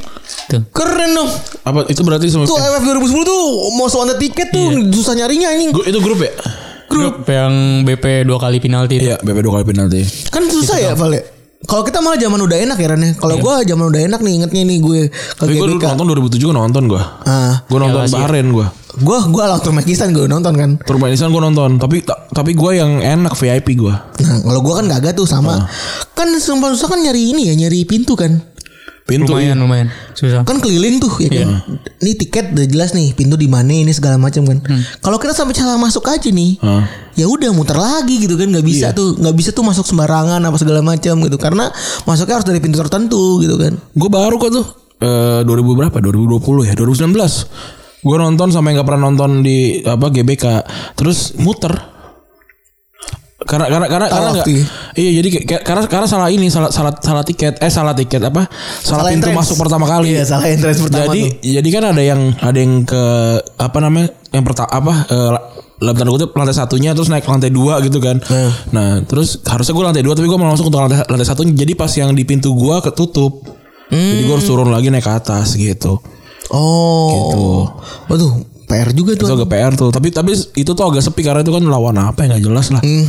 Tuh. 0.52 0.68
keren 0.76 1.16
dong. 1.16 1.32
Apa 1.64 1.88
itu 1.88 2.04
berarti 2.04 2.28
sama 2.28 2.44
Tuh 2.44 2.60
AFF 2.60 2.84
2010 2.84 3.24
tuh 3.24 3.44
mau 3.72 3.88
soal 3.88 4.20
tiket 4.20 4.52
tuh 4.52 4.76
susah 4.92 5.16
nyarinya 5.16 5.56
anjing. 5.56 5.72
Gru- 5.72 5.88
itu 5.88 6.00
grup 6.04 6.20
ya? 6.20 6.32
Grup 6.92 7.24
yang 7.24 7.54
BP 7.88 8.28
dua 8.28 8.38
kali 8.38 8.60
penalti 8.60 9.00
itu. 9.00 9.08
Iya, 9.08 9.18
BP 9.24 9.38
dua 9.42 9.54
kali 9.56 9.66
penalti. 9.66 10.04
Kan 10.28 10.44
susah 10.52 10.76
ya 10.76 10.92
Val 10.92 11.16
ya? 11.16 11.24
Kalau 11.66 11.82
kita 11.82 11.98
malah 12.00 12.16
zaman 12.16 12.40
udah 12.40 12.58
enak 12.60 12.78
ya 12.78 12.88
Ren 12.88 13.02
ya. 13.02 13.12
Kalau 13.14 13.36
gua 13.38 13.62
zaman 13.62 13.86
udah 13.88 14.02
enak 14.04 14.20
nih 14.20 14.34
ingetnya 14.36 14.62
nih 14.64 14.78
gue 14.80 15.02
ke 15.10 15.18
Tapi 15.36 15.54
gue 15.54 15.68
dulu 15.68 15.80
nonton 15.82 16.06
2007 16.08 16.38
gue 16.40 16.56
nonton 16.56 16.84
gue. 16.86 17.02
Ah, 17.24 17.66
Gue 17.66 17.80
nonton 17.80 18.02
Asia. 18.02 18.16
Bahrain 18.18 18.48
gue. 18.48 18.68
gua 18.96 19.28
gua 19.28 19.44
lawan 19.46 19.60
Turkmenistan 19.60 20.10
gue 20.10 20.24
nonton 20.24 20.54
kan. 20.54 20.70
Turkmenistan 20.80 21.28
gue 21.28 21.42
nonton. 21.42 21.76
Tapi 21.76 22.00
ta- 22.00 22.26
tapi 22.30 22.54
gue 22.54 22.72
yang 22.74 22.98
enak 22.98 23.34
VIP 23.34 23.76
gue. 23.76 23.92
Nah, 24.22 24.38
kalau 24.42 24.62
gua 24.62 24.80
kan 24.80 24.88
kagak 24.90 25.14
tuh 25.14 25.26
sama. 25.26 25.68
Kan 26.14 26.32
sumpah 26.38 26.72
susah 26.72 26.88
kan 26.88 27.00
nyari 27.00 27.30
ini 27.30 27.50
ya, 27.50 27.54
nyari 27.58 27.84
pintu 27.84 28.16
kan. 28.16 28.40
Pintu. 29.06 29.38
Lumayan 29.38 29.62
lumayan 29.62 29.88
susah. 30.18 30.42
Kan 30.50 30.58
keliling 30.58 30.98
tuh 30.98 31.14
ya 31.22 31.30
kan. 31.30 31.62
Ini 32.02 32.12
tiket 32.18 32.58
udah 32.58 32.66
jelas 32.66 32.90
nih, 32.98 33.14
pintu 33.14 33.38
di 33.38 33.46
mana 33.46 33.70
ini 33.70 33.94
segala 33.94 34.18
macam 34.18 34.42
kan. 34.50 34.66
Kalau 34.98 35.22
kita 35.22 35.38
sampai 35.38 35.54
salah 35.54 35.78
masuk 35.78 36.10
aja 36.10 36.26
nih. 36.26 36.58
Hah. 36.58 36.90
Ya 37.14 37.30
udah 37.30 37.54
muter 37.54 37.78
lagi 37.78 38.18
gitu 38.18 38.34
kan 38.34 38.50
nggak 38.50 38.66
bisa 38.66 38.98
tuh 38.98 39.14
nggak 39.22 39.36
bisa 39.38 39.54
tuh 39.54 39.62
masuk 39.62 39.86
sembarangan 39.86 40.42
apa 40.42 40.58
segala 40.58 40.82
macam 40.82 41.22
gitu 41.22 41.38
karena 41.38 41.70
masuknya 42.04 42.42
harus 42.42 42.50
dari 42.50 42.58
pintu 42.60 42.82
tertentu 42.82 43.40
gitu 43.40 43.56
kan 43.56 43.78
Gue 43.94 44.10
baru 44.10 44.36
kok 44.42 44.52
tuh. 44.52 44.66
Eh 45.00 45.42
2000 45.46 45.80
berapa? 45.80 45.98
2020 46.02 46.66
ya? 46.66 46.74
2019. 46.74 48.02
Gue 48.02 48.18
nonton 48.18 48.50
sampai 48.50 48.74
nggak 48.74 48.90
pernah 48.90 49.06
nonton 49.06 49.46
di 49.46 49.86
apa 49.86 50.10
GBK. 50.10 50.46
Terus 50.98 51.38
muter. 51.38 51.95
Karena 53.46 53.66
karena 53.68 53.86
karena 53.86 54.06
karena 54.06 54.10
Salah 54.10 54.34
nggak 54.34 54.44
tuh 54.44 54.54
ya. 54.54 54.66
iya 54.96 55.12
jadi 55.16 55.30
karena 55.56 55.82
karena 55.86 56.08
salah 56.08 56.28
ini 56.28 56.48
salah 56.48 56.70
salah 56.70 56.90
salah 56.98 57.22
tiket 57.22 57.58
eh 57.58 57.70
salah 57.70 57.94
tiket 57.94 58.18
apa 58.20 58.50
salah, 58.82 59.06
Salah 59.06 59.06
pintu 59.08 59.30
entrance. 59.30 59.38
masuk 59.46 59.56
pertama 59.62 59.86
kali 59.86 60.10
Iya, 60.12 60.26
salah 60.26 60.48
entrance 60.48 60.80
pertama 60.80 61.06
jadi 61.06 61.22
tuh. 61.22 61.54
jadi 61.54 61.70
kan 61.70 61.84
ada 61.88 62.02
yang 62.02 62.22
ada 62.36 62.58
yang 62.58 62.74
ke 62.84 63.04
apa 63.56 63.78
namanya 63.80 64.10
yang 64.30 64.42
pertama 64.42 64.66
apa 64.68 64.94
eh, 65.06 65.32
dalam 65.76 65.94
tanda 65.94 66.10
kutip 66.10 66.30
lantai 66.32 66.54
satunya 66.54 66.92
terus 66.92 67.06
naik 67.06 67.22
ke 67.22 67.30
lantai 67.30 67.50
dua 67.50 67.78
gitu 67.80 68.00
kan 68.00 68.18
Hmm. 68.18 68.50
nah 68.72 68.90
terus 69.02 69.38
harusnya 69.44 69.72
gue 69.72 69.84
lantai 69.86 70.02
dua 70.02 70.14
tapi 70.14 70.26
gue 70.26 70.36
malah 70.36 70.52
masuk 70.52 70.66
untuk 70.66 70.82
lantai 70.82 71.04
lantai 71.04 71.24
satunya 71.24 71.54
jadi 71.54 71.74
pas 71.74 71.92
yang 71.92 72.12
di 72.12 72.24
pintu 72.24 72.50
gue 72.50 72.76
ketutup 72.82 73.46
jadi 73.88 74.22
gue 74.22 74.34
harus 74.34 74.44
turun 74.44 74.68
lagi 74.68 74.88
naik 74.88 75.04
ke 75.04 75.12
atas 75.14 75.54
gitu 75.54 76.02
oh 76.50 77.10
Gitu. 77.12 77.46
waduh 78.08 78.32
PR 78.66 78.90
juga 78.92 79.14
itu 79.14 79.22
tuh 79.22 79.36
agak 79.36 79.46
PR 79.48 79.74
tuh 79.76 79.90
tapi 79.90 80.10
tapi 80.10 80.34
itu 80.34 80.72
tuh 80.72 80.84
agak 80.84 80.98
sepi 81.00 81.22
karena 81.22 81.40
itu 81.40 81.52
kan 81.52 81.62
lawan 81.62 81.94
apa 81.96 82.24
ya 82.24 82.34
nggak 82.34 82.44
jelas 82.44 82.68
lah 82.72 82.82
Hmm. 82.82 83.06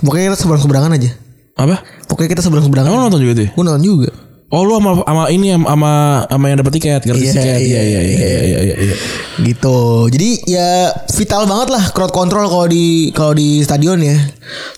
Pokoknya 0.00 0.32
kita 0.32 0.38
seberang 0.40 0.62
seberangan 0.62 0.92
aja. 0.96 1.10
Apa? 1.56 1.76
Pokoknya 2.04 2.36
kita 2.36 2.42
seberang 2.44 2.64
seberangan 2.68 2.90
lo 2.92 2.98
nonton 3.08 3.20
juga 3.24 3.32
tuh 3.40 3.44
ya? 3.48 3.50
gue 3.56 3.62
nonton 3.64 3.84
juga 3.84 4.10
Oh 4.46 4.62
lu 4.62 4.78
sama 4.78 5.02
sama 5.02 5.24
ini 5.26 5.50
sama 5.50 5.92
sama 6.24 6.44
yang 6.46 6.62
dapat 6.62 6.78
tiket, 6.78 7.02
gratis 7.02 7.28
Iya, 7.28 7.34
tiket. 7.34 7.58
Iya 7.58 7.58
iya, 7.58 7.80
iya 7.82 7.82
iya 7.82 8.00
iya 8.06 8.38
iya 8.38 8.58
iya. 8.62 8.76
iya. 8.78 8.96
gitu 9.36 10.06
jadi 10.08 10.30
ya 10.48 10.70
vital 11.12 11.44
banget 11.44 11.68
lah 11.68 11.84
crowd 11.92 12.08
control 12.08 12.46
kalau 12.46 12.64
di 12.64 13.10
kalau 13.10 13.34
di 13.34 13.60
stadion 13.60 13.98
ya 14.00 14.16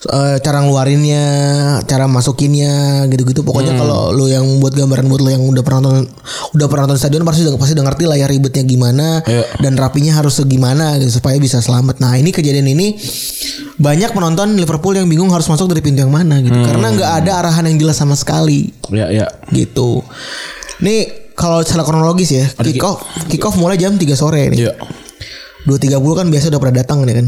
Eh, 0.09 0.37
cara 0.41 0.65
ngeluarinnya 0.65 1.25
cara 1.85 2.09
masukinnya 2.09 3.05
gitu-gitu 3.07 3.45
pokoknya 3.45 3.77
kalau 3.77 4.09
lu 4.11 4.25
yang 4.25 4.43
buat 4.59 4.73
gambaran 4.73 5.05
buat 5.05 5.21
lu 5.21 5.29
yang 5.29 5.45
udah 5.45 5.61
pernah 5.61 5.85
nonton 5.85 6.09
udah 6.57 6.67
pernah 6.67 6.89
nonton 6.89 6.97
stadion 6.97 7.21
pasti 7.21 7.45
udah 7.45 7.61
pasti 7.61 7.77
udah 7.77 7.85
ngerti 7.85 8.05
lah 8.09 8.17
ya 8.17 8.25
ribetnya 8.25 8.65
gimana 8.65 9.21
Iya. 9.21 9.45
dan 9.61 9.77
rapinya 9.77 10.17
harus 10.17 10.41
segimana 10.41 10.97
gitu 10.97 11.21
supaya 11.21 11.37
bisa 11.37 11.61
selamat 11.61 12.01
nah 12.01 12.17
ini 12.17 12.33
kejadian 12.33 12.65
ini 12.65 12.97
banyak 13.77 14.11
penonton 14.11 14.57
Liverpool 14.57 14.97
yang 14.97 15.05
bingung 15.05 15.29
harus 15.29 15.45
masuk 15.47 15.69
dari 15.69 15.85
pintu 15.85 16.01
yang 16.01 16.11
mana 16.11 16.41
gitu 16.41 16.57
karena 16.57 16.89
nggak 16.89 17.11
ada 17.21 17.31
arahan 17.39 17.69
yang 17.69 17.77
jelas 17.79 18.01
sama 18.01 18.17
sekali 18.17 18.73
Iya 18.89 19.07
iya. 19.13 19.27
gitu. 19.53 19.68
Nih 20.79 20.99
kalau 21.35 21.63
secara 21.63 21.83
kronologis 21.83 22.31
ya, 22.31 22.47
kick 22.67 22.83
off 22.83 22.99
kick 23.27 23.43
off 23.43 23.55
mulai 23.55 23.75
jam 23.75 23.95
3 23.95 24.05
sore 24.13 24.51
nih. 24.51 24.59
Iya. 24.65 24.75
2.30 25.67 26.01
kan 26.15 26.27
biasa 26.29 26.45
udah 26.49 26.61
pada 26.61 26.75
datang 26.75 27.05
nih 27.05 27.15
kan. 27.15 27.27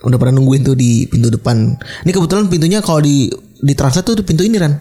Udah 0.00 0.16
pada 0.16 0.30
nungguin 0.30 0.62
tuh 0.62 0.72
di 0.72 1.04
pintu 1.04 1.28
depan. 1.28 1.76
Ini 2.04 2.10
kebetulan 2.10 2.46
pintunya 2.46 2.80
kalau 2.80 3.00
di 3.00 3.28
di 3.60 3.72
translate 3.74 4.14
tuh 4.14 4.24
pintu 4.24 4.40
ini 4.40 4.56
Ran. 4.56 4.72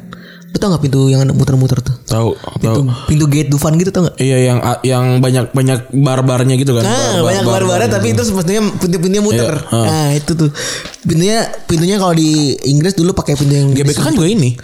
Lu 0.50 0.58
tau 0.58 0.74
gak 0.74 0.82
pintu 0.82 1.14
yang 1.14 1.22
muter-muter 1.30 1.78
tuh? 1.78 1.94
Tahu 2.10 2.34
Pintu, 2.58 2.82
tahu. 2.82 3.06
pintu 3.06 3.26
gate 3.30 3.54
Dufan 3.54 3.78
gitu 3.78 3.94
tau 3.94 4.10
gak? 4.10 4.18
Iya 4.18 4.50
yang 4.50 4.58
yang 4.82 5.06
banyak 5.22 5.54
banyak 5.54 5.94
bar-barnya 5.94 6.58
gitu 6.58 6.74
kan. 6.74 6.90
Nah, 6.90 7.22
Bar- 7.22 7.26
banyak 7.30 7.44
bar- 7.46 7.54
bar-barnya 7.62 7.90
tapi 7.94 8.18
itu 8.18 8.22
sebetulnya 8.26 8.66
pintu-pintunya 8.82 9.22
muter. 9.22 9.54
Iya, 9.62 9.70
ah. 9.70 9.86
Nah, 9.86 10.10
itu 10.18 10.32
tuh. 10.34 10.50
Pintunya 11.06 11.46
pintunya 11.70 12.02
kalau 12.02 12.18
di 12.18 12.58
Inggris 12.66 12.98
dulu 12.98 13.14
pakai 13.14 13.38
pintu 13.38 13.54
yang 13.54 13.70
GBK 13.70 14.00
kan 14.02 14.14
juga 14.16 14.26
ini. 14.26 14.58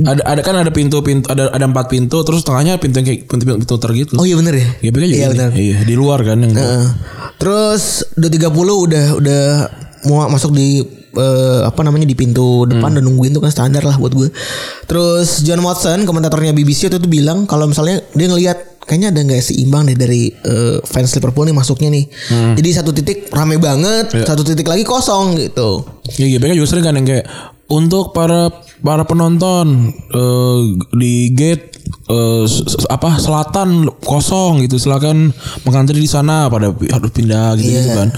Ada 0.00 0.22
ada 0.24 0.40
kan 0.40 0.54
ada 0.56 0.70
pintu 0.70 1.00
pintu 1.00 1.28
ada 1.28 1.48
ada 1.48 1.64
empat 1.64 1.88
pintu 1.88 2.22
terus 2.22 2.40
tengahnya 2.40 2.76
pintu 2.76 2.98
yang 2.98 3.06
kayak 3.06 3.20
pintu 3.24 3.44
pintu, 3.44 3.58
pintu 3.60 3.76
ter 3.76 3.90
gitu. 3.94 4.12
Oh 4.16 4.24
iya 4.24 4.34
bener 4.34 4.54
ya? 4.54 4.68
Juga 4.80 4.98
Iya 4.98 5.06
ini. 5.06 5.28
bener. 5.28 5.50
Iya 5.52 5.78
di 5.84 5.94
luar 5.94 6.20
kan 6.20 6.38
yang 6.38 6.52
Heeh. 6.52 6.86
Terus 7.36 7.82
2.30 8.16 8.48
udah 8.56 9.06
udah 9.16 9.42
mau 10.06 10.24
masuk 10.26 10.52
di 10.52 10.80
eh, 11.10 11.60
apa 11.62 11.80
namanya 11.80 12.04
di 12.04 12.14
pintu 12.14 12.64
depan 12.64 12.96
dan 12.96 13.02
nungguin 13.02 13.32
tuh 13.32 13.42
kan 13.42 13.52
standar 13.52 13.82
lah 13.82 13.96
buat 13.96 14.12
gue. 14.12 14.28
Terus 14.84 15.42
John 15.42 15.60
Watson 15.60 16.04
komentatornya 16.04 16.52
BBC 16.52 16.88
itu 16.88 16.96
tuh 16.96 17.08
bilang 17.08 17.44
kalau 17.44 17.64
misalnya 17.64 18.00
dia 18.12 18.26
ngelihat 18.26 18.80
kayaknya 18.80 19.12
ada 19.12 19.20
nggak 19.22 19.42
seimbang 19.42 19.84
deh 19.84 19.94
dari 19.94 20.32
eh, 20.32 20.80
fans 20.82 21.12
Liverpool 21.12 21.44
nih 21.44 21.54
masuknya 21.54 21.88
nih. 21.90 22.04
Jadi 22.56 22.68
satu 22.72 22.90
titik 22.90 23.28
rame 23.28 23.56
banget, 23.56 24.08
satu 24.24 24.40
titik 24.40 24.64
lagi 24.64 24.82
kosong 24.82 25.36
gitu. 25.36 25.84
Ya 26.16 26.26
GBK 26.28 26.56
juga 26.56 26.68
sering 26.68 26.82
kan 26.82 26.94
yang 26.94 27.06
kayak 27.06 27.26
untuk 27.70 28.10
para 28.10 28.50
para 28.80 29.02
penonton 29.04 29.66
eh, 30.08 30.60
di 30.92 31.30
gate 31.30 31.78
s- 32.42 32.86
apa 32.86 33.16
selatan 33.16 33.68
kosong 34.00 34.60
gitu 34.60 34.76
silakan 34.76 35.30
mengantri 35.62 35.96
di 35.96 36.06
sana 36.06 36.46
pada 36.46 36.70
harus 36.70 37.10
pindah 37.10 37.54
gitu, 37.54 37.70
gitu 37.70 37.90
kan 37.92 38.08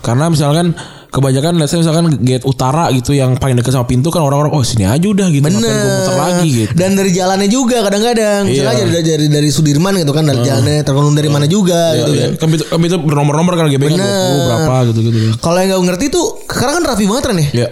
karena 0.00 0.26
misalkan 0.26 0.74
kebanyakan 1.06 1.56
let's 1.56 1.70
say 1.70 1.78
misalkan 1.78 2.12
gate 2.20 2.42
utara 2.42 2.90
gitu 2.90 3.14
yang 3.14 3.38
paling 3.38 3.54
dekat 3.54 3.70
sama 3.70 3.86
pintu 3.86 4.10
kan 4.10 4.20
orang-orang 4.20 4.50
oh 4.50 4.60
sini 4.60 4.84
aja 4.84 5.00
udah 5.02 5.30
gitu 5.30 5.40
ngapain 5.40 5.56
gua 5.56 5.70
muter 5.70 5.86
Bener. 6.04 6.18
lagi 6.18 6.48
gitu 6.50 6.72
Dan 6.74 6.90
dari 6.92 7.10
jalannya 7.10 7.48
juga 7.48 7.76
kadang-kadang. 7.80 8.42
Misalnya 8.44 8.74
Iya. 8.74 8.90
dari, 8.90 9.04
dari 9.06 9.26
dari 9.30 9.48
Sudirman 9.48 9.96
gitu 9.96 10.10
kan 10.10 10.24
dari 10.24 10.42
jalannya 10.42 10.82
tergantung 10.82 11.14
dari 11.14 11.30
mana 11.30 11.46
juga 11.46 11.94
gitu 11.94 12.12
Iya, 12.12 12.24
kan. 12.26 12.30
kan 12.36 12.48
pintu, 12.50 12.64
kan 12.66 12.78
pintu 12.78 12.96
bernomor-nomor 13.00 13.54
kan 13.54 13.64
GBK 13.66 13.96
20 13.96 14.02
berapa 14.44 14.74
gitu 14.86 14.98
gitu 15.02 15.16
Kalau 15.38 15.56
yang 15.56 15.70
gak 15.72 15.84
ngerti 15.86 16.06
tuh 16.10 16.24
sekarang 16.44 16.74
kan 16.76 16.84
rapi 16.86 17.04
banget 17.06 17.24
kan 17.24 17.36
ya. 17.38 17.48
ya 17.54 17.68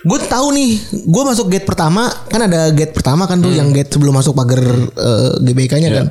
Gue 0.00 0.18
tahu 0.22 0.46
nih, 0.50 0.70
gue 1.04 1.22
masuk 1.24 1.46
gate 1.48 1.64
pertama 1.64 2.06
kan 2.26 2.40
ada 2.40 2.70
gate 2.70 2.92
pertama 2.92 3.24
kan 3.24 3.38
tuh 3.38 3.50
yang 3.50 3.70
gate 3.70 3.88
sebelum 3.88 4.12
masuk 4.12 4.30
pagar 4.32 4.60
eh, 4.60 5.32
GBK-nya 5.40 5.90
kan. 5.92 6.06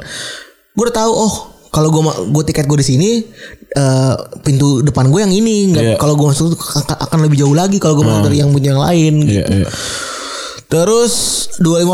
Gue 0.74 0.84
udah 0.84 0.98
tahu 0.98 1.12
oh 1.12 1.34
kalau 1.68 1.88
gue 1.90 2.02
gue 2.30 2.44
tiket 2.46 2.66
gue 2.66 2.78
di 2.78 2.88
sini 2.88 3.10
eh, 3.70 4.16
pintu 4.42 4.82
depan 4.82 5.08
gue 5.08 5.20
yang 5.22 5.32
ini 5.32 5.72
nggak 5.72 5.84
Iya. 5.86 5.96
kalau 5.96 6.16
gue 6.16 6.28
masuk 6.28 6.56
akan- 6.90 7.22
lebih 7.22 7.40
jauh 7.40 7.54
lagi 7.54 7.78
kalau 7.78 7.96
gue 7.96 8.06
masuk 8.06 8.24
dari 8.26 8.38
yang 8.38 8.50
punya 8.50 8.72
yang 8.72 8.82
lain. 8.82 9.14
iya 9.24 9.46
iya 9.46 9.68
Terus 10.68 11.14
250 11.58 11.88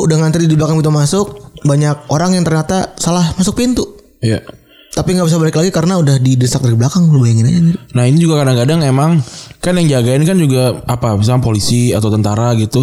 udah 0.00 0.16
ngantri 0.16 0.46
di 0.46 0.54
belakang 0.54 0.78
pintu 0.78 0.94
masuk 0.94 1.26
banyak 1.60 2.06
orang 2.08 2.38
yang 2.38 2.46
ternyata 2.46 2.94
salah 2.94 3.26
masuk 3.34 3.54
pintu. 3.54 3.82
iya 4.20 4.38
Tapi 4.90 5.14
nggak 5.14 5.26
bisa 5.30 5.38
balik 5.38 5.54
lagi 5.54 5.70
karena 5.70 6.02
udah 6.02 6.18
didesak 6.18 6.66
dari 6.66 6.74
belakang 6.74 7.06
lu 7.06 7.22
bayangin 7.22 7.46
aja. 7.46 7.60
Nah 7.94 8.04
ini 8.10 8.18
juga 8.18 8.42
kadang-kadang 8.42 8.82
emang 8.82 9.22
kan 9.62 9.78
yang 9.78 9.86
jagain 9.86 10.26
kan 10.26 10.34
juga 10.34 10.82
apa 10.82 11.14
misalnya 11.14 11.46
polisi 11.46 11.94
atau 11.94 12.10
tentara 12.10 12.58
gitu. 12.58 12.82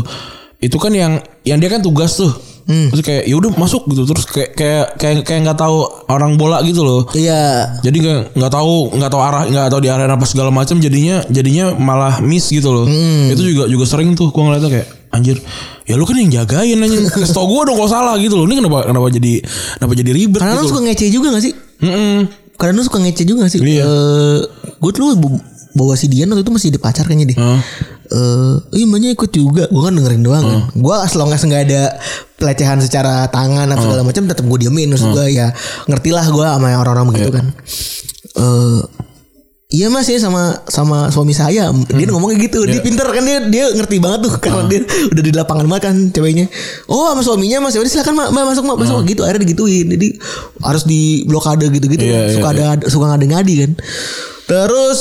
Itu 0.57 0.79
kan 0.79 0.95
yang 0.95 1.19
yang 1.43 1.59
dia 1.59 1.67
kan 1.67 1.83
tugas 1.83 2.15
tuh. 2.15 2.31
Terus 2.67 2.99
kayak 2.99 3.23
ya 3.27 3.35
udah 3.35 3.51
masuk 3.59 3.87
gitu. 3.91 4.07
Terus 4.07 4.23
kayak 4.23 4.51
kayak 4.55 4.85
kayak 4.99 5.15
kayak 5.27 5.39
nggak 5.51 5.59
tahu 5.59 5.83
orang 6.07 6.39
bola 6.39 6.63
gitu 6.63 6.83
loh. 6.83 7.07
Iya. 7.11 7.75
jadi 7.83 7.97
nggak 7.99 8.19
nggak 8.39 8.51
tahu 8.55 8.75
nggak 8.95 9.11
tahu 9.11 9.21
arah 9.23 9.43
nggak 9.47 9.67
tahu 9.71 9.81
di 9.83 9.89
arah 9.91 10.07
apa 10.07 10.25
segala 10.27 10.49
macam 10.51 10.79
jadinya 10.79 11.23
jadinya 11.27 11.75
malah 11.75 12.23
miss 12.23 12.47
gitu 12.47 12.71
loh. 12.71 12.87
Itu 13.31 13.43
juga 13.43 13.67
juga 13.67 13.83
sering 13.83 14.15
tuh 14.15 14.31
gua 14.31 14.51
ngeliatnya 14.51 14.71
kayak 14.71 14.87
anjir 15.07 15.39
ya 15.87 15.95
lu 15.95 16.03
kan 16.03 16.19
yang 16.19 16.31
jagain 16.43 16.83
aja 16.83 16.97
kasih 17.15 17.31
tau 17.31 17.47
gue 17.47 17.61
dong 17.67 17.79
kalau 17.79 17.91
salah 17.91 18.15
gitu 18.19 18.35
loh. 18.39 18.47
Ini 18.47 18.63
kenapa 18.63 18.91
kenapa 18.91 19.07
jadi 19.11 19.33
kenapa 19.79 19.93
jadi 19.95 20.11
ribet 20.11 20.39
Karena 20.39 20.55
lu 20.55 20.63
gitu 20.63 20.71
suka 20.71 20.81
ngece 20.83 21.05
juga 21.11 21.27
gak 21.35 21.43
sih? 21.43 21.66
Mm-mm. 21.81 22.27
Kadang 22.57 22.75
lu 22.77 22.83
suka 22.85 22.97
ngece 22.97 23.21
juga 23.21 23.45
sih? 23.45 23.61
Iya. 23.61 23.85
Eh, 23.85 24.39
gue 24.81 24.91
dulu 24.97 25.37
bawa 25.77 25.93
si 25.93 26.09
Dian 26.09 26.25
waktu 26.33 26.41
itu 26.41 26.49
masih 26.49 26.69
di 26.73 26.81
pacar 26.81 27.05
kayaknya 27.05 27.33
deh. 27.33 27.37
Hah? 27.37 27.61
Eh, 28.07 28.55
iya 28.81 28.85
mbaknya 28.89 29.13
ikut 29.13 29.29
juga. 29.29 29.69
Gue 29.69 29.81
kan 29.85 29.93
dengerin 29.93 30.25
doang 30.25 30.41
kan. 30.41 30.61
Gue 30.73 30.95
as 30.97 31.13
long 31.13 31.29
as 31.29 31.45
nggak 31.45 31.69
ada 31.69 32.01
pelecehan 32.41 32.81
secara 32.81 33.29
tangan 33.29 33.69
atau 33.69 33.93
segala 33.93 34.01
macam, 34.01 34.25
tetap 34.25 34.45
gue 34.49 34.59
diemin. 34.65 34.89
Maksud 34.89 35.13
gue 35.13 35.25
ya 35.37 35.53
ngerti 35.85 36.09
lah 36.09 36.25
gue 36.25 36.45
sama 36.49 36.73
orang-orang 36.73 37.05
begitu 37.13 37.29
kan. 37.29 37.45
Eh, 38.37 38.79
Iya 39.67 39.91
mas 39.91 40.07
ya 40.07 40.15
sama 40.15 40.63
sama 40.71 41.11
suami 41.11 41.35
saya. 41.35 41.67
Dia 41.91 42.07
ngomong 42.07 42.31
kayak 42.31 42.47
gitu. 42.47 42.63
Dia 42.63 42.79
pinter 42.79 43.03
kan 43.03 43.19
dia 43.19 43.43
dia 43.51 43.67
ngerti 43.75 43.99
banget 43.99 44.23
tuh 44.23 44.33
karena 44.39 44.63
dia 44.63 44.79
udah 45.11 45.23
di 45.27 45.31
lapangan 45.35 45.67
banget 45.67 45.83
kan 45.91 45.95
ceweknya. 46.15 46.47
Oh 46.87 47.11
sama 47.11 47.19
suaminya 47.19 47.67
mas. 47.67 47.75
Ya 47.75 47.83
udah 47.83 47.91
silakan 47.91 48.15
mbak. 48.15 48.27
Mbak 48.31 48.43
masuk 48.47 48.63
mbak. 48.63 48.77
Masuk. 48.79 48.97
Gitu 49.03 49.21
akhirnya 49.27 49.43
digituin. 49.43 49.91
Jadi 49.91 50.07
harus 50.63 50.87
di 50.87 51.27
blokade 51.27 51.67
gitu 51.67 51.83
gitu 51.91 51.99
Iya, 51.99 52.39
suka 52.39 52.49
iya, 52.55 52.79
ada 52.79 52.85
suka 52.87 53.05
ngadi 53.11 53.25
ngadi 53.27 53.53
kan. 53.59 53.71
Terus 54.47 54.99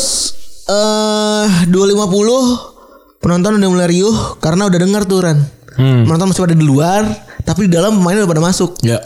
eh 0.66 1.46
250 1.70 3.22
penonton 3.22 3.62
udah 3.62 3.70
mulai 3.70 3.86
riuh 3.86 4.34
karena 4.42 4.66
udah 4.66 4.78
dengar 4.82 5.06
tuh 5.06 5.22
Ran 5.22 5.38
penonton 5.76 6.26
masih 6.32 6.42
pada 6.42 6.56
di 6.56 6.66
luar 6.66 7.04
tapi 7.46 7.70
di 7.70 7.78
dalam 7.78 8.00
pemainnya 8.00 8.26
udah 8.26 8.32
pada 8.32 8.42
masuk. 8.42 8.70
Ya. 8.82 8.98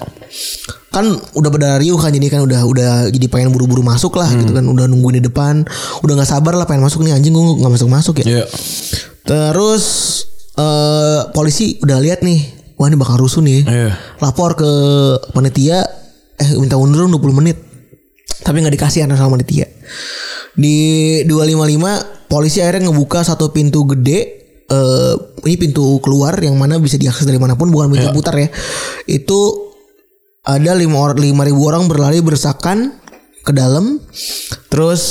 Kan 0.90 1.12
udah 1.36 1.50
pada 1.52 1.68
riuh 1.76 2.00
kan 2.00 2.10
jadi 2.10 2.26
kan 2.32 2.40
udah 2.46 2.64
udah 2.64 2.90
jadi 3.12 3.26
pengen 3.28 3.52
buru-buru 3.52 3.84
masuk 3.84 4.16
lah 4.16 4.32
gitu 4.32 4.56
kan. 4.56 4.64
Udah 4.64 4.88
nungguin 4.88 5.20
di 5.20 5.24
depan 5.28 5.68
udah 6.00 6.12
nggak 6.16 6.30
sabar 6.30 6.56
lah 6.56 6.64
pengen 6.64 6.86
masuk 6.86 7.04
nih 7.04 7.12
anjing 7.12 7.36
gue 7.36 7.44
nggak 7.60 7.72
masuk 7.76 7.88
masuk 7.92 8.14
ya. 8.24 8.40
Ya. 8.40 8.44
Terus 9.26 9.84
eh 10.56 11.20
polisi 11.36 11.78
udah 11.84 12.00
lihat 12.00 12.24
nih 12.24 12.40
wah 12.80 12.88
ini 12.88 12.96
bakal 12.96 13.20
rusuh 13.20 13.44
nih. 13.44 13.60
Iya. 13.68 13.92
lapor 14.24 14.56
ke 14.56 14.70
panitia 15.36 15.84
eh 16.40 16.50
minta 16.56 16.80
mundur 16.80 17.04
dong 17.04 17.20
20 17.20 17.38
menit. 17.44 17.58
Tapi 18.40 18.56
nggak 18.64 18.74
dikasih 18.80 19.04
anak 19.04 19.20
sama 19.20 19.36
panitia. 19.36 19.68
Di 20.56 20.76
255 21.28 22.30
polisi 22.32 22.58
akhirnya 22.64 22.88
ngebuka 22.88 23.20
satu 23.20 23.52
pintu 23.52 23.84
gede 23.84 24.39
eh 24.70 25.14
ini 25.44 25.56
pintu 25.58 25.98
keluar 25.98 26.38
yang 26.38 26.54
mana 26.54 26.78
bisa 26.78 26.94
diakses 26.94 27.26
dari 27.26 27.42
mana 27.42 27.58
pun 27.58 27.74
bukan 27.74 27.90
pintu 27.90 28.08
putar 28.14 28.38
ya 28.38 28.48
itu 29.04 29.70
ada 30.40 30.72
lima 30.72 30.96
orang 30.96 31.20
lima 31.20 31.42
ribu 31.44 31.66
orang 31.66 31.90
berlari 31.90 32.22
bersakan 32.22 32.96
ke 33.42 33.52
dalam 33.52 33.98
terus 34.70 35.02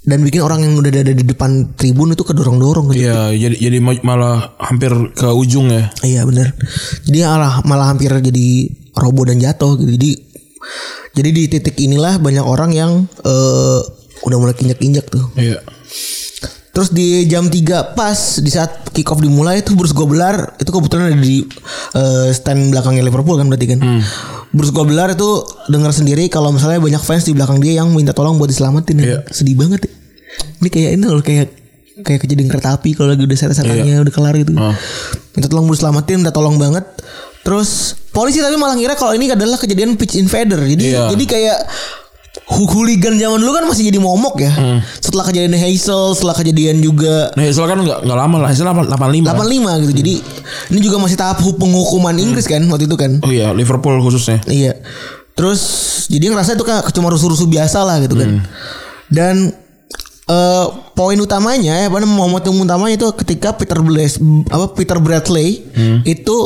dan 0.00 0.24
bikin 0.24 0.40
orang 0.40 0.64
yang 0.64 0.74
udah 0.80 0.90
ada 0.90 1.12
di 1.12 1.24
depan 1.24 1.76
tribun 1.76 2.16
itu 2.16 2.24
kedorong 2.24 2.56
dorong 2.56 2.88
gitu. 2.90 3.04
Iya, 3.04 3.36
jadi 3.36 3.56
jadi 3.68 3.78
ma- 3.84 4.00
malah 4.00 4.56
hampir 4.56 4.90
ke 5.12 5.28
ujung 5.28 5.68
ya. 5.68 5.92
Iya 6.00 6.24
bener 6.24 6.56
Jadi 7.04 7.20
malah 7.20 7.60
malah 7.68 7.86
hampir 7.92 8.08
jadi 8.08 8.48
roboh 8.96 9.28
dan 9.28 9.36
jatuh 9.36 9.76
gitu. 9.76 10.00
Jadi 10.00 10.10
jadi 11.12 11.28
di 11.36 11.42
titik 11.52 11.76
inilah 11.76 12.16
banyak 12.16 12.40
orang 12.40 12.72
yang 12.72 12.90
eh, 13.04 13.80
udah 14.24 14.36
mulai 14.40 14.56
kinjak-kinjak 14.56 15.04
tuh. 15.12 15.24
Iya. 15.36 15.60
Terus 16.70 16.88
di 16.88 17.26
jam 17.26 17.50
3 17.50 17.98
pas 17.98 18.14
di 18.38 18.46
saat 18.46 18.86
kick 18.90 19.10
off 19.10 19.18
dimulai 19.18 19.58
itu 19.58 19.74
Bruce 19.74 19.90
Gobler 19.90 20.54
itu 20.54 20.70
kebetulan 20.70 21.10
ada 21.10 21.18
di 21.18 21.42
eh, 21.92 22.30
stand 22.30 22.70
belakangnya 22.70 23.02
Liverpool 23.02 23.34
kan 23.34 23.50
berarti 23.50 23.66
kan. 23.74 23.78
Bruce 24.50 24.70
Gobler 24.70 25.10
itu 25.10 25.30
dengar 25.66 25.90
sendiri 25.90 26.30
kalau 26.30 26.50
misalnya 26.50 26.78
banyak 26.78 27.02
fans 27.02 27.26
di 27.26 27.34
belakang 27.34 27.58
dia 27.58 27.82
yang 27.82 27.90
minta 27.90 28.14
tolong 28.14 28.38
buat 28.38 28.46
diselamatin. 28.46 28.96
Iya. 28.98 29.18
Sedih 29.30 29.58
banget 29.58 29.86
ya. 29.86 29.90
Ini 30.62 30.68
kayak 30.68 30.90
ini 30.94 31.04
loh 31.04 31.22
kayak 31.22 31.48
kayak 32.00 32.20
kejadian 32.22 32.48
kereta 32.48 32.78
api 32.78 32.94
kalau 32.94 33.12
lagi 33.12 33.22
udah 33.26 33.36
seret-seretannya 33.36 34.00
udah 34.00 34.14
kelar 34.14 34.34
gitu. 34.38 34.54
Oh. 34.54 34.74
Minta 35.34 35.46
tolong 35.50 35.66
buat 35.66 35.78
selamatin, 35.78 36.22
minta 36.22 36.32
tolong 36.32 36.54
banget. 36.54 36.86
Terus 37.40 37.96
polisi 38.12 38.38
tapi 38.38 38.54
malah 38.54 38.76
ngira 38.76 38.94
kalau 38.94 39.16
ini 39.16 39.26
adalah 39.26 39.56
kejadian 39.56 39.96
pitch 39.96 40.16
invader. 40.16 40.60
Jadi 40.60 40.92
Iya. 40.92 41.08
jadi 41.10 41.24
kayak 41.24 41.58
hooligan 42.50 43.14
zaman 43.14 43.38
dulu 43.38 43.52
kan 43.52 43.64
masih 43.64 43.86
jadi 43.86 43.96
momok 43.96 44.34
ya. 44.38 44.52
Setelah 44.98 45.24
kejadian 45.24 45.54
Hazel, 45.54 46.12
setelah 46.12 46.34
kejadian 46.34 46.78
juga 46.78 47.30
Nah, 47.32 47.42
Hazel 47.42 47.64
kan 47.64 47.78
nggak 47.78 47.98
nggak 48.02 48.18
lama 48.18 48.36
lah. 48.40 48.48
Hazel 48.50 48.66
85. 48.66 49.22
85 49.24 49.82
gitu. 49.82 49.92
Jadi 49.96 50.14
ini 50.68 50.80
juga 50.80 50.96
masih 50.98 51.14
tahap 51.14 51.38
hu- 51.38 51.54
penghukuman 51.54 52.12
Inggris 52.12 52.44
kan 52.44 52.60
waktu 52.66 52.84
itu 52.84 52.94
kan. 52.94 53.22
Oh 53.22 53.30
iya, 53.30 53.50
Liverpool 53.50 53.98
khususnya. 54.00 54.42
Iya. 54.44 54.74
Terus 55.32 55.60
jadi 56.06 56.28
ngerasa 56.28 56.52
itu 56.52 56.62
kan 56.62 56.82
cuma 56.90 57.08
rusuh-rusuh 57.08 57.46
biasa 57.46 57.80
lah 57.80 57.96
gitu 57.98 58.14
kan. 58.14 58.42
Dan 59.06 59.54
eh 60.26 60.66
poin 60.92 61.18
utamanya 61.18 61.74
ya 61.76 61.86
apa 61.86 61.98
namanya 61.98 62.14
momen 62.16 62.38
yang 62.38 62.62
utamanya 62.62 62.94
itu 62.94 63.08
ketika 63.16 63.50
Peter 63.50 63.78
Blaise 63.78 64.14
apa 64.46 64.70
Peter 64.70 64.98
Bradley 64.98 65.66
itu 66.04 66.36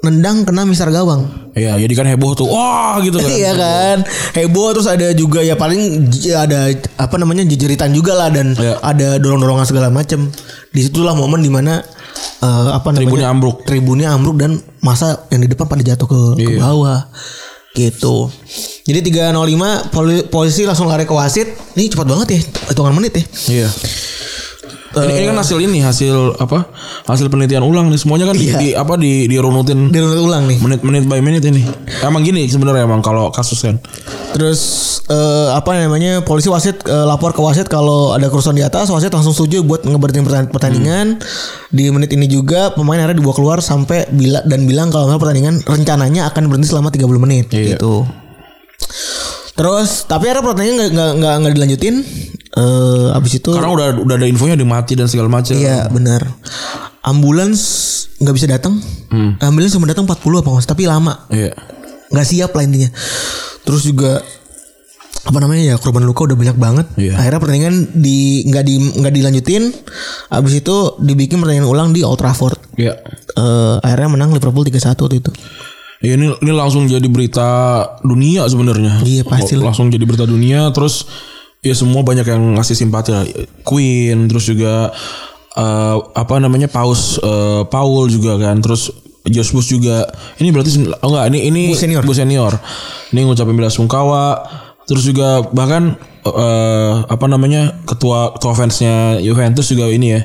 nendang 0.00 0.42
kena 0.42 0.62
misar 0.62 0.88
gawang. 0.88 1.26
Iya, 1.52 1.74
jadi 1.76 1.92
kan 1.92 2.06
heboh 2.06 2.32
tuh. 2.32 2.46
Wah, 2.46 2.98
gitu 3.00 3.16
kan. 3.16 3.30
Iya 3.34 3.52
kan 3.52 3.96
heboh 4.32 4.70
terus 4.70 4.86
ada 4.86 5.10
juga 5.12 5.40
ya 5.40 5.54
paling 5.54 6.06
ada 6.30 6.70
apa 6.96 7.14
namanya 7.16 7.42
jejeritan 7.44 7.90
juga 7.90 8.14
lah 8.14 8.30
dan 8.30 8.52
Iya. 8.52 8.78
ada 8.78 9.08
dorong-dorongan 9.16 9.64
segala 9.64 9.88
macam. 9.88 10.30
Di 10.68 10.80
situlah 10.80 11.12
momen 11.12 11.40
di 11.40 11.50
mana 11.50 11.82
eh, 12.38 12.68
apa 12.70 12.88
namanya 12.88 13.02
Tribunnya 13.04 13.28
ambruk. 13.28 13.56
tribunnya 13.64 14.08
ambruk 14.10 14.36
dan 14.36 14.52
masa 14.78 15.26
yang 15.28 15.40
di 15.40 15.48
depan 15.48 15.66
pada 15.66 15.82
jatuh 15.84 16.06
ke, 16.06 16.20
ke 16.36 16.50
Iya. 16.54 16.60
bawah 16.60 17.00
gitu. 17.70 18.30
Jadi 18.84 18.98
305 19.04 19.34
poli- 19.88 20.26
polisi 20.26 20.62
langsung 20.62 20.86
lari 20.86 21.04
ke 21.04 21.12
wasit. 21.12 21.46
Ini 21.74 21.86
cepat 21.88 22.06
banget 22.06 22.26
ya 22.28 22.38
hitungan 22.68 22.90
menit 22.92 23.12
ya. 23.12 23.24
Iya. 23.50 23.68
Ini, 24.90 25.12
ini 25.14 25.26
kan 25.26 25.36
hasil 25.36 25.58
ini 25.58 25.78
hasil 25.78 26.16
apa? 26.36 26.64
Hasil 27.04 27.28
penelitian 27.28 27.60
ulang 27.60 27.88
nih 27.88 27.96
semuanya 27.96 28.24
kan 28.24 28.34
di, 28.34 28.46
Iya. 28.46 28.56
di- 28.56 28.72
apa 28.74 28.94
di 28.94 29.26
dirunutin 29.26 29.88
Dirunut 29.88 30.16
ulang 30.18 30.44
nih. 30.44 30.58
menit-menit 30.58 31.04
by 31.04 31.20
menit 31.20 31.44
ini. 31.44 31.60
Emang 32.00 32.20
gini 32.20 32.44
sebenarnya 32.44 32.82
emang 32.82 32.98
kalau 32.98 33.28
kasus 33.28 33.60
kan. 33.60 33.76
Terus 34.30 34.60
eh, 35.04 35.48
apa 35.50 35.72
namanya 35.74 36.20
polisi 36.20 36.46
wasit 36.46 36.80
eh, 36.82 37.04
lapor 37.04 37.30
ke 37.30 37.40
wasit 37.40 37.66
kalau 37.66 38.12
ada 38.12 38.26
kerusuhan 38.26 38.54
di 38.54 38.62
atas 38.62 38.88
wasit 38.88 39.08
langsung 39.10 39.32
setuju 39.32 39.60
buat 39.60 39.82
ngeberhentiin 39.82 40.24
pertand- 40.24 40.50
pertandingan 40.50 41.20
di 41.68 41.88
menit 41.88 42.08
ini 42.10 42.24
juga 42.24 42.70
pemain 42.70 42.96
akhirnya 42.98 43.18
dibawa 43.18 43.34
keluar 43.34 43.58
sampai 43.58 44.08
bila 44.08 44.40
dan 44.42 44.64
bilang 44.64 44.88
kalau 44.88 45.08
pertandingan 45.14 45.60
rencananya 45.62 46.26
akan 46.26 46.46
berhenti 46.46 46.64
selama 46.66 46.88
30 46.88 47.16
menit 47.18 47.46
Iya. 47.50 47.76
gitu. 47.76 48.04
Terus 49.58 50.06
tapi 50.06 50.30
akhirnya 50.30 50.44
pertandingan 50.46 50.76
nggak 50.78 50.90
nggak 50.94 51.10
nggak 51.18 51.34
nggak 51.42 51.54
dilanjutin. 51.58 51.94
Eh 52.48 53.06
abis 53.12 53.32
itu 53.36 53.50
Karena 53.50 53.68
udah 53.68 53.86
udah 54.00 54.14
ada 54.14 54.26
infonya 54.26 54.54
dia 54.54 54.64
mati 54.64 54.94
dan 54.94 55.10
segala 55.10 55.26
macam. 55.28 55.52
iya 55.52 55.90
benar. 55.90 56.22
Ambulans 57.02 57.60
nggak 58.18 58.34
bisa 58.34 58.46
datang. 58.46 58.78
Ambulans 59.42 59.74
cuma 59.74 59.86
datang 59.86 60.06
40 60.06 60.14
apa 60.38 60.50
tapi 60.64 60.86
lama 60.86 61.26
Iya. 61.28 61.52
nggak 62.08 62.26
siap 62.26 62.50
lah 62.54 62.62
intinya. 62.62 62.88
Terus 63.62 63.82
juga 63.82 64.22
apa 65.18 65.44
namanya 65.44 65.60
ya 65.60 65.76
korban 65.76 66.06
luka 66.06 66.24
udah 66.24 66.38
banyak 66.38 66.56
banget. 66.56 66.86
Iya. 66.96 67.18
Akhirnya 67.18 67.40
pertandingan 67.42 67.74
di 67.92 68.46
nggak 68.46 68.64
di 68.64 68.74
nggak 68.96 69.12
dilanjutin. 69.12 69.62
Abis 70.30 70.54
itu 70.56 70.76
dibikin 71.02 71.36
pertandingan 71.36 71.68
ulang 71.68 71.90
di 71.90 72.00
Old 72.00 72.16
Trafford. 72.16 72.56
Iya. 72.78 72.94
Eh, 73.34 73.76
akhirnya 73.82 74.08
menang 74.08 74.30
Liverpool 74.32 74.64
3-1 74.64 74.94
waktu 74.98 75.18
itu. 75.20 75.30
Ya, 75.98 76.14
ini 76.14 76.30
ini 76.30 76.52
langsung 76.54 76.86
jadi 76.86 77.04
berita 77.10 77.48
dunia 78.06 78.46
sebenarnya. 78.46 79.02
Iya, 79.02 79.26
pasti. 79.26 79.58
Langsung 79.58 79.90
jadi 79.90 80.06
berita 80.06 80.30
dunia 80.30 80.70
terus 80.70 81.10
ya 81.58 81.74
semua 81.74 82.06
banyak 82.06 82.22
yang 82.22 82.54
ngasih 82.54 82.78
simpati 82.78 83.10
lah. 83.10 83.26
Queen 83.66 84.30
terus 84.30 84.46
juga 84.46 84.94
eh, 85.58 85.96
apa 86.14 86.38
namanya 86.38 86.70
Paus 86.70 87.18
eh, 87.18 87.62
Paul 87.66 88.06
juga 88.06 88.38
kan 88.38 88.62
terus 88.62 88.94
Josh 89.28 89.50
Bush 89.50 89.74
juga 89.74 90.06
ini 90.38 90.54
berarti 90.54 90.86
oh 90.88 91.08
enggak 91.10 91.24
ini 91.34 91.38
ini 91.50 91.62
Bush 91.74 91.82
senior. 91.82 92.02
Bush 92.06 92.18
senior. 92.22 92.54
Ini 93.10 93.20
ngucapin 93.26 93.58
bela 93.58 93.72
sungkawa 93.72 94.46
terus 94.86 95.02
juga 95.02 95.42
bahkan 95.50 95.98
eh, 96.22 96.94
apa 97.10 97.26
namanya 97.26 97.74
ketua 97.84 98.38
ketua 98.38 98.54
fansnya 98.54 99.18
Juventus 99.18 99.66
juga 99.66 99.90
ini 99.90 100.14
ya 100.14 100.22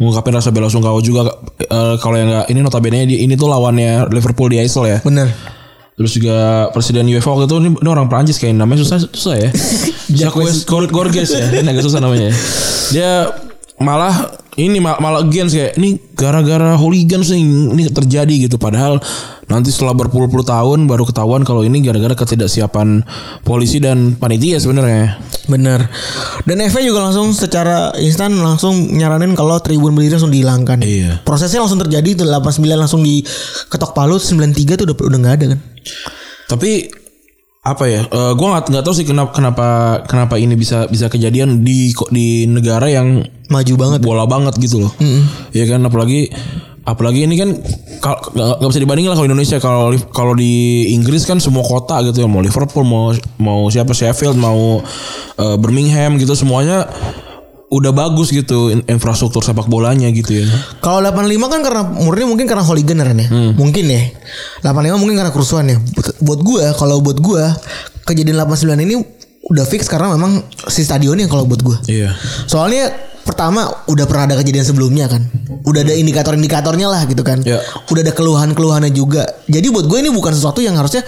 mengungkapin 0.00 0.32
rasa 0.32 0.48
bela 0.48 0.66
sungkawa 0.66 0.96
juga 1.04 1.28
eh, 1.60 1.94
kalau 2.00 2.16
yang 2.16 2.32
enggak 2.32 2.46
ini 2.48 2.60
notabene 2.64 3.04
di 3.04 3.20
ini 3.20 3.36
tuh 3.36 3.52
lawannya 3.52 4.08
Liverpool 4.08 4.48
di 4.48 4.56
Aisel 4.58 4.88
ya. 4.88 4.98
Bener. 5.04 5.28
Terus 6.00 6.16
juga 6.16 6.36
presiden 6.72 7.04
UEFA 7.12 7.28
waktu 7.28 7.44
itu 7.44 7.56
ini, 7.60 7.70
ini 7.76 7.88
orang 7.92 8.08
Prancis 8.08 8.40
kayak 8.40 8.56
namanya 8.56 8.80
susah 8.80 9.04
susah 9.12 9.36
ya. 9.36 9.50
Jacques 10.24 10.64
Gor- 10.64 10.88
Gorges 10.88 11.28
ya. 11.28 11.44
Ini 11.52 11.68
agak 11.68 11.84
susah 11.84 12.00
namanya. 12.00 12.32
Dia 12.88 13.28
malah 13.80 14.12
ini 14.60 14.76
mal- 14.76 15.00
malah 15.00 15.24
against 15.24 15.56
kayak 15.56 15.72
ini 15.80 15.96
gara-gara 16.12 16.76
hooligans 16.76 17.32
nih 17.32 17.40
ini 17.72 17.82
terjadi 17.88 18.46
gitu 18.46 18.60
padahal 18.60 19.00
nanti 19.48 19.72
setelah 19.72 19.96
berpuluh-puluh 19.96 20.44
tahun 20.44 20.84
baru 20.84 21.08
ketahuan 21.08 21.42
kalau 21.48 21.64
ini 21.64 21.80
gara-gara 21.80 22.12
ketidaksiapan 22.12 23.02
polisi 23.42 23.80
dan 23.82 24.14
panitia 24.20 24.60
sebenarnya. 24.60 25.18
Bener. 25.50 25.90
Dan 26.46 26.62
FA 26.70 26.84
juga 26.84 27.02
langsung 27.08 27.34
secara 27.34 27.90
instan 27.98 28.36
langsung 28.38 28.94
nyaranin 28.94 29.34
kalau 29.34 29.58
tribun 29.58 29.96
berdiri 29.96 30.20
langsung 30.20 30.30
dihilangkan. 30.30 30.78
Iya. 30.84 31.24
Prosesnya 31.26 31.64
langsung 31.64 31.82
terjadi 31.82 32.22
tuh 32.22 32.26
89 32.30 32.78
langsung 32.78 33.00
diketok 33.02 33.90
palu 33.96 34.20
93 34.20 34.78
tuh 34.78 34.84
udah 34.86 34.96
udah 35.08 35.18
nggak 35.18 35.34
ada 35.40 35.46
kan. 35.56 35.60
Tapi 36.46 36.70
apa 37.60 37.84
ya? 37.84 38.08
eh, 38.08 38.32
gua 38.40 38.56
nggak 38.56 38.72
nggak 38.72 38.84
tahu 38.88 38.94
sih 38.96 39.04
kenapa 39.04 39.36
kenapa 39.36 39.66
kenapa 40.08 40.40
ini 40.40 40.56
bisa 40.56 40.88
bisa 40.88 41.12
kejadian 41.12 41.60
di 41.60 41.92
kok 41.92 42.08
di 42.08 42.48
negara 42.48 42.88
yang 42.88 43.20
Maju 43.50 43.74
banget. 43.76 44.00
bola 44.00 44.24
banget 44.30 44.56
gitu 44.62 44.80
loh. 44.86 44.92
Iya 45.50 45.66
kan 45.66 45.82
apalagi 45.82 46.30
apalagi 46.86 47.26
ini 47.28 47.36
kan 47.36 47.52
nggak 48.00 48.70
bisa 48.70 48.80
dibandingin 48.80 49.12
lah 49.12 49.18
kalau 49.18 49.28
Indonesia 49.28 49.58
kalau 49.60 49.92
kalau 50.14 50.32
di 50.32 50.86
Inggris 50.94 51.28
kan 51.28 51.36
semua 51.36 51.60
kota 51.60 52.00
gitu 52.06 52.24
ya 52.24 52.28
mau 52.30 52.40
Liverpool 52.40 52.86
mau 52.86 53.12
mau 53.36 53.68
siapa 53.68 53.92
Sheffield 53.92 54.40
mau 54.40 54.80
eh, 55.36 55.56
Birmingham 55.60 56.16
gitu 56.16 56.32
semuanya 56.32 56.88
udah 57.70 57.94
bagus 57.94 58.34
gitu 58.34 58.74
in- 58.74 58.82
infrastruktur 58.90 59.46
sepak 59.46 59.70
bolanya 59.70 60.10
gitu 60.10 60.42
ya. 60.42 60.46
Kalau 60.82 60.98
85 60.98 61.46
kan 61.46 61.60
karena 61.62 61.82
murni 61.86 62.26
mungkin 62.26 62.50
karena 62.50 62.66
hooligan 62.66 62.98
ya. 62.98 63.30
Mungkin 63.54 63.84
ya. 63.86 64.10
85 64.66 64.98
mungkin 64.98 65.14
karena 65.14 65.30
kerusuhan 65.30 65.70
ya. 65.70 65.78
Buat- 66.18 66.42
gua 66.42 66.74
kalau 66.74 66.98
buat 66.98 67.22
gua 67.22 67.54
kejadian 68.04 68.42
89 68.42 68.74
ini 68.82 68.98
udah 69.46 69.64
fix 69.66 69.86
karena 69.86 70.10
memang 70.18 70.42
si 70.66 70.82
stadionnya 70.82 71.30
kalau 71.30 71.46
buat 71.46 71.62
gua. 71.62 71.78
Iya. 71.86 72.10
Soalnya 72.50 72.90
pertama 73.22 73.70
udah 73.86 74.10
pernah 74.10 74.34
ada 74.34 74.36
kejadian 74.42 74.66
sebelumnya 74.66 75.06
kan. 75.06 75.22
Udah 75.62 75.86
ada 75.86 75.94
indikator-indikatornya 75.94 76.90
lah 76.90 77.06
gitu 77.06 77.22
kan. 77.22 77.38
Ya. 77.46 77.62
Udah 77.86 78.02
ada 78.02 78.10
keluhan-keluhannya 78.10 78.90
juga. 78.90 79.22
Jadi 79.46 79.70
buat 79.70 79.86
gue 79.86 79.98
ini 80.02 80.10
bukan 80.10 80.34
sesuatu 80.34 80.58
yang 80.58 80.74
harusnya 80.74 81.06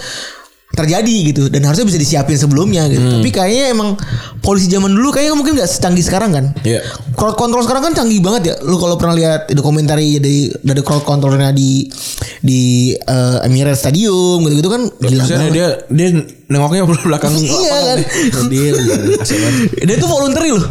terjadi 0.73 1.15
gitu 1.29 1.43
dan 1.53 1.69
harusnya 1.69 1.85
bisa 1.85 2.01
disiapin 2.01 2.33
sebelumnya 2.33 2.89
gitu. 2.89 3.05
Tapi 3.05 3.29
kayaknya 3.29 3.77
emang 3.77 3.93
polisi 4.41 4.65
zaman 4.73 4.89
dulu 4.89 5.13
kayaknya 5.13 5.37
mungkin 5.37 5.53
nggak 5.61 5.69
secanggih 5.69 6.01
sekarang 6.01 6.33
kan. 6.33 6.45
Iya. 6.65 6.81
Crowd 7.13 7.37
control 7.37 7.61
sekarang 7.61 7.93
kan 7.93 7.93
canggih 7.93 8.17
banget 8.25 8.41
ya. 8.49 8.55
Lu 8.65 8.81
kalau 8.81 8.97
pernah 8.97 9.13
lihat 9.13 9.53
dokumentari 9.53 10.17
dari 10.17 10.49
dari 10.49 10.81
crowd 10.81 11.05
controlnya 11.05 11.53
di 11.53 11.85
di 12.41 12.89
eh, 12.97 13.45
Emirates 13.45 13.85
Stadium 13.85 14.41
gitu-gitu 14.49 14.69
kan 14.73 14.89
gila 14.97 15.23
banget. 15.29 15.53
dia 15.53 15.67
dia 15.93 16.07
nengoknya 16.49 16.89
belakang 17.05 17.37
Iya 17.37 17.77
kan. 17.93 17.97
Dia 18.49 18.69
banget. 18.73 19.69
Dia 19.77 19.95
tuh 20.01 20.09
voluntary 20.09 20.57
loh. 20.57 20.65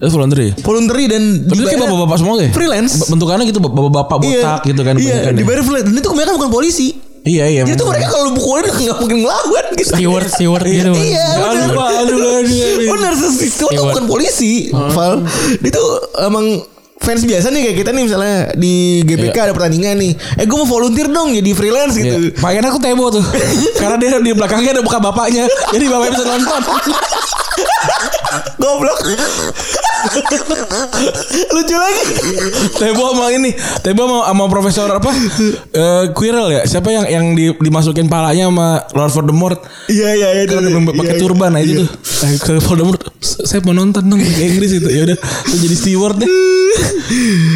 Itu 0.00 0.08
voluntary. 0.08 0.48
Voluntary 0.64 1.04
dan 1.04 1.22
Tapi 1.52 1.60
itu 1.60 1.68
kayak 1.68 1.84
bapak-bapak 1.84 2.16
semua 2.16 2.34
ya? 2.40 2.48
Freelance. 2.48 3.12
Bentukannya 3.12 3.44
gitu 3.44 3.60
bapak-bapak 3.60 4.16
botak 4.24 4.60
gitu 4.64 4.80
kan. 4.80 4.94
Iya, 4.96 5.28
ya. 5.28 5.36
dibayar 5.36 5.60
freelance. 5.60 5.86
Dan 5.92 6.00
itu 6.00 6.08
kebanyakan 6.08 6.34
bukan 6.40 6.50
polisi. 6.52 6.88
Iya 7.24 7.44
iya. 7.48 7.62
Jadi 7.64 7.80
tuh 7.80 7.88
mereka 7.88 8.12
kalau 8.12 8.36
pukulin 8.36 8.68
nggak 8.68 8.98
mungkin 9.00 9.18
ngelawan 9.24 9.66
gitu. 9.80 9.90
Steward 9.96 10.28
steward 10.28 10.64
gitu. 10.68 10.92
Iya, 10.92 11.26
benar. 11.40 11.68
Aduh, 12.04 12.20
aduh. 12.44 12.88
Benar, 12.92 13.12
itu 13.16 13.64
tuh 13.80 13.84
bukan 13.88 14.04
polisi. 14.04 14.68
Val. 14.68 15.24
Itu 15.64 15.82
emang 16.20 16.68
fans 17.00 17.24
biasa 17.24 17.48
nih 17.52 17.60
kayak 17.68 17.76
kita 17.84 17.90
nih 17.92 18.04
misalnya 18.08 18.36
di 18.56 19.04
GPK 19.08 19.36
ada 19.50 19.52
pertandingan 19.56 19.96
nih. 19.96 20.12
Eh 20.36 20.44
gue 20.44 20.56
mau 20.56 20.68
volunteer 20.68 21.08
dong 21.08 21.32
jadi 21.32 21.50
freelance 21.56 21.96
gitu. 21.96 22.28
Iya. 22.28 22.36
Pakaian 22.36 22.64
aku 22.68 22.78
tebo 22.80 23.08
tuh. 23.08 23.24
Karena 23.80 23.96
dia 23.96 24.20
di 24.20 24.32
belakangnya 24.36 24.76
ada 24.76 24.82
muka 24.84 25.00
bapaknya. 25.00 25.48
Jadi 25.72 25.84
bapaknya 25.88 26.12
bisa 26.20 26.26
nonton. 26.28 26.60
Goblok. 28.62 28.98
Lucu 31.54 31.76
lagi. 31.76 32.02
Tebo 32.76 33.14
sama 33.14 33.26
ini. 33.32 33.50
Tebo 33.80 34.04
sama, 34.04 34.18
sama 34.28 34.44
profesor 34.50 34.88
apa? 34.90 35.10
Eh 35.72 36.04
Quirrell 36.12 36.60
ya. 36.60 36.62
Siapa 36.66 36.92
yang 36.92 37.04
yang 37.08 37.24
di, 37.32 37.54
dimasukin 37.56 38.10
palanya 38.10 38.50
sama 38.50 38.84
Lord 38.92 39.12
Voldemort? 39.14 39.58
Iya 39.88 40.10
iya 40.12 40.28
iya. 40.36 40.44
Kan 40.44 40.64
iya, 40.66 40.80
pakai 40.92 41.16
iya, 41.16 41.20
turban 41.22 41.50
nah 41.54 41.60
iya. 41.62 41.66
itu 41.66 41.84
tuh. 41.84 41.88
Eh, 42.24 42.36
Ke 42.40 42.52
Voldemort, 42.60 43.00
saya 43.20 43.60
mau 43.64 43.72
nonton 43.72 44.02
dong 44.04 44.20
ke 44.20 44.42
Inggris 44.44 44.72
itu. 44.76 44.88
Ya 44.88 45.02
udah, 45.08 45.18
jadi 45.50 45.76
steward 45.76 46.16
deh. 46.20 46.28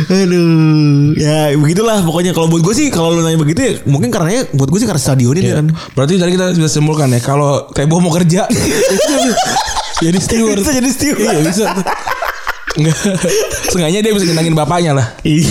Aduh, 0.08 1.12
ya 1.18 1.52
begitulah 1.58 2.00
pokoknya 2.06 2.30
kalau 2.32 2.46
buat 2.48 2.62
gue 2.62 2.74
sih 2.76 2.86
kalau 2.88 3.12
lu 3.12 3.20
nanya 3.24 3.40
begitu 3.40 3.60
ya 3.60 3.72
mungkin 3.84 4.14
karena 4.14 4.46
buat 4.54 4.70
gue 4.70 4.78
sih 4.78 4.86
karena 4.88 5.02
stadionnya 5.02 5.42
Iya. 5.42 5.54
kan. 5.60 5.66
Berarti 5.96 6.14
tadi 6.16 6.30
kita 6.36 6.46
bisa 6.54 6.70
simpulkan 6.70 7.10
ya 7.10 7.20
kalau 7.20 7.66
Tebo 7.74 7.98
mau 7.98 8.12
kerja 8.14 8.46
jadi 10.00 10.18
steward. 10.18 10.58
Bisa 10.62 10.72
jadi 10.74 10.90
steward. 10.90 11.20
Iya 11.22 11.38
bisa. 11.42 11.64
tuh. 11.74 11.84
Sengaja 13.74 13.98
dia 13.98 14.12
bisa 14.14 14.24
nyenangin 14.28 14.54
bapaknya 14.54 14.94
lah. 14.94 15.06
Iya, 15.26 15.50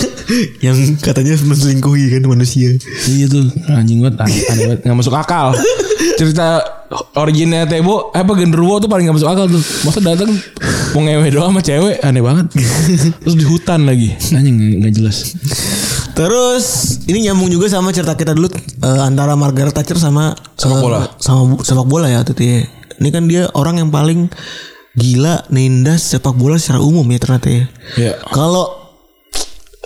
yang 0.64 0.76
katanya 0.96 1.36
menselingkuhi 1.36 2.08
kan 2.16 2.24
manusia. 2.24 2.72
Iya 3.04 3.26
tuh 3.28 3.52
anjing 3.68 4.00
banget 4.00 4.16
aneh, 4.24 4.40
banget 4.64 4.78
nggak 4.86 4.96
masuk 4.96 5.12
akal 5.12 5.52
cerita 6.18 6.62
originnya 7.14 7.62
Tebo 7.68 8.10
apa 8.10 8.32
genderuwo 8.34 8.82
tuh 8.82 8.90
paling 8.90 9.06
gak 9.06 9.16
masuk 9.18 9.30
akal 9.30 9.46
tuh. 9.46 9.62
Masa 9.86 9.98
datang 10.02 10.30
mau 10.96 11.00
ngewe 11.04 11.28
doang 11.30 11.52
sama 11.54 11.60
cewek 11.62 12.00
aneh 12.02 12.22
banget. 12.22 12.46
Terus 13.22 13.34
di 13.38 13.44
hutan 13.46 13.84
lagi. 13.86 14.14
Anjing 14.32 14.82
nggak 14.82 14.92
jelas. 14.98 15.36
Terus 16.16 16.64
ini 17.06 17.28
nyambung 17.28 17.52
juga 17.52 17.70
sama 17.70 17.94
cerita 17.94 18.18
kita 18.18 18.34
dulu 18.34 18.50
eh, 18.50 19.00
antara 19.04 19.38
Margaret 19.38 19.70
Thatcher 19.70 20.00
sama 20.00 20.34
Sepak 20.58 20.78
eh, 20.78 20.82
bola. 20.82 20.98
sama 21.22 21.40
bu- 21.54 21.62
sepak 21.62 21.86
bola 21.86 22.10
ya 22.10 22.24
ya. 22.26 22.62
Ini 22.98 23.08
kan 23.10 23.24
dia 23.26 23.46
orang 23.54 23.78
yang 23.78 23.90
paling 23.90 24.30
gila 24.98 25.46
nindas 25.48 26.02
sepak 26.10 26.34
bola 26.34 26.58
secara 26.58 26.82
umum 26.82 27.06
ya 27.06 27.18
ternyata 27.22 27.48
ya. 27.48 27.64
Iya. 27.94 28.12
Kalau 28.28 28.90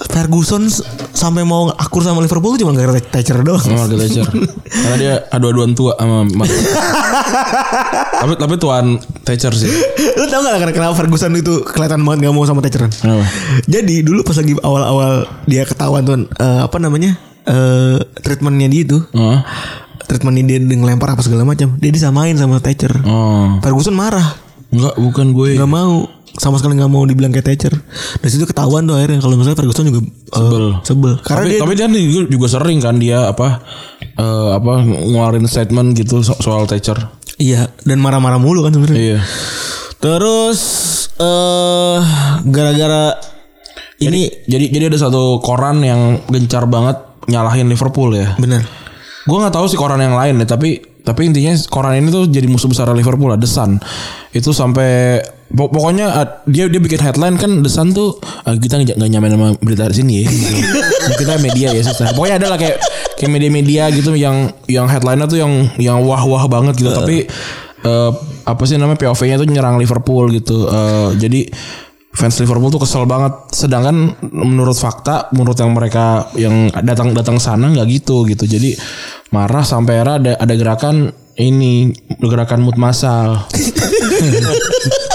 Ferguson 0.02 0.66
sampai 1.14 1.46
mau 1.46 1.70
akur 1.70 2.02
sama 2.02 2.18
Liverpool 2.24 2.58
cuma 2.58 2.74
gara-gara 2.74 2.98
Thatcher 2.98 3.38
doang. 3.44 3.60
Sama 3.62 3.86
Margaret 3.86 4.10
Thatcher. 4.10 4.28
Karena 4.66 4.96
dia 4.98 5.14
adu-aduan 5.30 5.78
tua 5.78 5.94
sama 5.94 6.26
Mar- 6.26 6.50
tapi 8.22 8.34
tapi 8.34 8.54
tuan 8.58 8.98
Thatcher 9.22 9.54
sih. 9.54 9.70
Lu 10.18 10.26
tau 10.26 10.42
gak 10.42 10.58
lah 10.58 10.72
kenapa 10.74 10.94
Ferguson 10.98 11.36
itu 11.38 11.62
kelihatan 11.62 12.02
banget 12.02 12.26
gak 12.28 12.34
mau 12.34 12.42
sama 12.48 12.58
Thatcher? 12.64 12.90
Kenapa? 12.90 13.24
Jadi 13.68 14.02
dulu 14.02 14.26
pas 14.26 14.34
lagi 14.34 14.54
awal-awal 14.58 15.28
dia 15.46 15.62
ketahuan 15.62 16.02
tuh 16.02 16.26
eh, 16.26 16.60
apa 16.66 16.76
namanya 16.82 17.14
eh 17.44 17.98
treatmentnya 18.18 18.66
dia 18.66 18.82
itu, 18.82 18.98
Oh. 19.10 19.38
treatmentnya 20.02 20.44
dia 20.46 20.58
dengan 20.58 20.86
lempar 20.88 21.10
apa 21.10 21.20
segala 21.20 21.42
macam, 21.42 21.74
dia 21.76 21.88
disamain 21.88 22.34
sama 22.34 22.58
Thatcher. 22.58 22.92
Oh. 23.02 23.58
Ferguson 23.58 23.92
marah, 23.92 24.36
Enggak, 24.68 24.94
bukan 24.96 25.26
gue. 25.32 25.54
nggak 25.54 25.68
mau 25.68 26.06
sama 26.32 26.56
sekali 26.56 26.74
nggak 26.74 26.88
mau 26.88 27.04
dibilang 27.04 27.28
kayak 27.28 27.44
Thatcher. 27.46 27.74
Dari 28.16 28.30
situ 28.30 28.44
ketahuan 28.44 28.82
tuh 28.82 28.94
akhirnya 28.94 29.18
kalau 29.18 29.36
misalnya 29.36 29.54
Ferguson 29.54 29.84
juga 29.86 30.00
eh, 30.00 30.40
Sebel. 30.40 30.64
sebel. 30.82 31.12
Karena 31.20 31.40
tapi, 31.42 31.50
dia 31.50 31.60
tapi 31.60 31.72
dia 31.74 32.08
juga, 32.08 32.22
juga 32.26 32.46
sering 32.48 32.78
kan 32.78 32.96
dia 32.96 33.26
apa 33.26 33.60
eh, 34.14 34.50
apa 34.50 34.72
ngeluarin 34.80 35.44
statement 35.44 35.92
gitu 35.92 36.20
so- 36.20 36.38
soal 36.38 36.64
Thatcher. 36.64 36.96
iya 37.36 37.68
dan 37.82 37.98
marah-marah 37.98 38.38
mulu 38.38 38.62
kan 38.62 38.72
sebenarnya. 38.72 38.96
Iya. 38.98 39.18
Terus 39.98 40.60
eh 41.14 42.00
gara-gara 42.44 43.14
ini 43.98 44.26
Jadi 44.44 44.64
jadi 44.68 44.84
ada 44.88 44.98
satu 44.98 45.38
koran 45.38 45.78
yang 45.80 46.00
gencar 46.26 46.64
banget 46.64 46.98
nyalahin 47.28 47.68
Liverpool 47.68 48.14
ya. 48.16 48.34
benar. 48.38 48.62
Gue 49.22 49.38
nggak 49.38 49.54
tahu 49.54 49.66
sih 49.70 49.78
koran 49.78 50.02
yang 50.02 50.18
lain 50.18 50.42
ya, 50.42 50.46
tapi 50.46 50.82
tapi 51.02 51.26
intinya 51.26 51.54
koran 51.70 51.98
ini 51.98 52.10
tuh 52.10 52.30
jadi 52.30 52.46
musuh 52.46 52.70
besar 52.70 52.90
Liverpool 52.94 53.30
lah, 53.30 53.38
The 53.38 53.46
Sun. 53.46 53.78
Itu 54.34 54.54
sampai 54.54 55.22
pok- 55.50 55.70
pokoknya 55.74 56.06
ah, 56.10 56.26
dia 56.46 56.66
dia 56.70 56.78
bikin 56.82 56.98
headline 57.02 57.38
kan 57.38 57.62
The 57.62 57.70
Sun 57.70 57.94
tuh 57.94 58.18
ah, 58.46 58.54
kita 58.54 58.82
nggak 58.82 58.98
nyamain 58.98 59.34
sama 59.34 59.48
berita 59.62 59.90
di 59.90 59.96
sini 59.98 60.12
ya. 60.22 60.30
gitu. 60.30 61.18
kita 61.22 61.38
media 61.42 61.68
ya 61.74 61.82
susah. 61.86 62.14
Pokoknya 62.14 62.42
ada 62.42 62.46
lah 62.54 62.58
kayak 62.58 62.82
kayak 63.18 63.30
media-media 63.30 63.90
gitu 63.94 64.14
yang 64.18 64.50
yang 64.66 64.86
headline-nya 64.90 65.26
tuh 65.30 65.38
yang 65.38 65.52
yang 65.78 65.98
wah-wah 66.02 66.46
banget 66.50 66.82
gitu, 66.82 66.90
tapi 66.90 67.26
eh, 67.82 68.10
apa 68.42 68.62
sih 68.66 68.74
namanya 68.74 68.98
POV-nya 68.98 69.38
tuh 69.38 69.46
nyerang 69.46 69.78
Liverpool 69.78 70.30
gitu. 70.34 70.66
Eh, 70.66 71.08
jadi 71.18 71.40
fans 72.12 72.36
Liverpool 72.38 72.70
tuh 72.70 72.84
kesel 72.84 73.08
banget. 73.08 73.32
Sedangkan 73.52 74.16
menurut 74.30 74.76
fakta, 74.76 75.32
menurut 75.32 75.56
yang 75.56 75.72
mereka 75.72 76.28
yang 76.36 76.68
datang 76.84 77.16
datang 77.16 77.40
sana 77.40 77.72
nggak 77.72 77.88
gitu 77.88 78.28
gitu. 78.28 78.44
Jadi 78.44 78.76
marah 79.32 79.64
sampai 79.64 79.94
era 79.96 80.20
ada 80.20 80.36
ada 80.36 80.54
gerakan 80.54 81.10
ini 81.40 81.90
gerakan 82.20 82.60
mood 82.60 82.76
massal. 82.76 83.40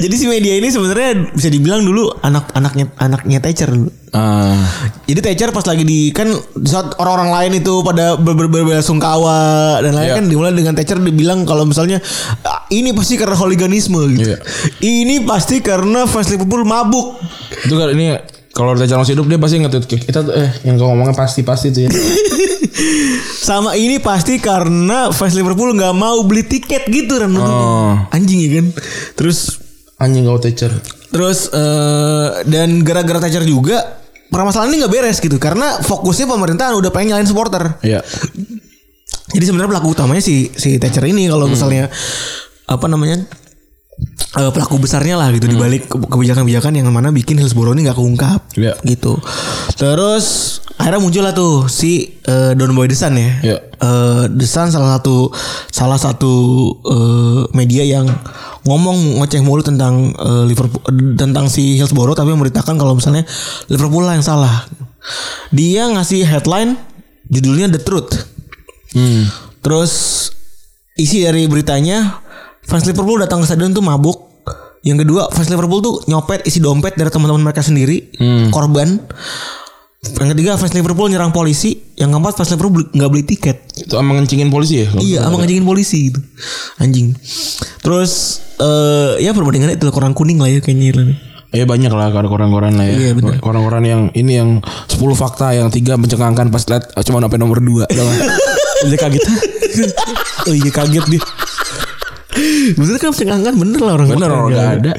Jadi 0.00 0.14
si 0.14 0.24
media 0.24 0.54
ini 0.54 0.66
sebenarnya 0.66 1.30
bisa 1.30 1.46
dibilang 1.46 1.80
dulu 1.80 2.08
anak-anaknya 2.18 2.96
anaknya 2.96 3.38
Thatcher 3.38 3.68
dulu. 3.68 3.92
Ah, 4.10 4.56
Jadi 5.04 5.20
Thatcher 5.20 5.50
pas 5.50 5.62
lagi 5.62 5.84
di 5.84 6.08
kan 6.08 6.32
saat 6.60 6.96
orang-orang 6.96 7.30
lain 7.30 7.52
itu 7.58 7.78
pada 7.80 8.16
ber- 8.16 8.32
ber- 8.32 8.48
ber- 8.48 8.66
belasungkawa 8.66 9.38
dan 9.78 9.92
lain 9.92 10.08
Iya. 10.08 10.16
kan 10.16 10.24
dimulai 10.24 10.50
dengan 10.50 10.72
Thatcher 10.72 10.98
dibilang 10.98 11.44
kalau 11.44 11.62
misalnya 11.62 12.00
"Ah, 12.40 12.64
ini 12.68 12.90
pasti 12.90 13.14
karena 13.14 13.34
hooliganisme 13.34 14.00
gitu. 14.10 14.24
Iya. 14.26 14.38
Ini 14.80 15.22
pasti 15.22 15.60
karena 15.60 16.04
fans 16.04 16.26
Liverpool 16.28 16.64
mabuk. 16.64 17.20
itu 17.60 17.74
kan 17.74 17.88
ini 17.90 18.16
kalau 18.50 18.72
Richard 18.72 18.98
masih 18.98 19.14
hidup 19.14 19.26
dia 19.26 19.36
pasti 19.36 19.56
nge-tweet 19.58 19.84
kita 20.02 20.20
tuh 20.22 20.32
eh 20.32 20.50
yang 20.64 20.74
kau 20.74 20.88
ngomongnya 20.88 21.12
pasti 21.12 21.40
pasti 21.40 21.70
tuh 21.70 21.84
ya. 21.84 21.90
Sama 23.40 23.74
ini 23.74 23.98
pasti 23.98 24.38
karena 24.38 25.10
fans 25.10 25.34
Liverpool 25.34 25.70
nggak 25.70 25.92
mau 25.92 26.22
beli 26.22 26.42
tiket 26.42 26.86
gitu 26.86 27.14
kan 27.16 27.30
Oh. 27.32 27.94
Anjing 28.10 28.40
ya 28.40 28.50
kan. 28.56 28.66
Terus 29.14 29.59
Anjing 30.00 30.24
kau 30.24 30.40
Thatcher. 30.40 30.72
Terus 31.10 31.46
eh, 31.48 32.28
dan 32.44 32.80
gara-gara 32.80 33.20
Thatcher 33.20 33.44
juga 33.44 34.00
permasalahan 34.26 34.70
ini 34.70 34.80
nggak 34.80 34.92
beres 34.92 35.18
gitu 35.18 35.36
karena 35.36 35.76
fokusnya 35.78 36.24
pemerintahan 36.26 36.72
udah 36.72 36.88
pengen 36.88 37.12
nyalain 37.12 37.28
supporter. 37.28 37.76
Iya. 37.80 38.00
Jadi 39.30 39.44
sebenarnya 39.44 39.70
pelaku 39.70 39.92
utamanya 39.92 40.18
si 40.18 40.50
si 40.50 40.78
Thatcher 40.78 41.04
ini 41.04 41.26
kalau 41.26 41.46
misalnya 41.46 41.86
apa 42.64 42.86
namanya 42.86 43.26
eh, 44.32 44.50
pelaku 44.50 44.78
besarnya 44.78 45.14
lah 45.14 45.28
gitu 45.30 45.46
dibalik 45.46 45.84
ke- 45.84 45.98
kebijakan-kebijakan 46.00 46.72
yang 46.74 46.88
mana 46.88 47.10
bikin 47.10 47.36
Hillsborough 47.36 47.74
ini 47.74 47.84
nggak 47.84 47.98
keungkap 47.98 48.40
Iya. 48.54 48.74
gitu. 48.82 49.18
Terus 49.76 50.58
akhirnya 50.80 51.00
muncul 51.04 51.20
lah 51.20 51.36
tuh 51.36 51.68
si 51.68 52.16
eh, 52.24 52.56
Don 52.56 52.72
Boy 52.72 52.88
The 52.88 52.96
Sun 52.96 53.20
ya. 53.20 53.30
Iya. 53.44 53.58
Eh, 53.60 54.24
The 54.32 54.46
Sun 54.48 54.72
salah 54.72 54.96
satu 54.96 55.28
salah 55.68 56.00
satu 56.00 56.32
eh, 56.88 57.40
media 57.52 57.84
yang 57.84 58.08
ngomong 58.64 59.20
ngoceh 59.20 59.44
mulu 59.44 59.60
tentang 59.60 60.16
eh, 60.16 60.44
Liverpool 60.48 60.80
tentang 61.20 61.52
si 61.52 61.76
Hillsborough 61.76 62.16
tapi 62.16 62.32
memberitakan 62.32 62.80
kalau 62.80 62.96
misalnya 62.96 63.28
Liverpool 63.68 64.08
lah 64.08 64.16
yang 64.16 64.24
salah. 64.24 64.64
Dia 65.52 65.84
ngasih 65.92 66.24
headline 66.24 66.80
judulnya 67.28 67.68
The 67.76 67.80
Truth. 67.84 68.12
Hmm. 68.96 69.28
Terus 69.60 69.92
isi 70.96 71.20
dari 71.20 71.44
beritanya 71.44 72.24
fans 72.64 72.88
Liverpool 72.88 73.20
datang 73.20 73.44
ke 73.44 73.46
stadion 73.52 73.76
tuh 73.76 73.84
mabuk. 73.84 74.32
Yang 74.80 75.04
kedua 75.04 75.28
fans 75.28 75.52
Liverpool 75.52 75.84
tuh 75.84 75.94
nyopet 76.08 76.40
isi 76.48 76.56
dompet 76.56 76.96
dari 76.96 77.12
teman-teman 77.12 77.52
mereka 77.52 77.60
sendiri, 77.60 78.16
korban. 78.48 78.96
Yang 80.00 80.32
ketiga 80.32 80.56
fans 80.56 80.72
Liverpool 80.72 81.12
nyerang 81.12 81.28
polisi. 81.28 81.76
Yang 81.92 82.16
keempat 82.16 82.32
fans 82.40 82.50
Liverpool 82.56 82.88
nggak 82.88 83.10
beli 83.12 83.24
tiket. 83.28 83.56
Itu 83.76 84.00
sama 84.00 84.16
ngencingin 84.16 84.48
polisi 84.48 84.80
ya? 84.80 84.86
Iya, 84.96 85.18
ada. 85.28 85.36
ngejengin 85.36 85.68
polisi 85.68 86.08
gitu. 86.08 86.24
Anjing. 86.80 87.12
Terus 87.84 88.40
eh 88.56 89.20
ya 89.20 89.36
perbandingannya 89.36 89.76
itu 89.76 89.92
koran 89.92 90.16
kuning 90.16 90.40
lah 90.40 90.48
ya 90.48 90.64
kayaknya. 90.64 91.20
Iya 91.52 91.68
banyak 91.68 91.92
lah 91.92 92.16
ada 92.16 92.28
koran-koran 92.32 92.80
lah 92.80 92.88
ya. 92.88 92.96
Iya, 92.96 93.10
bener. 93.12 93.44
Koran-koran 93.44 93.84
yang 93.84 94.02
ini 94.16 94.40
yang 94.40 94.64
10 94.88 94.96
fakta 95.12 95.52
yang 95.52 95.68
tiga 95.68 96.00
mencengangkan 96.00 96.48
pas 96.48 96.64
lihat 96.64 96.96
ah, 96.96 97.04
cuma 97.04 97.20
sampai 97.20 97.36
nomor 97.36 97.60
2. 97.60 97.92
Dia 98.88 98.96
kaget. 98.96 99.22
oh 100.48 100.54
iya 100.56 100.70
kaget 100.72 101.04
dia. 101.12 101.22
Bener 102.72 102.96
kan 102.96 103.12
mencengangkan 103.12 103.52
bener 103.52 103.80
lah 103.84 103.92
orang. 104.00 104.08
Bener 104.16 104.30
orang 104.32 104.50
gak 104.56 104.68
ada. 104.80 104.92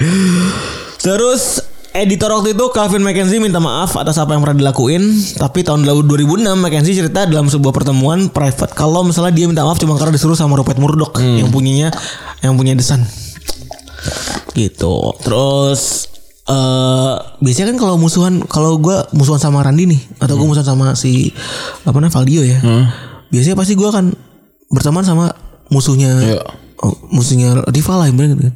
Terus 1.01 1.70
editor 1.91 2.31
waktu 2.31 2.55
itu 2.55 2.65
Calvin 2.71 3.03
McKenzie 3.03 3.43
minta 3.43 3.59
maaf 3.59 3.99
atas 3.99 4.15
apa 4.15 4.31
yang 4.31 4.41
pernah 4.43 4.57
dilakuin. 4.63 5.03
Tapi 5.35 5.61
tahun 5.61 5.83
2006 5.83 6.47
McKenzie 6.55 6.95
cerita 6.95 7.27
dalam 7.27 7.51
sebuah 7.51 7.75
pertemuan 7.75 8.31
private 8.31 8.71
kalau 8.71 9.03
misalnya 9.03 9.35
dia 9.35 9.45
minta 9.47 9.67
maaf 9.67 9.75
cuma 9.77 9.99
karena 9.99 10.15
disuruh 10.15 10.35
sama 10.35 10.55
Rupert 10.55 10.79
Murdoch 10.79 11.11
yang 11.19 11.51
punyanya 11.51 11.91
yang 12.39 12.55
punya 12.55 12.73
Sun. 12.79 13.03
Gitu. 14.55 14.95
Terus 15.21 16.07
eh 16.41 17.13
biasanya 17.37 17.75
kan 17.75 17.77
kalau 17.77 17.95
musuhan 18.01 18.41
kalau 18.49 18.81
gua 18.81 19.05
musuhan 19.13 19.37
sama 19.37 19.61
Randy 19.61 19.85
nih 19.85 20.01
atau 20.17 20.35
gua 20.35 20.47
musuhan 20.49 20.65
sama 20.65 20.97
si 20.97 21.29
apa 21.85 21.93
namanya 21.93 22.15
Valdio 22.17 22.41
ya. 22.41 22.59
Biasanya 23.29 23.55
pasti 23.59 23.75
gua 23.77 23.93
akan 23.93 24.15
berteman 24.71 25.03
sama 25.03 25.31
musuhnya 25.67 26.11
Iya. 26.19 26.41
oh, 26.83 26.95
musuhnya 27.11 27.61
rival 27.69 27.99
lah 27.99 28.07
ibaratnya 28.09 28.35
gitu 28.35 28.43
kan. 28.47 28.55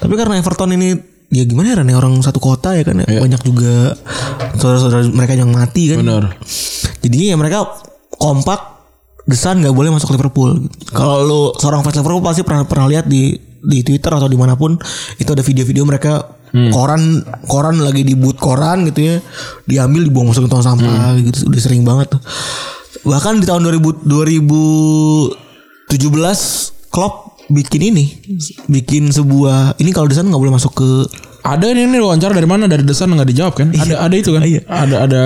Tapi 0.00 0.14
karena 0.16 0.34
Everton 0.40 0.72
ini 0.74 1.09
ya 1.30 1.46
gimana 1.46 1.72
ya 1.72 1.82
ya 1.86 1.96
orang 1.96 2.18
satu 2.20 2.42
kota 2.42 2.74
ya 2.74 2.82
kan 2.82 2.98
ya. 3.02 3.06
Iya. 3.06 3.20
banyak 3.22 3.42
juga 3.46 3.94
saudara-saudara 4.58 5.06
mereka 5.14 5.32
yang 5.38 5.54
mati 5.54 5.94
kan. 5.94 6.02
Bener. 6.02 6.24
Jadinya 7.00 7.26
ya 7.32 7.36
mereka 7.38 7.58
kompak 8.18 8.60
The 9.30 9.38
Sun 9.38 9.62
nggak 9.62 9.74
boleh 9.74 9.94
masuk 9.94 10.10
Liverpool. 10.10 10.66
Kalau 10.90 11.16
lu 11.22 11.40
seorang 11.56 11.86
fans 11.86 12.02
Liverpool 12.02 12.26
pasti 12.26 12.42
pernah 12.42 12.66
pernah 12.66 12.90
lihat 12.90 13.06
di 13.06 13.38
di 13.60 13.84
Twitter 13.84 14.10
atau 14.10 14.26
di 14.26 14.40
mana 14.40 14.56
pun 14.56 14.74
itu 15.20 15.30
ada 15.30 15.44
video-video 15.44 15.84
mereka 15.84 16.40
koran 16.74 17.22
koran 17.46 17.78
lagi 17.78 18.02
di 18.02 18.18
boot 18.18 18.34
koran 18.40 18.88
gitu 18.90 19.00
ya 19.06 19.20
diambil 19.68 20.08
dibuang 20.08 20.32
masuk 20.32 20.48
ke 20.48 20.50
tong 20.50 20.64
sampah 20.64 21.14
gitu 21.20 21.46
udah 21.46 21.60
sering 21.62 21.84
banget 21.86 22.10
tuh 22.16 22.20
bahkan 23.06 23.38
di 23.38 23.46
tahun 23.46 23.70
2000 23.70 24.08
2017 24.08 26.90
Klopp 26.90 27.29
bikin 27.50 27.92
ini 27.92 28.04
bikin 28.70 29.10
sebuah 29.10 29.76
ini 29.82 29.90
kalau 29.90 30.06
desain 30.06 30.26
nggak 30.26 30.40
boleh 30.40 30.54
masuk 30.54 30.72
ke 30.78 30.88
Ada 31.40 31.72
ini, 31.72 31.88
ini 31.88 32.04
wawancara 32.04 32.36
dari 32.36 32.44
mana? 32.44 32.68
Dari 32.68 32.84
desan 32.84 33.16
nggak 33.16 33.28
dijawab 33.32 33.54
kan? 33.56 33.72
Ada 33.72 34.04
ada 34.04 34.14
itu 34.14 34.30
kan? 34.36 34.44
Iya. 34.44 34.60
Ada 34.68 34.96
ada 35.08 35.22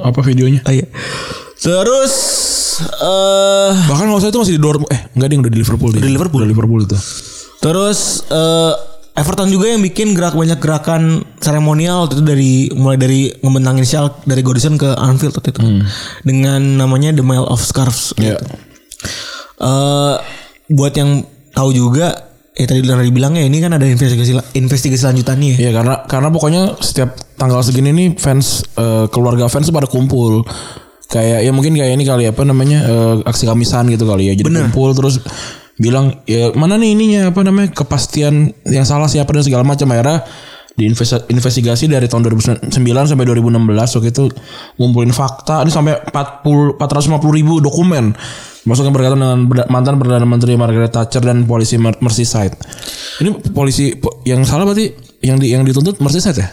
apa 0.00 0.20
videonya? 0.24 0.64
iya. 0.72 0.88
terus 1.60 2.12
eh 2.80 3.70
Bahkan 3.76 4.06
kalau 4.08 4.20
saya 4.22 4.32
itu 4.32 4.40
masih 4.40 4.54
di 4.56 4.62
Dortmund. 4.62 4.88
Eh, 4.88 5.00
enggak 5.12 5.28
dia 5.28 5.38
udah 5.44 5.52
di 5.52 5.60
Liverpool 5.60 5.90
dia. 5.92 6.00
Di 6.00 6.08
Liverpool. 6.08 6.40
Udah 6.40 6.50
Liverpool 6.50 6.80
itu. 6.88 6.96
Terus 7.60 8.24
eh, 8.32 8.74
Everton 9.18 9.50
juga 9.50 9.66
yang 9.74 9.82
bikin 9.82 10.14
gerak 10.14 10.38
banyak 10.38 10.62
gerakan 10.62 11.26
seremonial 11.42 12.06
itu 12.06 12.22
dari 12.22 12.70
mulai 12.72 12.96
dari 12.96 13.20
ngebentangin 13.42 13.82
shell 13.84 14.14
dari 14.22 14.46
Goodison 14.46 14.78
ke 14.78 14.94
Anfield 14.94 15.34
waktu 15.34 15.50
itu 15.50 15.60
dengan 16.22 16.78
namanya 16.78 17.10
The 17.10 17.26
Mile 17.26 17.44
of 17.50 17.58
Scarves. 17.58 18.14
Iya. 18.14 18.38
Eh 19.58 20.14
buat 20.70 20.94
yang 20.94 21.26
tahu 21.58 21.74
juga 21.74 22.30
ya 22.54 22.66
tadi 22.66 22.82
Leonardo 22.82 23.10
bilang 23.10 23.34
ya 23.34 23.46
ini 23.46 23.58
kan 23.58 23.74
ada 23.74 23.86
investigasi 23.86 24.34
investigasi 24.54 25.02
lanjutannya 25.02 25.58
ya. 25.58 25.68
Iya 25.68 25.70
karena 25.74 25.94
karena 26.06 26.28
pokoknya 26.30 26.62
setiap 26.78 27.18
tanggal 27.34 27.62
segini 27.66 27.90
nih 27.90 28.08
fans 28.18 28.62
eh, 28.78 29.06
keluarga 29.10 29.50
fans 29.50 29.66
tuh 29.66 29.74
pada 29.74 29.90
kumpul. 29.90 30.46
Kayak 31.08 31.40
ya 31.40 31.50
mungkin 31.56 31.72
kayak 31.72 31.96
ini 31.96 32.04
kali 32.04 32.24
apa 32.28 32.42
namanya 32.46 32.78
eh, 32.86 33.14
aksi 33.26 33.50
kamisan 33.50 33.90
gitu 33.90 34.06
kali 34.06 34.30
ya. 34.30 34.34
Jadi 34.38 34.50
kumpul 34.50 34.94
terus 34.94 35.18
bilang 35.78 36.26
ya 36.26 36.50
mana 36.58 36.74
nih 36.74 36.98
ininya 36.98 37.20
apa 37.30 37.46
namanya 37.46 37.70
kepastian 37.70 38.50
yang 38.66 38.82
salah 38.82 39.06
siapa 39.06 39.30
dan 39.30 39.46
segala 39.46 39.62
macam 39.62 39.86
akhirnya 39.94 40.26
diinvestigasi 40.78 41.90
dari 41.90 42.06
tahun 42.06 42.22
2009 42.30 42.70
sampai 43.10 43.24
2016 43.26 43.98
waktu 43.98 44.08
itu 44.14 44.24
ngumpulin 44.78 45.10
fakta 45.10 45.66
ini 45.66 45.74
sampai 45.74 45.98
40 46.06 46.78
450 46.78 47.38
ribu 47.38 47.58
dokumen. 47.58 48.14
Yang 48.68 48.92
berkaitan 48.92 49.16
dengan 49.16 49.48
mantan 49.72 49.96
perdana 49.96 50.28
menteri 50.28 50.52
Margaret 50.52 50.92
Thatcher 50.92 51.24
dan 51.24 51.48
polisi 51.48 51.80
Mer- 51.80 51.96
Merseyside. 52.04 52.52
Ini 53.24 53.48
polisi 53.56 53.96
po- 53.96 54.20
yang 54.28 54.44
salah 54.44 54.68
berarti 54.68 54.92
yang 55.24 55.40
di 55.40 55.56
yang 55.56 55.64
dituntut 55.64 55.96
Merseyside 56.04 56.36
ya 56.36 56.48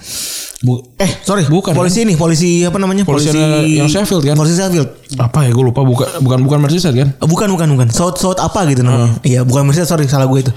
Bu, 0.64 0.80
Eh 0.96 1.12
sorry. 1.22 1.44
Bukan, 1.46 1.76
polisi 1.76 2.08
ini 2.08 2.16
polisi 2.16 2.64
apa 2.64 2.80
namanya? 2.80 3.04
Polisi 3.04 3.28
yang 3.76 3.92
Sheffield 3.92 4.24
kan? 4.24 4.40
polisi 4.40 4.56
Sheffield. 4.56 4.88
Apa 5.20 5.44
ya 5.44 5.52
gue 5.52 5.62
lupa. 5.62 5.84
Bukan 5.84 6.08
bukan 6.24 6.40
bukan 6.42 6.60
Merseyside 6.64 6.96
kan? 6.96 7.10
Eh, 7.12 7.28
bukan 7.28 7.52
bukan 7.52 7.68
bukan. 7.76 7.88
South 7.92 8.16
South 8.16 8.40
apa 8.40 8.64
gitu 8.66 8.82
namanya? 8.82 9.20
Iya 9.22 9.44
bukan 9.44 9.68
Merseyside 9.68 9.90
sorry. 9.90 10.06
Salah 10.08 10.26
gue 10.26 10.40
itu. 10.42 10.52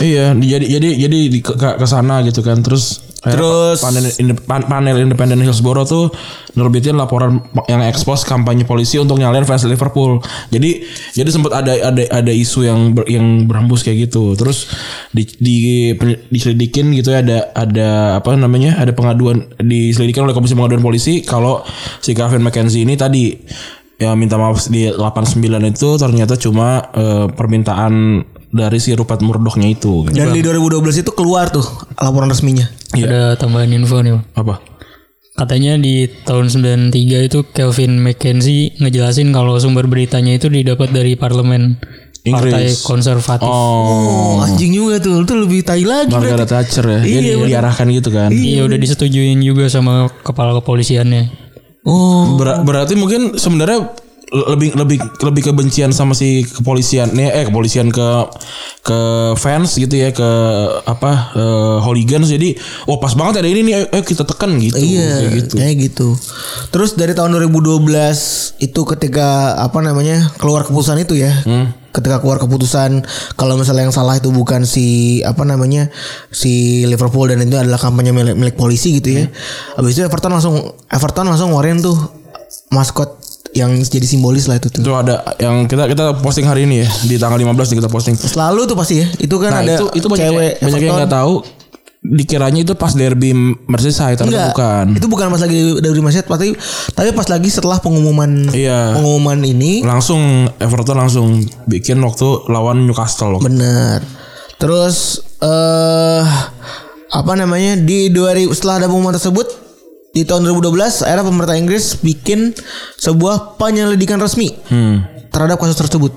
Iya, 0.00 0.32
di- 0.32 0.48
jadi 0.48 0.64
jadi 0.66 0.88
jadi 0.96 1.18
di, 1.28 1.38
ke, 1.38 1.52
ke 1.54 1.86
sana 1.86 2.24
gitu 2.24 2.40
kan. 2.40 2.58
Terus 2.58 3.04
Terus- 3.24 3.80
panel 3.80 4.04
inde- 4.20 4.40
panel 4.44 4.96
independen 5.00 5.40
Hillsborough 5.40 5.88
tuh 5.88 6.12
nerbitin 6.54 6.94
laporan 6.94 7.40
yang 7.66 7.80
ekspos 7.80 8.22
kampanye 8.22 8.68
polisi 8.68 9.00
untuk 9.00 9.16
nyalain 9.16 9.48
fans 9.48 9.64
Liverpool. 9.64 10.20
Jadi 10.52 10.84
jadi 11.16 11.28
sempat 11.32 11.64
ada 11.64 11.72
ada 11.88 12.02
ada 12.12 12.32
isu 12.32 12.68
yang 12.68 12.92
ber- 12.92 13.08
yang 13.08 13.48
berhembus 13.48 13.80
kayak 13.80 14.12
gitu. 14.12 14.36
Terus 14.36 14.68
di, 15.10 15.24
di 15.40 15.56
diselidikin 16.28 16.92
gitu 16.92 17.10
ya 17.10 17.24
ada 17.24 17.38
ada 17.56 17.88
apa 18.20 18.36
namanya? 18.36 18.76
Ada 18.76 18.92
pengaduan 18.92 19.48
diselidikin 19.56 20.28
oleh 20.28 20.36
Komisi 20.36 20.52
Pengaduan 20.52 20.84
Polisi 20.84 21.24
kalau 21.24 21.64
si 22.04 22.12
Calvin 22.12 22.44
McKenzie 22.44 22.84
ini 22.84 22.94
tadi 22.94 23.32
ya 23.94 24.10
minta 24.18 24.34
maaf 24.34 24.66
di 24.66 24.90
89 24.90 25.38
itu 25.70 25.88
ternyata 26.02 26.34
cuma 26.34 26.82
eh, 26.92 27.26
permintaan 27.30 28.26
dari 28.54 28.78
si 28.78 28.94
Rupert 28.94 29.18
Murdochnya 29.18 29.66
itu 29.68 30.06
gitu. 30.06 30.14
dan 30.14 30.30
di 30.30 30.40
2012 30.40 30.78
itu 30.96 31.10
keluar 31.10 31.50
tuh 31.50 31.66
laporan 31.96 32.30
resminya 32.30 32.70
Ada 32.88 33.34
tambahan 33.34 33.68
info 33.68 33.98
nih. 33.98 34.14
Bang. 34.14 34.22
apa 34.32 34.54
Katanya 35.34 35.74
di 35.74 36.06
tahun 36.22 36.46
93 36.46 36.94
itu 37.26 37.42
Kelvin 37.50 37.98
McKenzie 37.98 38.78
ngejelasin 38.78 39.34
kalau 39.34 39.58
sumber 39.58 39.84
beritanya 39.84 40.30
itu 40.32 40.46
didapat 40.46 40.88
dari 40.88 41.18
parlemen 41.18 41.82
Partai 42.24 42.70
Inggris. 42.70 42.80
Konservatif. 42.80 43.42
oh 43.42 43.84
oh 44.32 44.34
anjing 44.40 44.70
juga 44.72 44.96
tuh 44.96 45.20
itu 45.20 45.34
lebih 45.34 45.60
tai 45.60 45.82
lagi 45.82 46.08
Margaret 46.08 46.46
Thatcher 46.46 46.86
ya 46.86 47.00
Iya, 47.00 47.10
Jadi 47.12 47.28
bener. 47.34 47.48
diarahkan 47.50 47.86
gitu 47.90 48.08
kan 48.08 48.30
Iya 48.30 48.62
udah 48.62 48.78
disetujuin 48.78 49.38
juga 49.40 49.66
sama 49.66 50.06
kepala 50.22 50.54
kepolisiannya. 50.54 51.22
oh 51.82 52.38
Ber- 52.38 52.62
berarti 52.62 52.94
mungkin 52.94 53.34
sebenarnya 53.34 53.90
lebih 54.32 54.72
lebih 54.72 54.98
lebih 55.20 55.42
kebencian 55.52 55.92
sama 55.92 56.16
si 56.16 56.42
kepolisian 56.42 57.12
nih 57.12 57.28
eh 57.28 57.44
kepolisian 57.44 57.92
ke 57.92 58.08
ke 58.80 58.98
fans 59.36 59.76
gitu 59.76 59.94
ya 59.94 60.10
ke 60.10 60.30
apa 60.84 61.32
eh, 61.36 61.76
hooligans 61.84 62.28
jadi 62.28 62.56
oh 62.88 62.96
pas 62.96 63.12
banget 63.12 63.44
ada 63.44 63.48
ini 63.48 63.60
nih 63.64 63.74
ayo, 63.80 63.86
ayo 63.92 64.02
kita 64.02 64.24
tekan 64.24 64.56
gitu 64.56 64.76
Iya, 64.76 65.08
kayak 65.20 65.32
gitu 65.36 65.54
kayak 65.56 65.76
gitu. 65.76 66.08
Terus 66.68 66.96
dari 66.96 67.12
tahun 67.12 67.36
2012 67.36 67.84
itu 68.60 68.80
ketika 68.84 69.56
apa 69.60 69.78
namanya 69.80 70.32
keluar 70.36 70.64
keputusan 70.64 71.00
itu 71.00 71.16
ya, 71.16 71.32
Hmm. 71.44 71.72
ketika 71.92 72.18
keluar 72.18 72.42
keputusan 72.42 73.04
kalau 73.36 73.54
misalnya 73.54 73.88
yang 73.88 73.94
salah 73.94 74.18
itu 74.18 74.28
bukan 74.28 74.64
si 74.66 75.20
apa 75.22 75.46
namanya 75.46 75.88
si 76.28 76.82
Liverpool 76.84 77.30
dan 77.30 77.40
itu 77.40 77.54
adalah 77.54 77.78
kampanye 77.78 78.10
milik, 78.10 78.34
milik 78.34 78.56
polisi 78.58 78.98
gitu 79.00 79.22
ya. 79.22 79.24
Hmm. 79.28 79.80
Habis 79.80 79.92
itu 79.96 80.02
Everton 80.04 80.32
langsung 80.32 80.54
Everton 80.90 81.26
langsung 81.30 81.48
ngeluarin 81.54 81.80
tuh 81.80 81.96
maskot 82.68 83.23
yang 83.54 83.70
jadi 83.78 84.02
simbolis 84.02 84.44
lah 84.44 84.58
itu 84.58 84.66
tuh. 84.66 84.82
itu 84.82 84.90
ada 84.90 85.22
yang 85.38 85.64
kita 85.64 85.86
kita 85.86 86.18
posting 86.18 86.42
hari 86.42 86.66
ini 86.66 86.82
ya 86.82 86.88
di 87.06 87.16
tanggal 87.16 87.38
15 87.38 87.54
nih 87.54 87.76
kita 87.78 87.88
posting 87.88 88.14
Selalu 88.18 88.66
tuh 88.66 88.74
pasti 88.74 88.98
ya. 88.98 89.06
Itu 89.16 89.38
kan 89.38 89.50
nah 89.50 89.60
ada 89.62 89.74
itu 89.78 89.86
itu 89.94 90.06
banyak 90.06 90.26
cewek 90.26 90.52
banyak 90.58 90.80
yang 90.80 90.96
nggak 90.98 91.14
tahu 91.14 91.34
dikiranya 92.04 92.60
itu 92.60 92.76
pas 92.76 92.92
derby 92.92 93.32
Merseyside 93.64 94.20
ternyata 94.20 94.28
Enggak, 94.28 94.48
bukan 94.52 94.86
Itu 94.92 95.06
bukan 95.08 95.26
pas 95.32 95.40
lagi 95.40 95.56
dari 95.80 96.00
Manchester, 96.04 96.28
tapi 96.28 96.52
tapi 96.92 97.08
pas 97.16 97.24
lagi 97.24 97.48
setelah 97.48 97.80
pengumuman 97.80 98.52
Iya. 98.52 99.00
pengumuman 99.00 99.40
ini 99.40 99.80
langsung 99.80 100.20
Everton 100.60 101.00
langsung 101.00 101.40
bikin 101.64 101.96
waktu 102.04 102.44
lawan 102.52 102.84
Newcastle 102.84 103.32
loh. 103.32 103.40
Bener. 103.40 104.04
Terus 104.60 105.24
eh 105.40 106.24
apa 107.08 107.32
namanya 107.38 107.78
di 107.78 108.10
2000 108.10 108.52
setelah 108.52 108.84
ada 108.84 108.86
pengumuman 108.86 109.16
tersebut 109.16 109.63
di 110.14 110.22
tahun 110.22 110.46
2012 110.46 111.02
akhirnya 111.02 111.26
pemerintah 111.26 111.58
Inggris 111.58 111.98
bikin 111.98 112.54
sebuah 112.96 113.58
penyelidikan 113.58 114.16
resmi 114.16 114.54
Hmm. 114.70 115.02
terhadap 115.28 115.58
kasus 115.58 115.74
tersebut. 115.74 116.14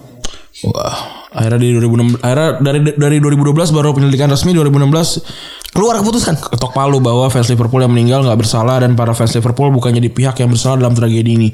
Wah, 0.65 1.25
akhirnya 1.29 1.59
di 1.59 1.69
2016 1.73 2.17
akhirnya 2.17 2.49
dari 2.61 2.79
dari 2.93 3.17
2012 3.17 3.69
baru 3.69 3.93
penyelidikan 3.93 4.29
resmi 4.29 4.53
2016 4.53 5.21
Keluar 5.67 5.99
keputusan. 6.01 6.41
ketok 6.41 6.73
palu 6.73 6.97
bahwa 6.97 7.29
fans 7.29 7.53
Liverpool 7.53 7.83
yang 7.83 7.93
meninggal 7.93 8.25
nggak 8.25 8.39
bersalah 8.39 8.81
dan 8.81 8.97
para 8.97 9.13
fans 9.13 9.37
Liverpool 9.37 9.69
bukannya 9.69 10.01
di 10.01 10.09
pihak 10.09 10.33
yang 10.41 10.49
bersalah 10.49 10.81
dalam 10.81 10.97
tragedi 10.97 11.37
ini. 11.37 11.49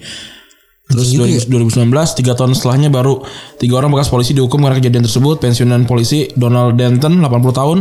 Terus 0.84 1.16
2019 1.16 1.88
tiga 2.14 2.36
tahun 2.36 2.54
setelahnya 2.54 2.92
baru 2.92 3.24
tiga 3.56 3.80
orang 3.80 3.90
bekas 3.90 4.12
polisi 4.12 4.36
dihukum 4.36 4.60
karena 4.62 4.78
kejadian 4.78 5.08
tersebut. 5.08 5.40
Pensiunan 5.40 5.88
polisi 5.88 6.28
Donald 6.34 6.76
Denton 6.76 7.18
80 7.18 7.30
tahun, 7.50 7.78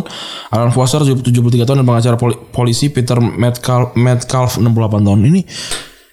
Alan 0.48 0.70
Foster 0.70 1.02
73 1.02 1.26
tahun 1.62 1.82
dan 1.82 1.86
pengacara 1.86 2.14
poli- 2.14 2.38
polisi 2.54 2.88
Peter 2.88 3.18
Metcalf, 3.18 3.98
Metcalf 3.98 4.56
68 4.56 4.70
tahun. 5.02 5.18
Ini 5.18 5.40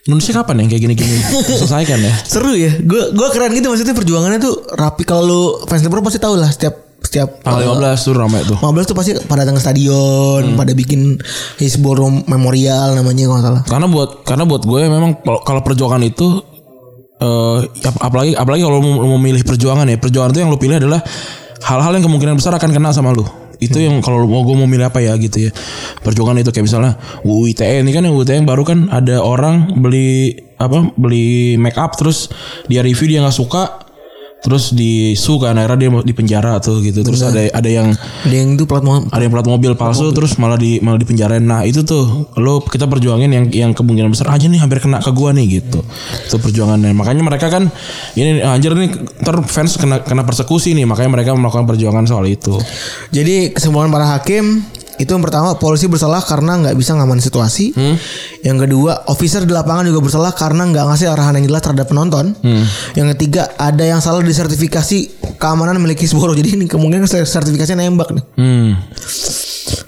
Indonesia 0.09 0.33
kapan 0.41 0.65
yang 0.65 0.69
kayak 0.73 0.81
gini-gini 0.81 1.17
selesaikan 1.61 1.99
ya? 2.01 2.13
Seru 2.25 2.57
ya. 2.57 2.73
Gue 2.81 3.13
gue 3.13 3.27
keren 3.29 3.53
gitu 3.53 3.69
maksudnya 3.69 3.93
perjuangannya 3.93 4.39
tuh 4.41 4.55
rapi 4.73 5.05
kalau 5.05 5.23
lu 5.23 5.41
fans 5.69 5.85
Liverpool 5.85 6.01
pasti 6.01 6.17
tahu 6.17 6.41
lah 6.41 6.49
setiap 6.49 6.89
setiap 6.99 7.39
Tanggal 7.45 7.79
15 7.79 8.05
tuh 8.09 8.13
ramai 8.17 8.41
tuh. 8.43 8.57
15 8.57 8.89
tuh 8.89 8.95
pasti 8.97 9.11
pada 9.23 9.45
datang 9.45 9.55
ke 9.55 9.63
stadion, 9.63 10.57
pada 10.57 10.73
bikin 10.73 11.15
Hillsborough 11.55 12.25
Memorial 12.25 12.97
namanya 12.97 13.29
kalau 13.29 13.41
salah. 13.41 13.61
Karena 13.63 13.85
buat 13.87 14.09
karena 14.25 14.43
buat 14.43 14.65
gue 14.65 14.79
memang 14.89 15.11
kalau 15.21 15.61
perjuangan 15.61 16.01
itu 16.01 16.41
ap- 17.83 18.01
apalagi 18.01 18.31
apalagi 18.33 18.63
kalau 18.63 18.79
mau, 18.79 19.03
mau 19.05 19.19
milih 19.19 19.43
perjuangan 19.43 19.85
ya. 19.85 19.99
Perjuangan 19.99 20.31
itu 20.31 20.39
yang 20.39 20.51
lu 20.51 20.59
pilih 20.59 20.79
adalah 20.79 21.03
hal-hal 21.63 21.91
yang 21.91 22.05
kemungkinan 22.07 22.35
besar 22.39 22.55
akan 22.55 22.71
kena 22.71 22.95
sama 22.95 23.11
lu. 23.11 23.27
Itu 23.59 23.75
yang 23.75 23.99
kalau 23.99 24.23
mau 24.23 24.47
gue 24.47 24.55
mau 24.55 24.63
milih 24.63 24.87
apa 24.87 25.03
ya 25.03 25.11
gitu 25.19 25.47
ya. 25.47 25.51
Perjuangan 25.99 26.39
itu 26.39 26.47
kayak 26.55 26.63
misalnya 26.63 26.95
UU 27.27 27.51
ITE 27.51 27.83
ini 27.83 27.91
kan 27.91 28.07
yang 28.07 28.15
UU 28.15 28.23
ITE 28.23 28.39
yang 28.39 28.47
baru 28.47 28.63
kan 28.63 28.87
ada 28.87 29.19
orang 29.19 29.75
beli 29.83 30.31
apa 30.55 30.91
beli 30.95 31.59
make 31.59 31.75
up 31.75 31.91
terus 31.95 32.31
dia 32.71 32.79
review 32.79 33.11
dia 33.11 33.19
nggak 33.19 33.35
suka 33.35 33.88
terus 34.39 34.71
disu 34.71 35.35
kan 35.43 35.59
akhirnya 35.59 35.77
dia 35.77 35.89
di 36.07 36.13
penjara 36.15 36.63
tuh 36.63 36.79
gitu 36.79 37.03
terus 37.03 37.19
ada 37.27 37.43
ada 37.51 37.69
yang 37.69 37.91
Ada 38.23 38.35
yang 38.35 38.55
itu 38.55 38.63
plat 38.63 38.83
mo- 38.83 39.03
ada 39.11 39.19
yang 39.19 39.33
plat 39.35 39.47
mobil 39.47 39.75
palsu 39.75 40.11
terus 40.15 40.39
malah 40.39 40.55
di 40.55 40.79
malah 40.79 40.99
dipenjarain. 40.99 41.43
Nah, 41.43 41.63
itu 41.63 41.83
tuh 41.83 42.27
lo 42.39 42.63
kita 42.63 42.87
perjuangin 42.87 43.31
yang 43.31 43.45
yang 43.51 43.71
kemungkinan 43.71 44.11
besar 44.11 44.31
aja 44.31 44.47
nih 44.47 44.59
hampir 44.59 44.79
kena 44.83 44.99
ke 44.99 45.11
gua 45.11 45.31
nih 45.31 45.59
gitu. 45.59 45.79
Itu 46.27 46.35
perjuangannya. 46.39 46.91
Makanya 46.95 47.23
mereka 47.23 47.47
kan 47.47 47.71
ini 48.15 48.43
anjir 48.43 48.75
nih 48.75 48.91
ntar 49.23 49.39
fans 49.47 49.75
kena 49.79 50.03
kena 50.03 50.23
persekusi 50.23 50.75
nih, 50.75 50.83
makanya 50.87 51.11
mereka 51.19 51.35
melakukan 51.35 51.67
perjuangan 51.67 52.07
soal 52.07 52.27
itu. 52.27 52.55
Jadi 53.11 53.55
kesimpulan 53.55 53.91
para 53.91 54.19
hakim 54.19 54.63
itu 54.99 55.15
yang 55.15 55.23
pertama 55.23 55.55
polisi 55.55 55.87
bersalah 55.87 56.19
karena 56.19 56.59
nggak 56.59 56.75
bisa 56.75 56.91
ngaman 56.93 57.23
situasi. 57.23 57.71
Yang 58.43 58.67
kedua 58.67 59.07
officer 59.07 59.47
di 59.47 59.55
lapangan 59.55 59.87
juga 59.87 60.03
bersalah 60.03 60.35
karena 60.35 60.67
nggak 60.67 60.85
ngasih 60.91 61.07
arahan 61.07 61.39
yang 61.39 61.47
jelas 61.47 61.63
terhadap 61.63 61.87
penonton. 61.87 62.35
Yang 62.99 63.07
ketiga 63.15 63.47
ada 63.55 63.87
yang 63.87 64.03
salah 64.03 64.19
di 64.19 64.35
sertifikasi 64.35 64.99
keamanan 65.39 65.79
milik 65.79 66.03
Hillsborough. 66.03 66.35
Jadi 66.35 66.59
ini 66.59 66.65
kemungkinan 66.67 67.07
sertifikasinya 67.07 67.79
nembak 67.87 68.11
nih. 68.11 68.25
Hmm. 68.35 68.71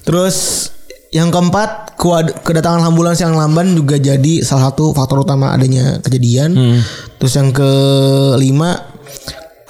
Terus 0.07 0.67
yang 1.11 1.27
keempat 1.27 1.99
kedatangan 2.47 2.87
ambulans 2.87 3.19
yang 3.19 3.35
lamban 3.35 3.75
juga 3.75 3.99
jadi 3.99 4.47
salah 4.47 4.71
satu 4.71 4.95
faktor 4.95 5.27
utama 5.27 5.51
adanya 5.51 5.99
kejadian. 5.99 6.55
Terus 7.19 7.33
yang 7.35 7.51
kelima 7.51 8.79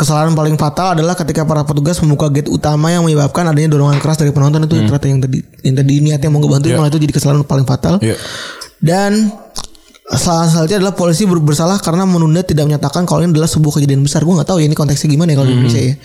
kesalahan 0.02 0.34
paling 0.34 0.58
fatal 0.58 0.98
adalah 0.98 1.14
ketika 1.14 1.46
para 1.46 1.62
petugas 1.62 2.02
membuka 2.02 2.34
gate 2.34 2.50
utama 2.50 2.90
yang 2.90 3.06
menyebabkan 3.06 3.46
adanya 3.46 3.78
dorongan 3.78 4.02
keras 4.02 4.18
dari 4.18 4.34
penonton 4.34 4.66
itu 4.66 4.74
ternyata 4.82 5.06
yang 5.06 5.22
tadi 5.22 5.46
yang 5.62 5.76
tadi 5.78 5.94
niatnya 6.02 6.34
mau 6.34 6.42
ngebantuin 6.42 6.74
malah 6.74 6.90
itu 6.90 6.98
jadi 6.98 7.14
kesalahan 7.14 7.46
paling 7.46 7.70
fatal. 7.70 8.02
Iya. 8.02 8.18
Dan 8.82 9.30
salah 10.12 10.44
selanjutnya 10.50 10.84
adalah 10.84 10.96
polisi 10.98 11.24
ber- 11.24 11.40
bersalah 11.40 11.80
karena 11.80 12.04
menunda 12.04 12.44
tidak 12.44 12.68
menyatakan 12.68 13.08
kalau 13.08 13.24
ini 13.24 13.32
adalah 13.32 13.48
sebuah 13.48 13.80
kejadian 13.80 14.02
besar. 14.04 14.26
Gue 14.26 14.36
nggak 14.36 14.50
tahu 14.50 14.60
ya 14.60 14.68
ini 14.68 14.76
konteksnya 14.76 15.08
gimana 15.08 15.32
ya 15.32 15.40
kalau 15.40 15.48
di 15.48 15.56
Indonesia 15.56 15.82
ya. 15.86 15.96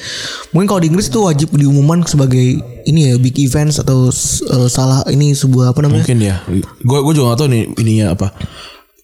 Mungkin 0.55 0.67
kalau 0.69 0.81
di 0.85 0.89
Inggris 0.93 1.09
itu 1.11 1.19
wajib 1.25 1.49
diumumkan 1.57 2.05
sebagai 2.07 2.47
ini 2.87 3.01
ya 3.11 3.15
big 3.19 3.35
events 3.41 3.83
atau 3.83 4.13
uh, 4.13 4.69
salah 4.71 5.03
ini 5.11 5.35
sebuah 5.35 5.75
apa 5.75 5.81
namanya? 5.83 6.07
Mungkin 6.07 6.19
ya. 6.23 6.37
Gue 6.85 6.99
gue 7.03 7.13
juga 7.17 7.35
gak 7.35 7.39
tahu 7.43 7.49
nih 7.51 7.63
ininya 7.83 8.07
apa. 8.15 8.29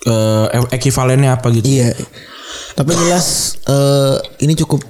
Eh 0.07 0.47
ekivalennya 0.77 1.35
apa 1.35 1.51
gitu. 1.51 1.67
Iya. 1.67 1.99
Tapi 2.73 2.91
jelas 2.95 3.27
eh, 3.65 4.17
ini 4.41 4.55
cukup 4.55 4.81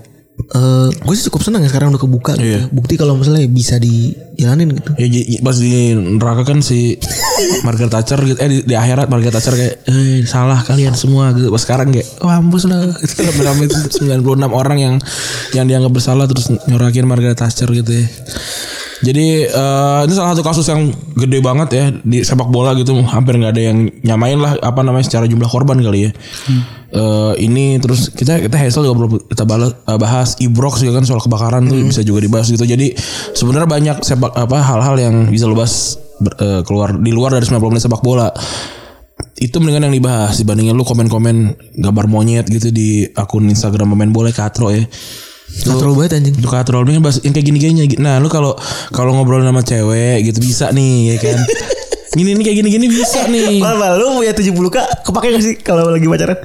eh 0.43 0.89
gue 0.91 1.15
sih 1.15 1.29
cukup 1.29 1.45
senang 1.45 1.63
ya 1.63 1.71
sekarang 1.71 1.93
udah 1.93 2.03
kebuka 2.03 2.33
gitu. 2.35 2.45
Iya. 2.45 2.61
Bukti 2.69 2.97
kalau 2.97 3.15
misalnya 3.15 3.47
bisa 3.47 3.77
dijalanin 3.77 4.75
gitu. 4.75 4.91
Ya 4.97 5.07
j- 5.07 5.39
pas 5.39 5.55
di 5.55 5.73
neraka 5.95 6.43
kan 6.43 6.59
si 6.61 6.99
Margaret 7.63 7.89
Thatcher 7.89 8.19
gitu 8.19 8.37
eh 8.37 8.49
di, 8.51 8.59
di 8.63 8.75
akhirat 8.75 9.07
Margaret 9.07 9.31
Thatcher 9.31 9.55
kayak 9.55 9.75
eh 9.87 10.25
salah 10.25 10.61
kalian 10.61 10.93
semua 10.93 11.31
gitu. 11.33 11.49
Pas 11.49 11.63
sekarang 11.63 11.89
kayak 11.91 12.09
wah 12.21 12.37
mampus 12.37 12.65
lah 12.65 12.91
gitu. 13.01 13.23
Rame-rame 13.23 13.65
96 13.69 14.19
orang 14.51 14.79
yang 14.79 14.95
yang 15.53 15.65
dianggap 15.65 15.93
bersalah 15.93 16.27
terus 16.27 16.49
nyorakin 16.67 17.07
Margaret 17.07 17.39
Thatcher 17.39 17.69
gitu 17.69 17.93
ya. 17.93 18.07
Jadi 19.03 19.27
eh, 19.47 20.01
ini 20.05 20.13
salah 20.13 20.33
satu 20.33 20.43
kasus 20.43 20.67
yang 20.67 20.91
gede 21.13 21.39
banget 21.39 21.69
ya 21.71 21.85
di 21.93 22.23
sepak 22.23 22.47
bola 22.47 22.71
gitu 22.73 22.95
hampir 23.05 23.35
nggak 23.35 23.53
ada 23.53 23.63
yang 23.63 23.79
nyamain 24.01 24.39
lah 24.39 24.55
apa 24.59 24.81
namanya 24.81 25.03
secara 25.03 25.27
jumlah 25.27 25.47
korban 25.47 25.79
kali 25.79 26.07
ya. 26.07 26.11
Eh, 26.93 27.33
ini 27.41 27.81
terus 27.81 28.13
kita 28.13 28.37
kita 28.37 28.53
Hazel 28.53 28.85
juga 28.85 28.97
belum 29.01 29.11
kita 29.33 29.49
balas, 29.49 29.73
eh, 29.73 29.97
bahas 29.97 30.37
Ibrox 30.37 30.85
juga 30.85 31.01
kan 31.01 31.09
soal 31.09 31.25
kebakaran 31.25 31.65
tuh 31.65 31.81
bisa 31.89 32.05
juga 32.05 32.21
dibahas 32.21 32.53
gitu. 32.53 32.69
Jadi 32.69 32.93
sebenarnya 33.33 33.65
banyak 33.65 33.97
sepak 34.05 34.37
apa 34.37 34.61
hal-hal 34.61 35.01
yang 35.01 35.15
bisa 35.33 35.49
lo 35.49 35.57
bahas 35.57 35.97
ber- 36.21 36.37
eh, 36.37 36.61
keluar 36.69 36.93
di 36.93 37.09
luar 37.09 37.33
dari 37.33 37.49
90 37.49 37.73
menit 37.73 37.89
sepak 37.89 38.05
bola. 38.05 38.29
Itu 39.41 39.57
mendingan 39.65 39.89
yang 39.89 39.97
dibahas 39.97 40.37
dibandingin 40.37 40.77
lu 40.77 40.85
komen-komen 40.85 41.57
gambar 41.81 42.05
monyet 42.13 42.45
gitu 42.53 42.69
di 42.69 43.09
akun 43.17 43.49
Instagram 43.49 43.97
pemain 43.97 44.13
bola 44.13 44.29
katro 44.29 44.69
ya. 44.69 44.85
Terlalu 45.65 45.97
banget 45.97 46.13
anjing. 46.21 46.37
Itu 46.45 46.49
katro 46.53 46.85
lu 46.85 46.93
bahas 47.01 47.25
yang 47.25 47.33
kayak 47.33 47.47
gini-gini 47.49 47.89
Nah, 47.97 48.21
lu 48.21 48.29
kalau 48.29 48.53
kalau 48.93 49.17
ngobrol 49.17 49.41
sama 49.41 49.65
cewek 49.65 50.29
gitu 50.29 50.45
bisa 50.45 50.69
nih 50.77 51.17
ya 51.17 51.25
kan. 51.25 51.41
Gini 52.13 52.37
nih 52.37 52.45
kayak 52.45 52.57
gini-gini 52.61 52.87
bisa 52.93 53.25
nih. 53.25 53.57
Malah 53.57 53.97
lu 53.97 54.21
punya 54.21 54.37
70k 54.37 54.77
kepake 55.01 55.27
gak 55.33 55.43
sih 55.43 55.55
kalau 55.65 55.89
lagi 55.89 56.05
pacaran? 56.05 56.37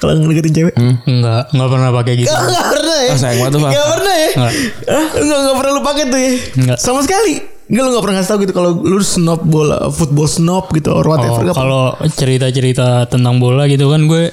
Kalau 0.00 0.16
ngedeketin 0.16 0.52
cewek? 0.56 0.74
Enggak, 1.04 1.52
enggak 1.52 1.68
pernah 1.68 1.90
pakai 1.92 2.12
gitu. 2.16 2.32
Gak, 2.32 2.40
gak 2.40 2.66
pernah 2.72 2.98
ya? 3.04 3.10
Ah, 3.12 3.18
sayang 3.20 3.38
banget 3.44 3.52
tuh, 3.52 3.60
Pak. 3.60 3.70
Gak 3.76 3.88
pernah 3.92 4.14
ya? 4.16 4.30
Enggak. 4.32 4.52
Hah? 4.88 5.06
Enggak, 5.20 5.38
gak 5.44 5.56
pernah 5.60 5.72
lu 5.76 5.82
pakai 5.84 6.04
tuh 6.08 6.20
ya? 6.20 6.32
Enggak. 6.56 6.78
Sama 6.80 7.00
sekali? 7.04 7.34
Enggak 7.68 7.82
lu 7.84 7.90
gak 7.92 8.04
pernah 8.08 8.16
ngasih 8.16 8.30
tau 8.32 8.38
gitu 8.40 8.52
kalau 8.56 8.70
lu 8.80 9.04
snob 9.04 9.40
bola, 9.44 9.78
football 9.92 10.24
snob 10.26 10.64
gitu 10.72 10.88
or 10.88 11.04
Oh, 11.04 11.12
whatever. 11.12 11.44
Nggak 11.44 11.56
kalau 11.56 11.84
cerita-cerita 12.08 13.04
tentang 13.06 13.36
bola 13.36 13.68
gitu 13.68 13.92
kan 13.92 14.08
gue 14.08 14.32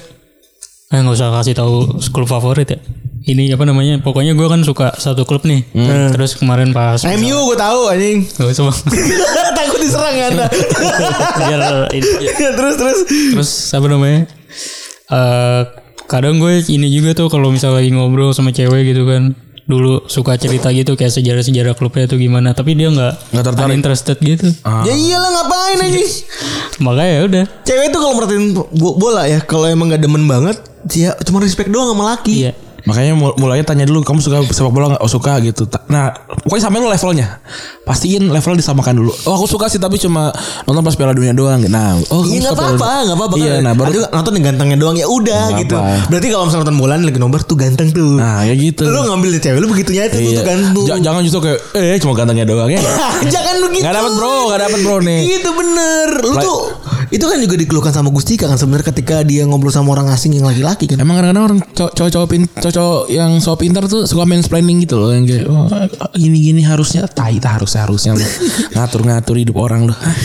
eh 0.88 0.96
nggak 1.04 1.20
usah 1.20 1.28
kasih 1.36 1.52
tahu 1.52 2.00
klub 2.16 2.32
favorit 2.32 2.64
ya. 2.64 2.80
Ini 3.20 3.50
apa 3.50 3.64
namanya? 3.64 3.98
Pokoknya 3.98 4.32
gue 4.32 4.44
kan 4.44 4.60
suka 4.60 4.94
satu 4.94 5.22
klub 5.22 5.42
nih. 5.42 5.66
Terus 6.10 6.34
kemarin 6.34 6.70
pas. 6.70 7.02
MU 7.08 7.38
gue 7.46 7.56
tahu 7.56 7.80
anjing. 7.88 8.22
Gak 8.28 8.48
usah 8.48 8.64
Bang. 8.66 8.78
Takut 9.58 9.78
diserang 9.78 10.12
ya 10.12 10.26
anda. 10.28 10.46
Biar 11.40 11.60
ini- 11.90 12.12
terus 12.56 12.74
terus. 12.76 12.98
terus 13.32 13.50
apa 13.70 13.86
namanya? 13.86 14.20
Eh 15.08 15.62
kadang 16.04 16.36
gue 16.36 16.64
ini 16.66 16.88
juga 16.88 17.12
tuh 17.14 17.26
kalau 17.26 17.48
misalnya 17.48 17.78
lagi 17.78 17.90
ngobrol 17.90 18.30
sama 18.30 18.48
cewek 18.48 18.86
gitu 18.86 19.04
kan 19.04 19.36
dulu 19.64 20.00
suka 20.06 20.32
cerita 20.34 20.72
gitu 20.72 20.96
kayak 20.96 21.12
sejarah-sejarah 21.12 21.76
klubnya 21.76 22.04
tuh 22.04 22.16
gimana 22.16 22.56
tapi 22.56 22.72
dia 22.72 22.88
nggak 22.88 23.36
Nggak 23.36 23.44
tertarik. 23.44 23.74
interested 23.74 24.16
gitu 24.18 24.48
Ya 24.64 24.94
iyalah 24.94 25.28
ngapain 25.30 25.76
anjing? 25.78 26.08
makanya 26.78 27.10
ya 27.10 27.22
udah 27.22 27.44
Cewek 27.62 27.86
tuh 27.90 28.00
kalau 28.00 28.14
merhatiin 28.16 28.44
bo- 28.56 28.96
bola 28.96 29.28
ya, 29.28 29.40
kalau 29.42 29.68
emang 29.68 29.90
gak 29.90 30.00
demen 30.00 30.24
banget, 30.24 30.56
dia 30.86 31.12
cuma 31.20 31.36
respect 31.38 31.68
doang 31.68 31.92
sama 31.92 32.16
laki. 32.16 32.48
iya 32.48 32.52
Makanya 32.88 33.12
mul- 33.12 33.36
mulainya 33.36 33.62
tanya 33.62 33.84
dulu 33.84 34.00
kamu 34.00 34.18
suka 34.18 34.40
sepak 34.48 34.72
bola 34.72 34.86
nggak? 34.90 35.02
Oh 35.02 35.06
suka 35.06 35.36
gitu. 35.38 35.68
Nah 35.86 36.08
pokoknya 36.40 36.62
samain 36.64 36.80
lo 36.80 36.88
levelnya. 36.88 37.44
Pastiin 37.84 38.26
level 38.26 38.56
disamakan 38.56 38.94
dulu. 38.96 39.12
Oh 39.24 39.34
aku 39.34 39.46
suka 39.46 39.68
sih 39.68 39.76
tapi 39.76 39.96
cuma 39.96 40.32
nonton 40.64 40.80
pas 40.80 40.92
Piala 40.92 41.12
Dunia 41.12 41.32
doang. 41.32 41.60
Nah 41.62 42.00
oh 42.08 42.24
Iya 42.24 42.40
nggak 42.42 42.54
apa-apa, 42.54 42.90
nggak 43.04 43.16
apa-apa. 43.16 43.36
Iya 43.36 43.52
nah 43.60 43.72
baru 43.72 43.92
Ada 44.00 44.08
nonton 44.10 44.32
yang 44.34 44.44
gantengnya 44.46 44.76
doang 44.76 44.96
ya 44.96 45.04
udah 45.04 45.44
gitu. 45.58 45.76
apa. 45.76 46.08
Berarti 46.08 46.26
kalau 46.28 46.44
misalnya 46.44 46.64
nonton 46.64 46.76
bola 46.76 46.94
nih 46.94 47.06
lagi 47.06 47.18
nomor 47.18 47.38
tuh 47.40 47.56
ganteng 47.56 47.88
tuh. 47.90 48.16
nah 48.16 48.40
ya 48.42 48.54
gitu. 48.54 48.82
Lu 48.82 49.04
ngambil 49.04 49.36
cewek 49.36 49.58
lu 49.58 49.68
begitunya 49.68 50.02
itu 50.06 50.16
Iya. 50.18 50.40
tuh 50.40 50.56
tuh. 50.74 50.84
Ja- 50.86 51.00
jangan 51.02 51.20
justru 51.20 51.40
kayak 51.42 51.58
eh 51.74 51.98
cuma 51.98 52.12
gantengnya 52.14 52.44
doang 52.44 52.68
ya. 52.68 52.80
Jangan 53.34 53.56
begitu. 53.60 53.82
Nggak 53.82 53.94
dapet, 53.94 54.12
bro, 54.14 54.32
nggak 54.46 54.60
dapet, 54.60 54.78
bro, 54.80 54.96
nih. 55.00 55.20
Gitu 55.28 55.50
bener. 55.50 56.08
Lu 56.22 56.34
tuh 56.38 56.58
itu 57.08 57.24
kan 57.24 57.38
juga 57.40 57.54
dikeluhkan 57.56 57.92
sama 57.92 58.08
Gustika 58.12 58.46
kan 58.48 58.60
sebenarnya 58.60 58.92
ketika 58.92 59.24
dia 59.24 59.48
ngobrol 59.48 59.72
sama 59.72 59.96
orang 59.96 60.08
asing 60.12 60.36
yang 60.36 60.44
laki-laki 60.44 60.84
kan. 60.84 61.00
Emang 61.00 61.20
kadang-kadang 61.20 61.44
orang 61.44 61.58
cow- 61.72 61.92
cowok-cowok 61.92 62.28
pin- 62.28 62.50
cowok 62.52 63.02
yang 63.08 63.40
so 63.40 63.56
pintar 63.56 63.84
tuh 63.88 64.04
suka 64.04 64.28
mansplaining 64.28 64.84
gitu 64.84 65.00
loh 65.00 65.10
yang 65.12 65.24
kayak 65.24 65.48
oh, 65.48 65.68
gini-gini 66.14 66.64
harusnya 66.64 67.08
tai 67.08 67.40
tak 67.40 67.60
harusnya 67.60 68.16
ngatur-ngatur 68.76 69.36
hidup 69.40 69.56
orang. 69.58 69.88
Hah. 69.90 70.16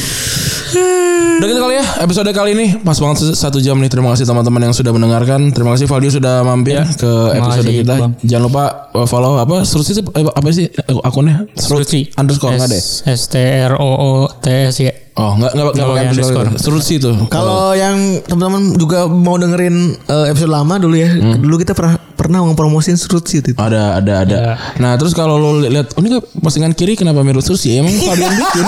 Udah 1.33 1.47
gitu 1.49 1.59
kali 1.59 1.75
ya 1.81 1.85
episode 2.05 2.29
kali 2.29 2.49
ini 2.53 2.65
pas 2.85 2.93
banget 2.93 3.33
satu 3.33 3.57
jam 3.57 3.75
nih 3.81 3.89
terima 3.89 4.13
kasih 4.13 4.23
teman-teman 4.23 4.69
yang 4.69 4.73
sudah 4.75 4.93
mendengarkan 4.93 5.49
terima 5.49 5.73
kasih 5.73 5.89
Valdio 5.89 6.13
sudah 6.13 6.45
mampir 6.45 6.77
ke 6.93 7.11
episode 7.35 7.67
kita 7.73 7.93
Bang. 7.99 8.13
jangan 8.21 8.43
lupa 8.47 8.63
uh, 8.93 9.07
follow 9.09 9.41
apa 9.41 9.65
Strutsi 9.65 9.97
itu 9.97 10.05
eh, 10.13 10.23
apa 10.23 10.47
sih 10.53 10.69
eh, 10.69 10.97
akunnya 11.03 11.49
Strutsi 11.57 12.13
underscore 12.15 12.53
nggak 12.53 12.69
ada 12.69 12.77
ya? 12.77 12.83
S 12.85 13.01
S 13.09 13.21
T 13.33 13.35
R 13.65 13.73
O 13.81 13.89
O 13.97 14.11
T 14.29 14.47
S 14.69 14.77
ya 14.77 14.93
oh 15.13 15.31
nggak 15.37 15.51
nggak 15.53 15.63
nggak 15.63 15.75
Nggak 15.77 15.89
pakai 15.89 16.05
underscore 16.09 16.47
underscore. 16.49 16.61
Strutsi 16.61 16.95
tuh 16.97 17.15
Kalau 17.29 17.73
yang 17.77 18.21
teman-teman 18.25 18.73
juga 18.75 19.05
mau 19.05 19.37
dengerin 19.37 19.75
eh, 20.09 20.25
episode 20.33 20.49
lama 20.49 20.75
dulu 20.81 20.95
ya. 20.97 21.09
Dulu 21.37 21.55
kita 21.61 21.77
pernah 21.77 22.01
pernah 22.13 22.39
ngepromosiin 22.47 22.95
Strutsi 22.95 23.43
itu. 23.43 23.51
Ada, 23.59 23.99
ada, 23.99 24.13
ada. 24.23 24.37
Nah, 24.79 24.95
terus 24.95 25.11
kalau 25.11 25.35
lo 25.35 25.59
lihat, 25.59 25.91
oh 25.97 25.99
ini 25.99 26.17
kok 26.17 26.23
postingan 26.39 26.71
kiri 26.71 26.95
kenapa 26.95 27.19
mirip 27.19 27.43
terus 27.43 27.59
ya? 27.67 27.83
Emang 27.83 27.91
yang 27.91 28.15
bikin. 28.15 28.65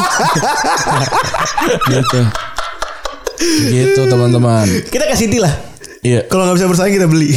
gitu. 1.96 2.20
Gitu 3.72 4.02
teman-teman. 4.12 4.68
Kita 4.92 5.08
kasih 5.08 5.32
T 5.32 5.40
lah. 5.40 5.54
Iya, 6.06 6.28
Kalau 6.30 6.46
nggak 6.46 6.62
bisa 6.62 6.68
bersaing 6.70 6.94
kita 6.94 7.08
beli. 7.10 7.32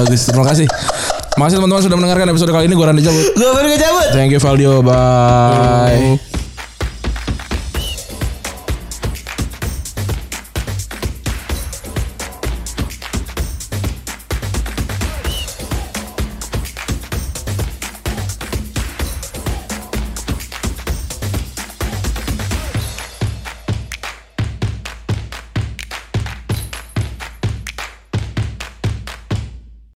bagus. 0.00 0.20
Terima 0.26 0.46
kasih. 0.48 0.66
Makasih 1.38 1.56
teman-teman 1.62 1.82
sudah 1.84 1.96
mendengarkan 2.00 2.26
episode 2.32 2.50
kali 2.50 2.64
ini. 2.66 2.74
Gue 2.74 2.86
Randy 2.88 3.04
cabut. 3.04 3.24
Gue 3.36 3.50
baru 3.54 3.68
cabut. 3.78 4.08
Thank 4.16 4.34
you 4.34 4.40
Valdio. 4.42 4.82
Bye. 4.82 6.39